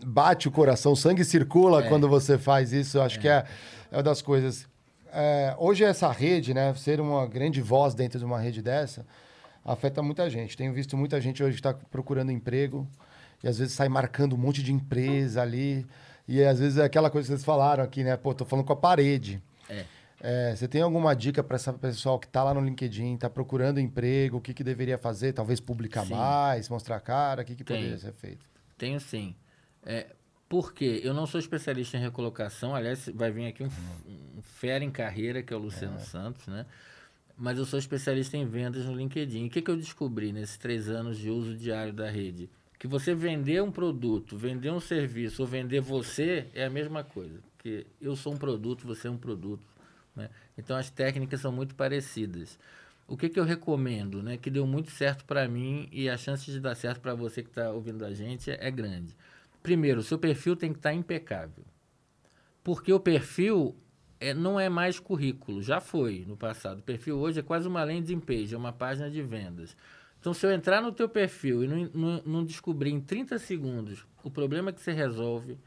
[0.05, 2.97] bate o coração, o sangue circula quando você faz isso.
[2.97, 3.45] Eu acho que é,
[3.91, 4.67] é uma das coisas.
[5.13, 9.05] É, hoje essa rede, né, ser uma grande voz dentro de uma rede dessa,
[9.63, 10.55] afeta muita gente.
[10.55, 12.87] Tenho visto muita gente hoje que está procurando emprego
[13.43, 15.85] e às vezes sai marcando um monte de empresa ali.
[16.27, 18.15] E às vezes é aquela coisa que vocês falaram aqui, né?
[18.15, 19.41] Pô, tô falando com a parede.
[19.69, 19.85] É.
[20.23, 23.79] É, você tem alguma dica para esse pessoal que está lá no LinkedIn, está procurando
[23.79, 25.33] emprego, o que, que deveria fazer?
[25.33, 26.13] Talvez publicar Sim.
[26.13, 28.45] mais, mostrar a cara, o que, que poderia ser feito?
[28.77, 29.35] Tenho sim.
[29.85, 30.07] É,
[30.51, 30.99] por quê?
[31.03, 32.75] Eu não sou especialista em recolocação.
[32.75, 36.65] Aliás, vai vir aqui um, um fera em carreira, que é o Luciano Santos, né?
[37.37, 39.47] Mas eu sou especialista em vendas no LinkedIn.
[39.47, 42.49] O que, que eu descobri nesses três anos de uso diário da rede?
[42.77, 47.39] Que você vender um produto, vender um serviço ou vender você é a mesma coisa.
[47.55, 49.65] Porque eu sou um produto, você é um produto.
[50.15, 50.29] Né?
[50.57, 52.59] Então as técnicas são muito parecidas.
[53.07, 54.37] O que, que eu recomendo, né?
[54.37, 57.49] Que deu muito certo para mim e a chance de dar certo para você que
[57.49, 59.15] está ouvindo a gente é grande.
[59.61, 61.63] Primeiro, seu perfil tem que estar impecável.
[62.63, 63.75] Porque o perfil
[64.19, 66.79] é, não é mais currículo, já foi no passado.
[66.79, 69.75] O perfil hoje é quase uma landing page, é uma página de vendas.
[70.19, 74.05] Então, se eu entrar no teu perfil e não, não, não descobrir em 30 segundos
[74.23, 75.57] o problema que você resolve,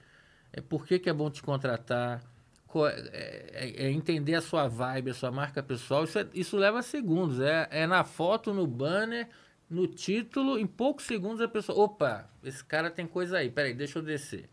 [0.52, 2.22] é por que, é bom te contratar,
[2.68, 6.56] co- é, é- é entender a sua vibe, a sua marca pessoal, isso, é- isso
[6.56, 7.40] leva segundos.
[7.40, 9.28] É, é na foto, no banner,
[9.68, 11.84] no título, em poucos segundos a pessoa.
[11.84, 14.48] Opa, esse cara tem coisa aí, peraí, deixa eu descer.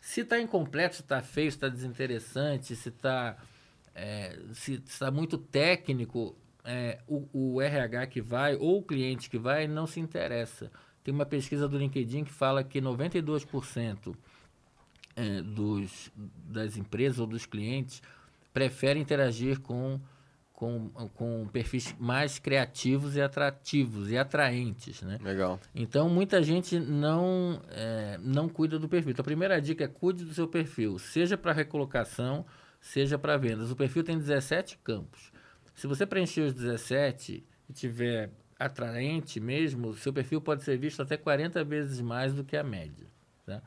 [0.00, 3.36] Se está incompleto, se está feio, se está desinteressante, se está
[4.52, 9.66] se está muito técnico, é, o, o RH que vai ou o cliente que vai
[9.66, 10.70] não se interessa.
[11.02, 14.14] Tem uma pesquisa do LinkedIn que fala que 92%
[15.14, 18.02] é, dos, das empresas ou dos clientes
[18.52, 20.00] preferem interagir com,
[20.56, 25.18] com, com perfis mais criativos e atrativos e atraentes, né?
[25.22, 25.60] Legal.
[25.74, 29.10] Então, muita gente não, é, não cuida do perfil.
[29.10, 32.46] Então, a primeira dica é cuide do seu perfil, seja para recolocação,
[32.80, 33.70] seja para vendas.
[33.70, 35.30] O perfil tem 17 campos.
[35.74, 41.18] Se você preencher os 17 e tiver atraente mesmo, seu perfil pode ser visto até
[41.18, 43.06] 40 vezes mais do que a média.
[43.44, 43.60] Tá?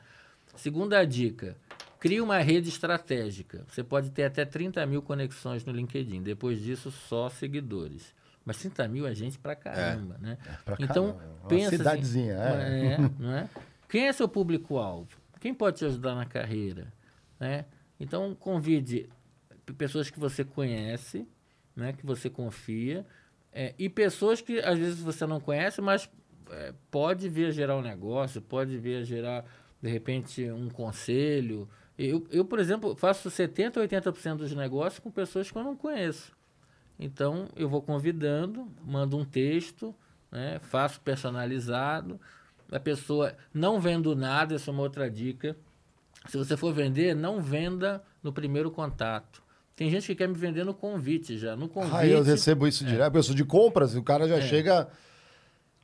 [0.56, 1.56] Segunda dica,
[2.00, 3.64] crie uma rede estratégica.
[3.68, 6.22] Você pode ter até 30 mil conexões no LinkedIn.
[6.22, 8.14] Depois disso, só seguidores.
[8.44, 10.38] Mas 30 mil é gente pra caramba, né?
[10.64, 11.36] pra então, caramba.
[11.40, 12.92] Uma pensa cidadezinha, assim, é.
[12.94, 13.48] é, não é?
[13.88, 15.10] Quem é seu público-alvo?
[15.38, 16.92] Quem pode te ajudar na carreira?
[17.38, 17.66] Né?
[17.98, 19.08] Então, convide
[19.76, 21.28] pessoas que você conhece,
[21.76, 21.92] né?
[21.92, 23.06] que você confia,
[23.52, 26.08] é, e pessoas que às vezes você não conhece, mas
[26.50, 29.44] é, pode vir a gerar um negócio, pode vir a gerar,
[29.82, 31.68] de repente, um conselho.
[32.02, 36.32] Eu, eu por exemplo, faço 70%, 80% dos negócios com pessoas que eu não conheço.
[36.98, 39.94] Então, eu vou convidando, mando um texto,
[40.32, 42.18] né, faço personalizado.
[42.72, 45.56] A pessoa não vendo nada, essa é uma outra dica.
[46.28, 49.42] Se você for vender, não venda no primeiro contato.
[49.74, 51.56] Tem gente que quer me vender no convite já.
[51.56, 51.96] No convite.
[51.96, 53.16] Ah, eu recebo isso direto.
[53.16, 54.42] Eu sou de compras, o cara já É.
[54.42, 54.88] chega.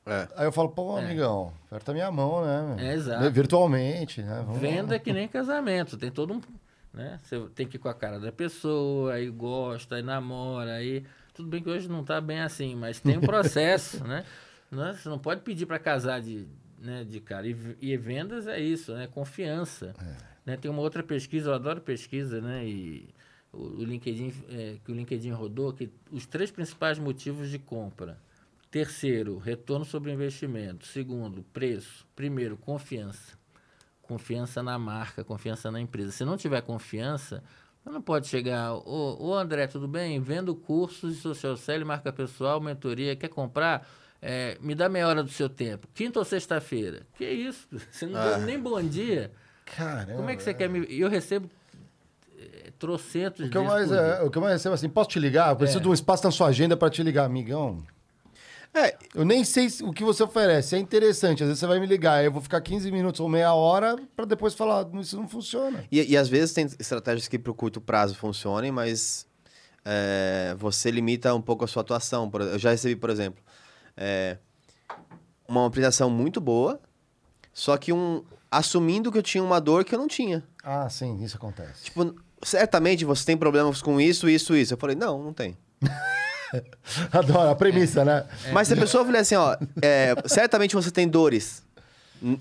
[0.07, 0.29] É.
[0.37, 2.91] Aí eu falo, pô, amigão, aperta minha mão, né?
[2.91, 3.29] É, exato.
[3.31, 4.37] Virtualmente, né?
[4.47, 4.59] Vamos lá.
[4.61, 6.41] Venda é que nem casamento, tem todo um.
[6.95, 7.19] Né?
[7.25, 11.05] Você tem que ir com a cara da pessoa, aí gosta, aí namora, aí.
[11.35, 14.25] Tudo bem que hoje não está bem assim, mas tem um processo, né?
[14.71, 16.47] Não é- Você não pode pedir para casar de,
[16.81, 17.47] né, de cara.
[17.47, 19.09] E, e vendas é isso, né?
[19.09, 19.93] Confiança.
[20.47, 20.57] Né?
[20.57, 22.65] Tem uma outra pesquisa, eu adoro pesquisa, né?
[22.65, 23.09] E
[23.53, 28.17] o, o LinkedIn, é, que o LinkedIn rodou, que os três principais motivos de compra.
[28.77, 30.87] Terceiro, retorno sobre investimento.
[30.87, 32.07] Segundo, preço.
[32.15, 33.37] Primeiro, confiança
[34.07, 36.13] confiança na marca, confiança na empresa.
[36.13, 37.43] Se não tiver confiança,
[37.85, 40.21] não pode chegar, ô, ô André, tudo bem?
[40.21, 43.87] Vendo cursos de social selling, marca pessoal, mentoria, quer comprar?
[44.23, 45.89] É, me dá meia hora do seu tempo.
[45.93, 47.03] Quinta ou sexta-feira?
[47.17, 47.67] Que isso?
[47.91, 49.33] Você não deu nem bom dia.
[49.65, 50.15] Caramba.
[50.15, 50.87] Como é que você quer me...
[50.89, 51.51] Eu recebo
[52.39, 55.11] é, trocentos O que, eu mais, é, o que eu mais recebo é assim, posso
[55.11, 55.51] te ligar?
[55.51, 55.83] Eu preciso É.
[55.83, 57.83] de um espaço na sua agenda para te ligar, amigão.
[58.75, 60.77] É, Eu nem sei se- o que você oferece.
[60.77, 61.43] É interessante.
[61.43, 64.27] Às vezes você vai me ligar, eu vou ficar 15 minutos ou meia hora para
[64.27, 65.85] depois falar, "Não, isso não funciona.
[65.91, 69.27] E, e às vezes tem estratégias que para o curto prazo funcionem, mas
[69.85, 72.31] é, você limita um pouco a sua atuação.
[72.53, 73.43] Eu já recebi, por exemplo,
[73.97, 74.37] é,
[75.49, 76.79] uma apresentação muito boa,
[77.55, 80.45] só que um assumindo que eu tinha uma dor que eu não tinha.
[80.63, 81.85] Ah, sim, isso acontece.
[81.85, 84.75] Tipo, certamente você tem problemas com isso, isso, isso.
[84.75, 85.57] Eu falei, não, não tem.
[87.13, 88.25] Adoro a premissa, né?
[88.53, 91.65] Mas se a pessoa falar assim, ó, é, certamente você tem dores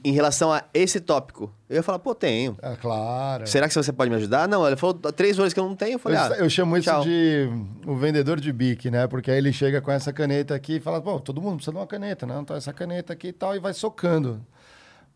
[0.04, 1.54] em- relação a esse tópico.
[1.70, 2.58] Eu ia falar, pô, tenho.
[2.62, 3.46] É claro.
[3.48, 4.48] Será que você pode me ajudar?
[4.48, 5.94] Não, ele falou três dores que eu não tenho.
[5.96, 7.02] Eu falei, Eu, ah, eu chamo isso tchau.
[7.04, 7.50] de
[7.86, 9.06] o vendedor de bique, né?
[9.08, 11.78] Porque aí ele chega com essa caneta aqui e fala, pô, todo mundo precisa de
[11.78, 12.38] uma caneta, né?
[12.42, 14.40] Então essa caneta aqui e tal, e vai socando.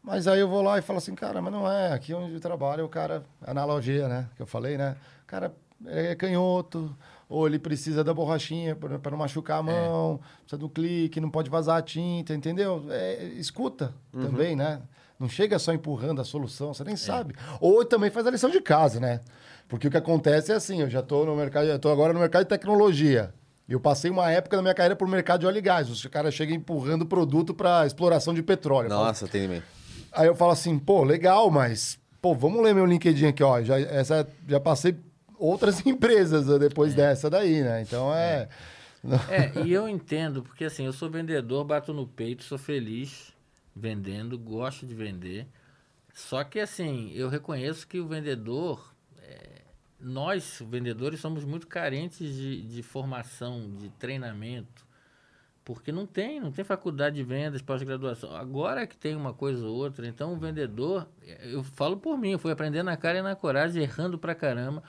[0.03, 1.91] Mas aí eu vou lá e falo assim, cara, mas não é.
[1.93, 4.27] Aqui onde eu trabalho, o cara, analogia, né?
[4.35, 4.95] Que eu falei, né?
[5.23, 5.53] O cara
[5.87, 6.95] é canhoto,
[7.29, 11.49] ou ele precisa da borrachinha para não machucar a mão, precisa do clique, não pode
[11.49, 12.83] vazar a tinta, entendeu?
[12.89, 14.81] É, escuta também, né?
[15.19, 17.35] Não chega só empurrando a solução, você nem sabe.
[17.61, 19.19] Ou também faz a lição de casa, né?
[19.67, 22.19] Porque o que acontece é assim, eu já estou no mercado, eu tô agora no
[22.19, 23.31] mercado de tecnologia.
[23.67, 25.89] Eu passei uma época da minha carreira por mercado de óleo e gás.
[25.91, 28.87] Os caras chegam empurrando produto para exploração de petróleo.
[28.87, 29.63] Eu falo, Nossa, tem mesmo.
[30.11, 33.61] Aí eu falo assim, pô, legal, mas pô, vamos ler meu LinkedIn aqui, ó.
[33.61, 34.97] Já, essa, já passei
[35.39, 37.81] outras empresas né, depois dessa daí, né?
[37.81, 38.49] Então é.
[39.29, 43.33] É, e eu entendo, porque assim, eu sou vendedor, bato no peito, sou feliz
[43.75, 45.47] vendendo, gosto de vender.
[46.13, 49.61] Só que assim, eu reconheço que o vendedor, é,
[49.99, 54.87] nós, vendedores, somos muito carentes de, de formação, de treinamento.
[55.63, 58.35] Porque não tem, não tem faculdade de vendas, pós-graduação.
[58.35, 61.07] Agora que tem uma coisa ou outra, então o vendedor,
[61.43, 64.83] eu falo por mim, eu fui aprendendo na cara e na coragem, errando pra caramba.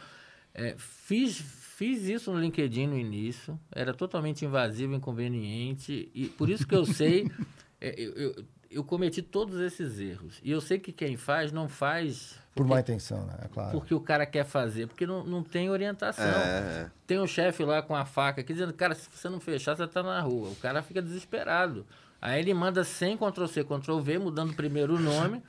[0.62, 1.38] É, fiz,
[1.76, 6.84] fiz isso no LinkedIn no início, era totalmente invasivo, inconveniente, e por isso que eu
[6.84, 7.30] sei,
[7.80, 10.38] é, eu, eu, eu cometi todos esses erros.
[10.44, 13.34] E eu sei que quem faz, não faz Por porque- má intenção, né?
[13.42, 13.70] É claro.
[13.78, 16.24] porque o cara quer fazer, porque não, não tem orientação.
[16.24, 16.90] É.
[17.06, 19.86] Tem um chefe lá com a faca aqui dizendo, cara, se você não fechar, você
[19.88, 20.50] tá na rua.
[20.50, 21.86] O cara fica desesperado.
[22.20, 25.42] Aí ele manda sem Ctrl-C, Ctrl-V, mudando primeiro o nome,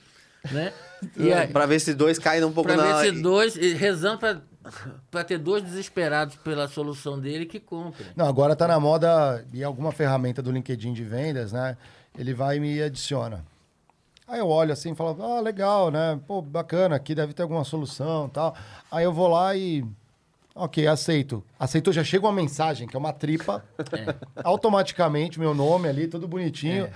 [0.52, 0.72] né?
[1.18, 3.02] E aí, Pra ver se dois caem um pouco pra na...
[3.02, 4.42] ver se dois, rezando pra,
[5.10, 8.08] pra ter dois desesperados pela solução dele que comprem.
[8.16, 11.78] Não, agora tá na moda e alguma ferramenta do LinkedIn de vendas, né?
[12.18, 13.44] Ele vai e me adiciona.
[14.28, 16.20] Aí eu olho assim e falo, ah, legal, né?
[16.26, 18.56] Pô, bacana, aqui deve ter alguma solução tal.
[18.90, 19.86] Aí eu vou lá e.
[20.54, 21.44] Ok, aceito.
[21.60, 23.64] Aceitou, já chega uma mensagem, que é uma tripa.
[24.44, 26.90] Automaticamente, meu nome ali, tudo bonitinho.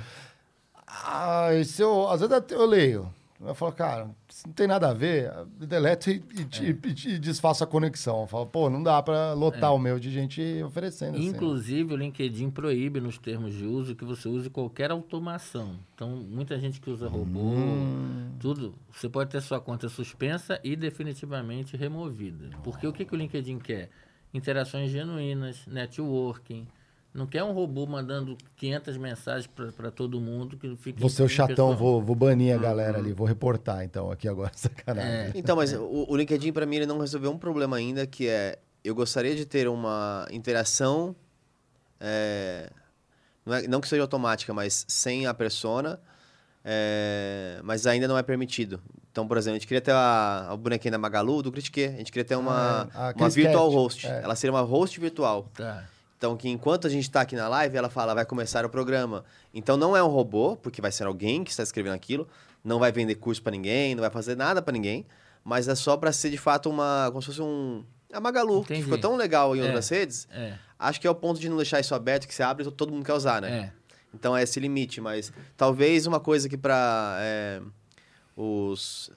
[0.88, 3.14] Ah, e se eu, às vezes eu leio.
[3.48, 4.06] Eu falo, cara,
[4.46, 6.70] não tem nada a ver, deleto e, e, É.
[6.70, 8.22] e- e desfaço a conexão.
[8.22, 11.18] Eu falo, pô, não dá pra lotar o meu de gente oferecendo.
[11.18, 11.28] assim.
[11.28, 15.76] Inclusive, o LinkedIn proíbe nos termos de uso que você use qualquer automação.
[15.94, 18.32] Então, muita gente que usa robô, Hum.
[18.40, 22.50] tudo, você pode ter sua conta suspensa e definitivamente removida.
[22.64, 23.90] Porque o que, que o LinkedIn quer?
[24.34, 26.68] Interações genuínas, networking.
[27.16, 31.30] Não quer um robô mandando 500 mensagens para todo mundo que fica Vou ser o
[31.30, 35.32] chatão, vou, vou banir a galera ali, vou reportar então aqui agora, sacanagem.
[35.34, 38.60] Então, mas o, o LinkedIn, pra mim, ele não resolveu um problema ainda, que é...
[38.84, 41.16] Eu gostaria de ter uma interação...
[42.02, 42.70] é,
[43.46, 46.00] não, é- não que seja automática, mas sem a persona,
[46.64, 48.82] é, mas ainda não é permitido.
[49.12, 51.86] Então, por exemplo, a gente queria ter a, a bonequinha da Magalu, do Critique.
[51.86, 54.08] A gente queria ter uma, Ah, uma aqueles virtual cast, host.
[54.08, 54.22] é.
[54.24, 55.50] Ela seria uma host virtual.
[55.54, 55.86] Tá.
[56.26, 59.24] Então, que enquanto a gente está aqui na live, ela fala, vai começar o programa.
[59.54, 62.28] Então, não é um robô, porque vai ser alguém que está escrevendo aquilo,
[62.64, 65.06] não vai vender curso para ninguém, não vai fazer nada para ninguém,
[65.44, 68.74] mas é só para ser de fato uma, como se fosse um a Magalu, que
[68.74, 68.84] Entendi.
[68.86, 69.64] ficou tão legal em É.
[69.66, 70.28] outras redes.
[70.32, 72.72] É, Acho que é o ponto de não deixar isso aberto, que você abre e
[72.72, 73.52] todo mundo quer usar, né?
[73.52, 73.72] é.
[74.12, 77.62] Então é esse limite, mas talvez uma coisa que para
[78.36, 79.12] os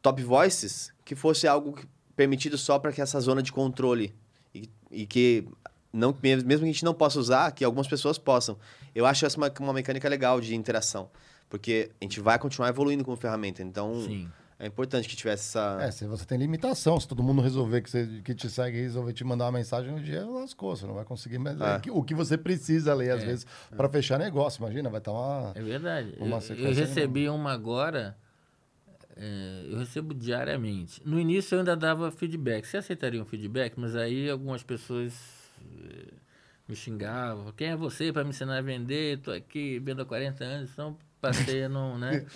[0.00, 1.86] top voices que fosse algo que-
[2.16, 4.14] permitido só para que essa zona de controle
[4.54, 5.46] e, e que
[5.92, 8.56] não mesmo que a gente não possa usar, que algumas pessoas possam.
[8.94, 11.10] Eu acho essa uma, uma mecânica legal de interação,
[11.50, 13.62] porque a gente vai continuar evoluindo como ferramenta.
[13.62, 14.28] Então Sim.
[14.58, 17.90] é importante que tivesse essa É, se você tem limitação, se todo mundo resolver que,
[17.90, 21.04] você, que te segue resolver te mandar uma mensagem no dia, lascou, você não vai
[21.04, 21.38] conseguir.
[21.38, 21.80] Mas é É.
[21.90, 23.46] o que você precisa ler, às vezes,
[23.76, 25.52] para fechar negócio, imagina, vai estar uma.
[25.54, 26.14] É verdade.
[26.18, 28.16] Uma Eu, eu recebi uma agora,
[29.16, 31.02] é, eu recebo diariamente.
[31.04, 32.64] No início eu ainda dava feedback.
[32.66, 33.74] Você aceitaria um feedback?
[33.76, 35.12] Mas aí algumas pessoas
[36.68, 37.52] me xingavam.
[37.52, 39.18] Quem é você para me ensinar a vender?
[39.18, 42.24] Estou aqui vendo há 40 anos, então passei a não, né?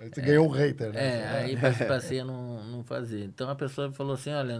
[0.00, 0.98] É, você ganhou um hater, né?
[1.20, 3.24] É, aí passe- passei a não, não fazer.
[3.24, 4.56] Então a pessoa falou assim, olha,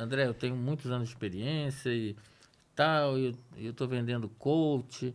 [0.00, 2.16] André, eu tenho muitos anos de experiência e
[2.74, 5.14] tal, eu estou vendendo coach,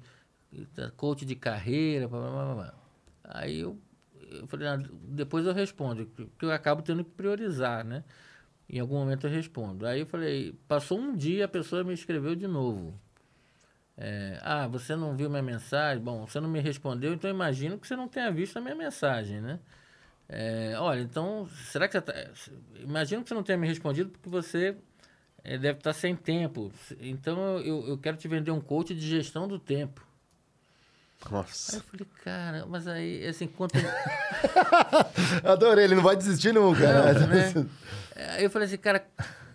[0.51, 0.67] e
[0.97, 2.73] coach de carreira, blá, blá, blá, blá.
[3.23, 3.77] Aí eu,
[4.31, 8.03] eu falei, "Ah, depois eu respondo, porque eu acabo tendo que priorizar, né?
[8.69, 9.85] Em algum momento eu respondo.
[9.85, 12.93] Aí eu falei, passou um dia, a pessoa me escreveu de novo.
[13.97, 16.01] É, ah, você não viu minha mensagem?
[16.03, 19.41] Bom, você não me respondeu, então imagino que você não tenha visto a minha mensagem,
[19.41, 19.59] né?
[20.29, 22.13] É, olha, então, será que você tá...
[22.75, 24.77] Imagino que você não tenha me respondido porque você
[25.43, 26.71] é, deve estar sem tempo.
[26.99, 30.05] Então eu, eu quero te vender um coach de gestão do tempo.
[31.25, 31.75] Aí Nossa.
[31.77, 33.75] eu falei, cara, mas aí, assim, quanto.
[35.43, 36.81] Adorei, ele não vai desistir nunca.
[36.81, 37.53] Não, né?
[37.53, 37.65] né?
[38.35, 39.05] Aí eu falei assim, cara,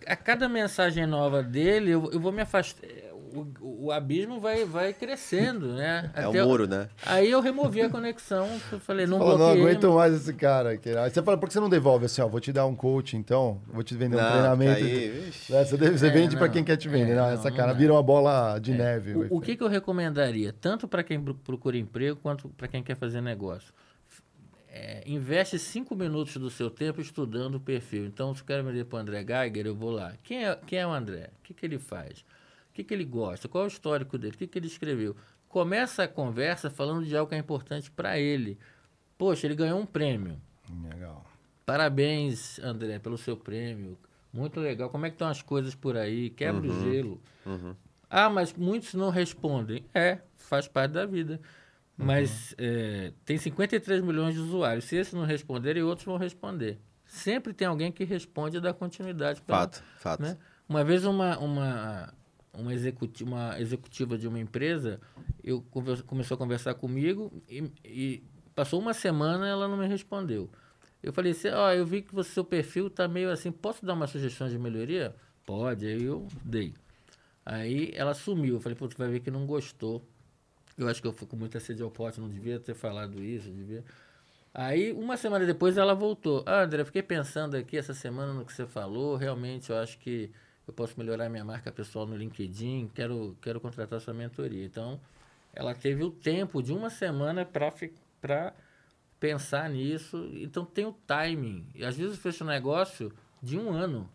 [0.07, 2.87] a cada mensagem nova dele, eu, eu vou me afastar.
[3.35, 6.09] O, o abismo vai, vai crescendo, né?
[6.13, 6.87] É Até o eu- muro, né?
[7.05, 8.47] Aí eu removi a conexão.
[8.71, 10.89] Eu falei, não Fala, não aguento mais esse cara aqui.
[10.89, 12.27] Aí você fala, por que você não devolve assim, ó?
[12.27, 13.61] Vou te dar um coach, então.
[13.67, 14.79] Vou te vender um Não, treinamento.
[14.79, 15.29] tá aí.
[15.51, 16.53] É, você deve- você É, vende pra não.
[16.53, 17.11] quem quer te vender.
[17.11, 17.77] É, não, não, essa não cara dá.
[17.77, 19.15] vira uma bola de neve.
[19.15, 22.81] O, o que, que eu recomendaria, tanto para quem pro- procura emprego quanto para quem
[22.81, 23.73] quer fazer negócio?
[24.77, 28.05] É, investe cinco minutos do seu tempo estudando o perfil.
[28.05, 30.11] Então, se eu quero vender para o André Geiger, eu vou lá.
[30.21, 31.29] Quem é, quem é o André?
[31.39, 32.25] O que, que ele faz?
[32.75, 33.47] O que, que ele gosta?
[33.47, 34.35] Qual é o histórico dele?
[34.35, 35.15] O que, que ele escreveu?
[35.47, 38.59] Começa a conversa falando de algo que é importante para ele.
[39.17, 40.37] Poxa, ele ganhou um prêmio.
[40.91, 41.23] Legal.
[41.65, 43.97] Parabéns, André, pelo seu prêmio.
[44.33, 44.89] Muito legal.
[44.89, 46.29] Como é que estão as coisas por aí?
[46.29, 47.21] Quebra o gelo.
[48.09, 49.85] Ah, mas muitos não respondem.
[49.93, 51.39] É, faz parte da vida.
[51.97, 54.83] Mas é, tem 53 milhões de usuários.
[54.83, 56.77] Se esses não responderem, outros vão responder.
[57.05, 59.41] Sempre tem alguém que responde e dá continuidade.
[59.41, 60.21] pra- Fato, fato.
[60.21, 60.37] né?
[60.67, 62.13] Uma vez uma, uma,
[62.57, 64.99] uma, executi uma executiva de uma empresa
[65.43, 65.63] eu
[66.07, 68.23] começou a conversar comigo e, e
[68.55, 70.49] passou uma semana ela não me respondeu.
[71.03, 73.93] Eu falei assim, ó, eu vi que você, seu perfil tá meio assim, posso dar
[73.93, 75.15] uma sugestão de melhoria?
[75.45, 76.73] Pode, aí eu dei.
[77.45, 80.03] Aí ela sumiu, eu falei, pô, tu vai ver que não gostou.
[80.75, 83.51] Eu acho que eu fui com muita sede ao pote, não devia ter falado isso,
[83.51, 83.83] devia...
[84.51, 86.41] Aí, uma semana depois, ela voltou.
[86.45, 89.17] Ah, André, fiquei pensando aqui essa semana no que você falou.
[89.17, 90.31] Realmente, eu acho que
[90.67, 92.89] eu posso melhorar minha marca pessoal no LinkedIn.
[92.93, 94.65] Quero, quero contratar sua mentoria.
[94.65, 94.99] Então,
[95.53, 98.53] ela teve o tempo de uma semana para
[99.19, 100.29] pensar nisso.
[100.33, 101.67] Então, tem o timing.
[101.75, 103.11] E às vezes fecho um negócio
[103.41, 104.09] de um ano.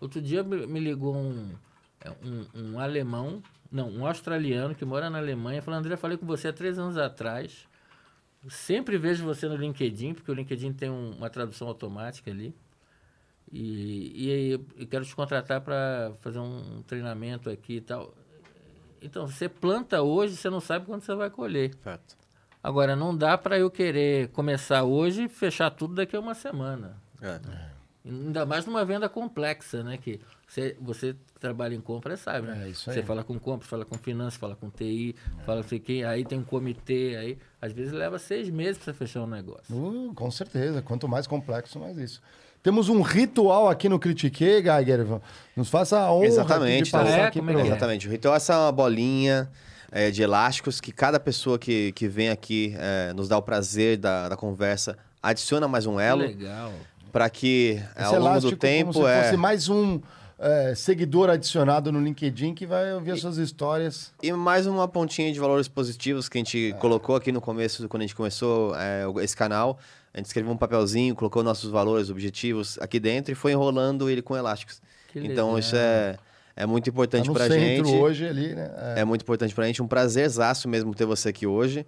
[0.00, 1.54] Outro dia me ligou um,
[2.00, 6.26] é, um, um alemão, não, um australiano que mora na Alemanha, falou, André, falei com
[6.26, 7.66] você há três anos atrás.
[8.48, 12.54] Sempre vejo você no LinkedIn, porque o LinkedIn tem um- uma tradução automática ali.
[13.52, 18.12] E, e aí eu- eu quero te contratar para fazer um treinamento aqui e tal.
[19.00, 21.74] Então, você planta hoje, você não sabe quando você vai colher.
[21.76, 22.16] Fato.
[22.62, 26.96] Agora, não dá para eu querer começar hoje e fechar tudo daqui a uma semana.
[27.22, 27.38] É.
[28.04, 29.96] Ainda mais numa venda complexa, né?
[29.96, 32.64] Que você, você trabalha em compra sabe, né?
[32.66, 33.04] É, isso Você aí.
[33.04, 35.14] fala com compra, fala com finanças, fala com TI,
[35.44, 38.92] fala não sei quem, aí tem um comitê, aí às vezes leva seis meses para
[38.92, 39.74] você fechar um negócio.
[39.74, 40.80] Uh, com certeza.
[40.82, 42.22] Quanto mais complexo, mais isso.
[42.62, 45.06] Temos um ritual aqui no Critiquei, Geiger.
[45.56, 47.22] Nos faça a honra Exatamente, de passar né?
[47.24, 47.66] aqui Como é pro- é?
[47.66, 48.08] Exatamente.
[48.08, 49.48] O ritual é essa bolinha
[49.92, 53.96] é, de elásticos que cada pessoa que, que vem aqui é, nos dá o prazer
[53.98, 56.72] da, da conversa adiciona mais um Que elo legal.
[57.12, 60.00] para que Esse ao longo do tempo como se é fosse mais um
[60.38, 64.12] é, seguidor adicionado no LinkedIn que vai ouvir as suas histórias.
[64.22, 68.02] E mais uma pontinha de valores positivos que a gente colocou aqui no começo, quando
[68.02, 69.78] a gente começou é, esse canal.
[70.12, 74.22] A gente escreveu um papelzinho, colocou nossos valores, objetivos aqui dentro e foi enrolando ele
[74.22, 74.80] com elásticos.
[75.12, 75.58] Que então legal.
[75.58, 76.16] isso é,
[76.54, 77.90] é muito Tá importante no pra gente.
[77.90, 78.70] hoje ali, né?
[78.96, 79.00] É.
[79.00, 79.82] É muito importante pra gente.
[79.82, 81.86] Um prazerzaço mesmo ter você aqui hoje.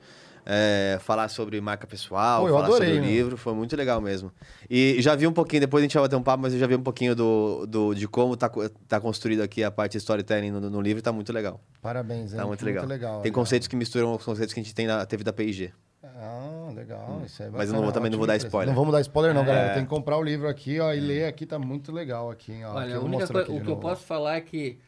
[0.51, 3.11] É, falar sobre marca pessoal, Pô, eu falar adorei, sobre o meu.
[3.13, 4.33] livro, foi muito legal mesmo.
[4.71, 6.67] E já vi um pouquinho, depois a gente vai bater um papo, mas eu já
[6.67, 8.51] vi um pouquinho do, do, de como tá,
[8.89, 11.61] tá construído aqui a parte de storytelling no, no livro, tá muito legal.
[11.83, 12.39] Parabéns, hein?
[12.39, 12.87] Tá muito legal.
[12.87, 13.15] legal.
[13.21, 13.35] Tem legal.
[13.43, 15.71] conceitos que misturam os conceitos que a gente tem na, teve da P&G.
[16.03, 17.23] Ah, legal.
[17.27, 18.69] Isso é Mas eu não vou- bacana, também não vou dar spoiler.
[18.69, 19.45] Não vamos dar spoiler, não, É.
[19.45, 19.75] galera.
[19.75, 22.53] Tem que comprar o livro aqui, ó, e ler aqui, tá muito legal aqui.
[22.65, 22.69] Ó.
[22.71, 24.79] Aqui Olha, eu a única coisa, aqui o que eu posso falar é que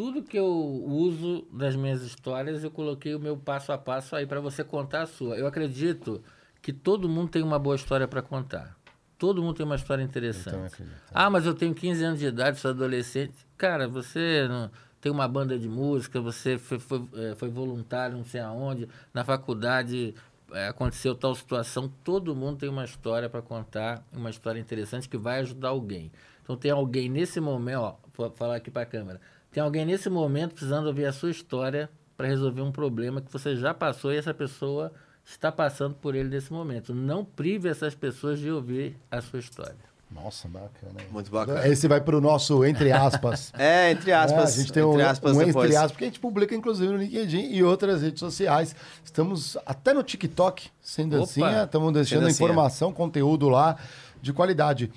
[0.00, 4.24] tudo que eu uso das minhas histórias, eu coloquei o meu passo a passo aí
[4.26, 5.36] para você contar a sua.
[5.36, 6.22] Eu acredito
[6.62, 8.74] que todo mundo tem uma boa história para contar.
[9.18, 10.82] Todo mundo tem uma história interessante.
[11.12, 13.34] Ah, mas eu tenho 15 anos de idade, sou adolescente.
[13.58, 14.70] Cara, você não-
[15.02, 19.22] tem uma banda de música, você foi, foi, eh, foi voluntário não sei aonde, na
[19.22, 20.14] faculdade
[20.52, 21.92] eh, aconteceu tal situação.
[22.02, 26.10] Todo mundo tem uma história para contar, uma história interessante que vai ajudar alguém.
[26.42, 29.20] Então tem alguém nesse momento, ó, vou falar aqui para a câmera.
[29.50, 33.56] Tem alguém nesse momento precisando ouvir a sua história para resolver um problema que você
[33.56, 34.92] já passou e essa pessoa
[35.24, 36.94] está passando por ele nesse momento.
[36.94, 39.90] Não prive essas pessoas de ouvir a sua história.
[40.10, 41.00] Nossa, bacana.
[41.12, 41.66] Muito bacana.
[41.68, 43.52] Esse vai pro nosso entre aspas.
[43.58, 44.50] É, entre aspas.
[44.50, 46.92] É, a gente tem um, entre aspas um entre aspas que a gente publica inclusive
[46.92, 48.74] no LinkedIn e outras redes sociais.
[49.04, 51.16] Estamos até no TikTok, sem Opa!
[51.16, 51.62] dancinha.
[51.62, 52.44] Estamos deixando dancinha.
[52.44, 53.76] informação, conteúdo lá
[54.20, 54.90] de qualidade.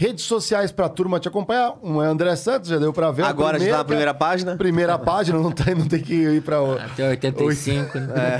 [0.00, 1.76] Redes sociais pra turma te acompanhar.
[1.82, 3.24] Um é André Santos, já deu pra ver.
[3.24, 4.56] Agora a gente tá na primeira página.
[4.56, 6.62] Primeira página, não tem, não tem que ir pra.
[6.62, 8.38] o- Até 85, né?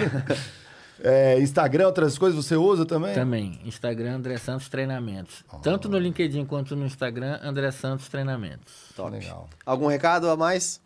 [1.02, 3.12] É, Instagram, outras coisas você usa também?
[3.12, 5.44] Também, Instagram André Santos Treinamentos.
[5.60, 8.72] Tanto no LinkedIn quanto no Instagram, André Santos Treinamentos.
[8.94, 9.10] Top.
[9.10, 9.48] Legal.
[9.66, 10.80] Algum recado a mais?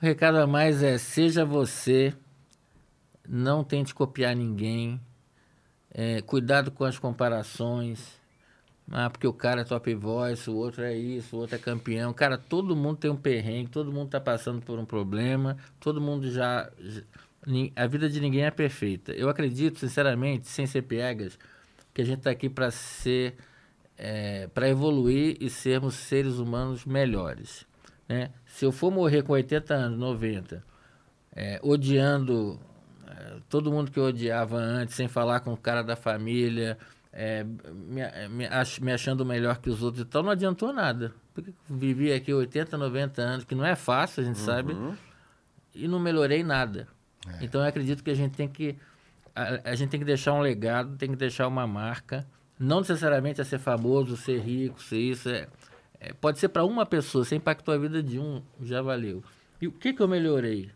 [0.00, 2.14] O recado a mais é: seja você,
[3.28, 4.98] não tente copiar ninguém,
[5.92, 8.17] é, cuidado com as comparações.
[8.90, 12.12] Ah, porque o cara é top voice, o outro é isso, o outro é campeão.
[12.12, 16.30] Cara, todo mundo tem um perrengue, todo mundo tá passando por um problema, todo mundo
[16.30, 16.70] já.
[17.76, 19.12] A vida de ninguém é perfeita.
[19.12, 21.38] Eu acredito, sinceramente, sem ser piegas,
[21.92, 23.36] que a gente tá aqui para ser.
[24.54, 27.66] para evoluir e sermos seres humanos melhores.
[28.08, 28.30] Né?
[28.46, 30.64] Se eu for morrer com 80 anos, 90,
[31.36, 32.58] é, odiando
[33.06, 36.78] é, todo mundo que eu odiava antes, sem falar com o cara da família,
[37.20, 41.12] é, me, me ach- me achando melhor que os outros e tal, não adiantou nada.
[41.34, 44.72] Porque vivi aqui 80, 90 anos, que não é fácil, a gente sabe,
[45.74, 46.86] e não melhorei nada.
[47.40, 48.76] Então eu acredito que a gente tem que
[49.34, 52.24] a, a gente tem que deixar um legado, tem que deixar uma marca,
[52.58, 55.48] não necessariamente é ser famoso, ser rico, ser isso, é,
[56.00, 59.22] é, pode ser para uma pessoa, você impactou a vida de um, já valeu.
[59.60, 60.70] E o que que eu melhorei?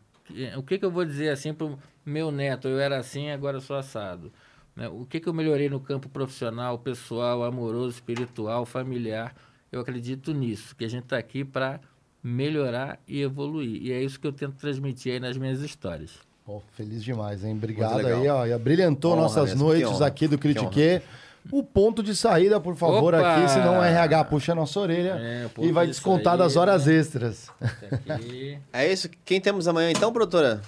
[0.57, 3.77] O que que eu vou dizer assim pro meu neto, eu era assim, agora sou
[3.77, 4.33] assado.
[4.77, 4.89] Né?
[4.89, 9.35] O que que eu melhorei no campo profissional, pessoal, amoroso, espiritual, familiar?
[9.71, 11.81] Eu acredito nisso, que a gente está aqui para
[12.23, 13.83] melhorar e evoluir.
[13.83, 16.13] E é isso que eu tento transmitir aí nas minhas histórias.
[16.45, 17.55] Pô, feliz demais, hein?
[17.55, 18.47] Obrigado aí, ó.
[18.47, 21.03] E abrilhantou Honra nossas mesmo, noites aqui do que Critique.
[21.51, 23.37] O ponto de saída, por favor, Opa!
[23.37, 26.87] aqui, senão o RH puxa a nossa orelha É, e vai de descontar das horas
[26.87, 27.49] extras.
[28.73, 29.09] É isso.
[29.25, 30.63] Quem temos amanhã então, produtora?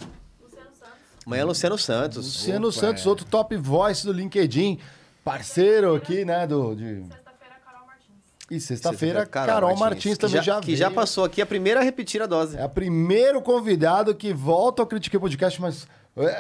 [1.27, 2.27] Amanhã é Luciano Santos.
[2.27, 3.09] Luciano Opa, Santos, é.
[3.09, 4.79] outro top voice do LinkedIn,
[5.25, 6.75] parceiro aqui, né, do...
[6.75, 7.05] De...
[7.05, 8.51] Sexta-feira, Carol Martins.
[8.51, 12.23] E sexta-feira, Carol, Martins, que também já, Que já passou aqui a primeira a repetir
[12.23, 12.57] a dose.
[12.57, 15.87] É o primeiro convidado que volta ao Critique Podcast, mas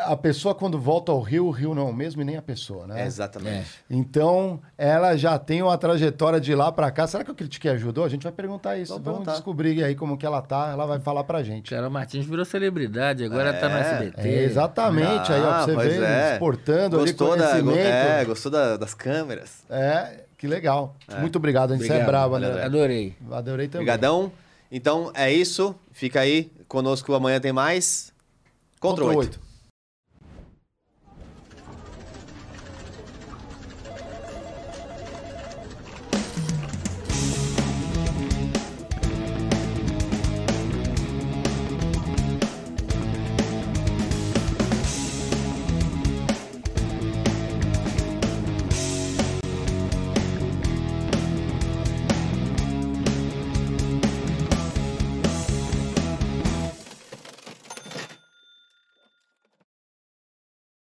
[0.07, 2.43] a pessoa quando volta ao Rio, o Rio não é o mesmo e nem a
[2.43, 3.03] pessoa, né?
[3.03, 3.69] É, exatamente.
[3.91, 7.07] Então, ela já tem uma trajetória de lá pra cá.
[7.09, 8.05] Será que o Critique ajudou?
[8.05, 8.93] A gente vai perguntar isso.
[8.93, 9.33] Vamos Vamos, perguntar.
[9.33, 10.71] descobrir aí como que ela tá.
[10.71, 11.71] Ela vai falar pra gente.
[11.71, 14.29] Carol Martins virou celebridade, agora tá no É, SBT.
[14.29, 16.33] É, exatamente, aí ó, Ah, você ver, é.
[16.35, 17.79] exportando Gostou ali da, conhecimento.
[17.79, 19.65] é, gostou da- das câmeras.
[19.69, 20.95] É, que legal.
[21.19, 22.31] Muito obrigado, a gente é Obrigado.
[22.31, 22.63] Valeu, André.
[22.65, 22.65] André.
[22.79, 23.17] Adorei.
[23.33, 23.83] Adorei também.
[23.89, 24.31] Obrigadão.
[24.71, 25.75] Então é isso.
[25.93, 28.13] Fica aí conosco amanhã tem mais.
[28.81, 29.31] Contra Contra oito.
[29.37, 29.44] oito.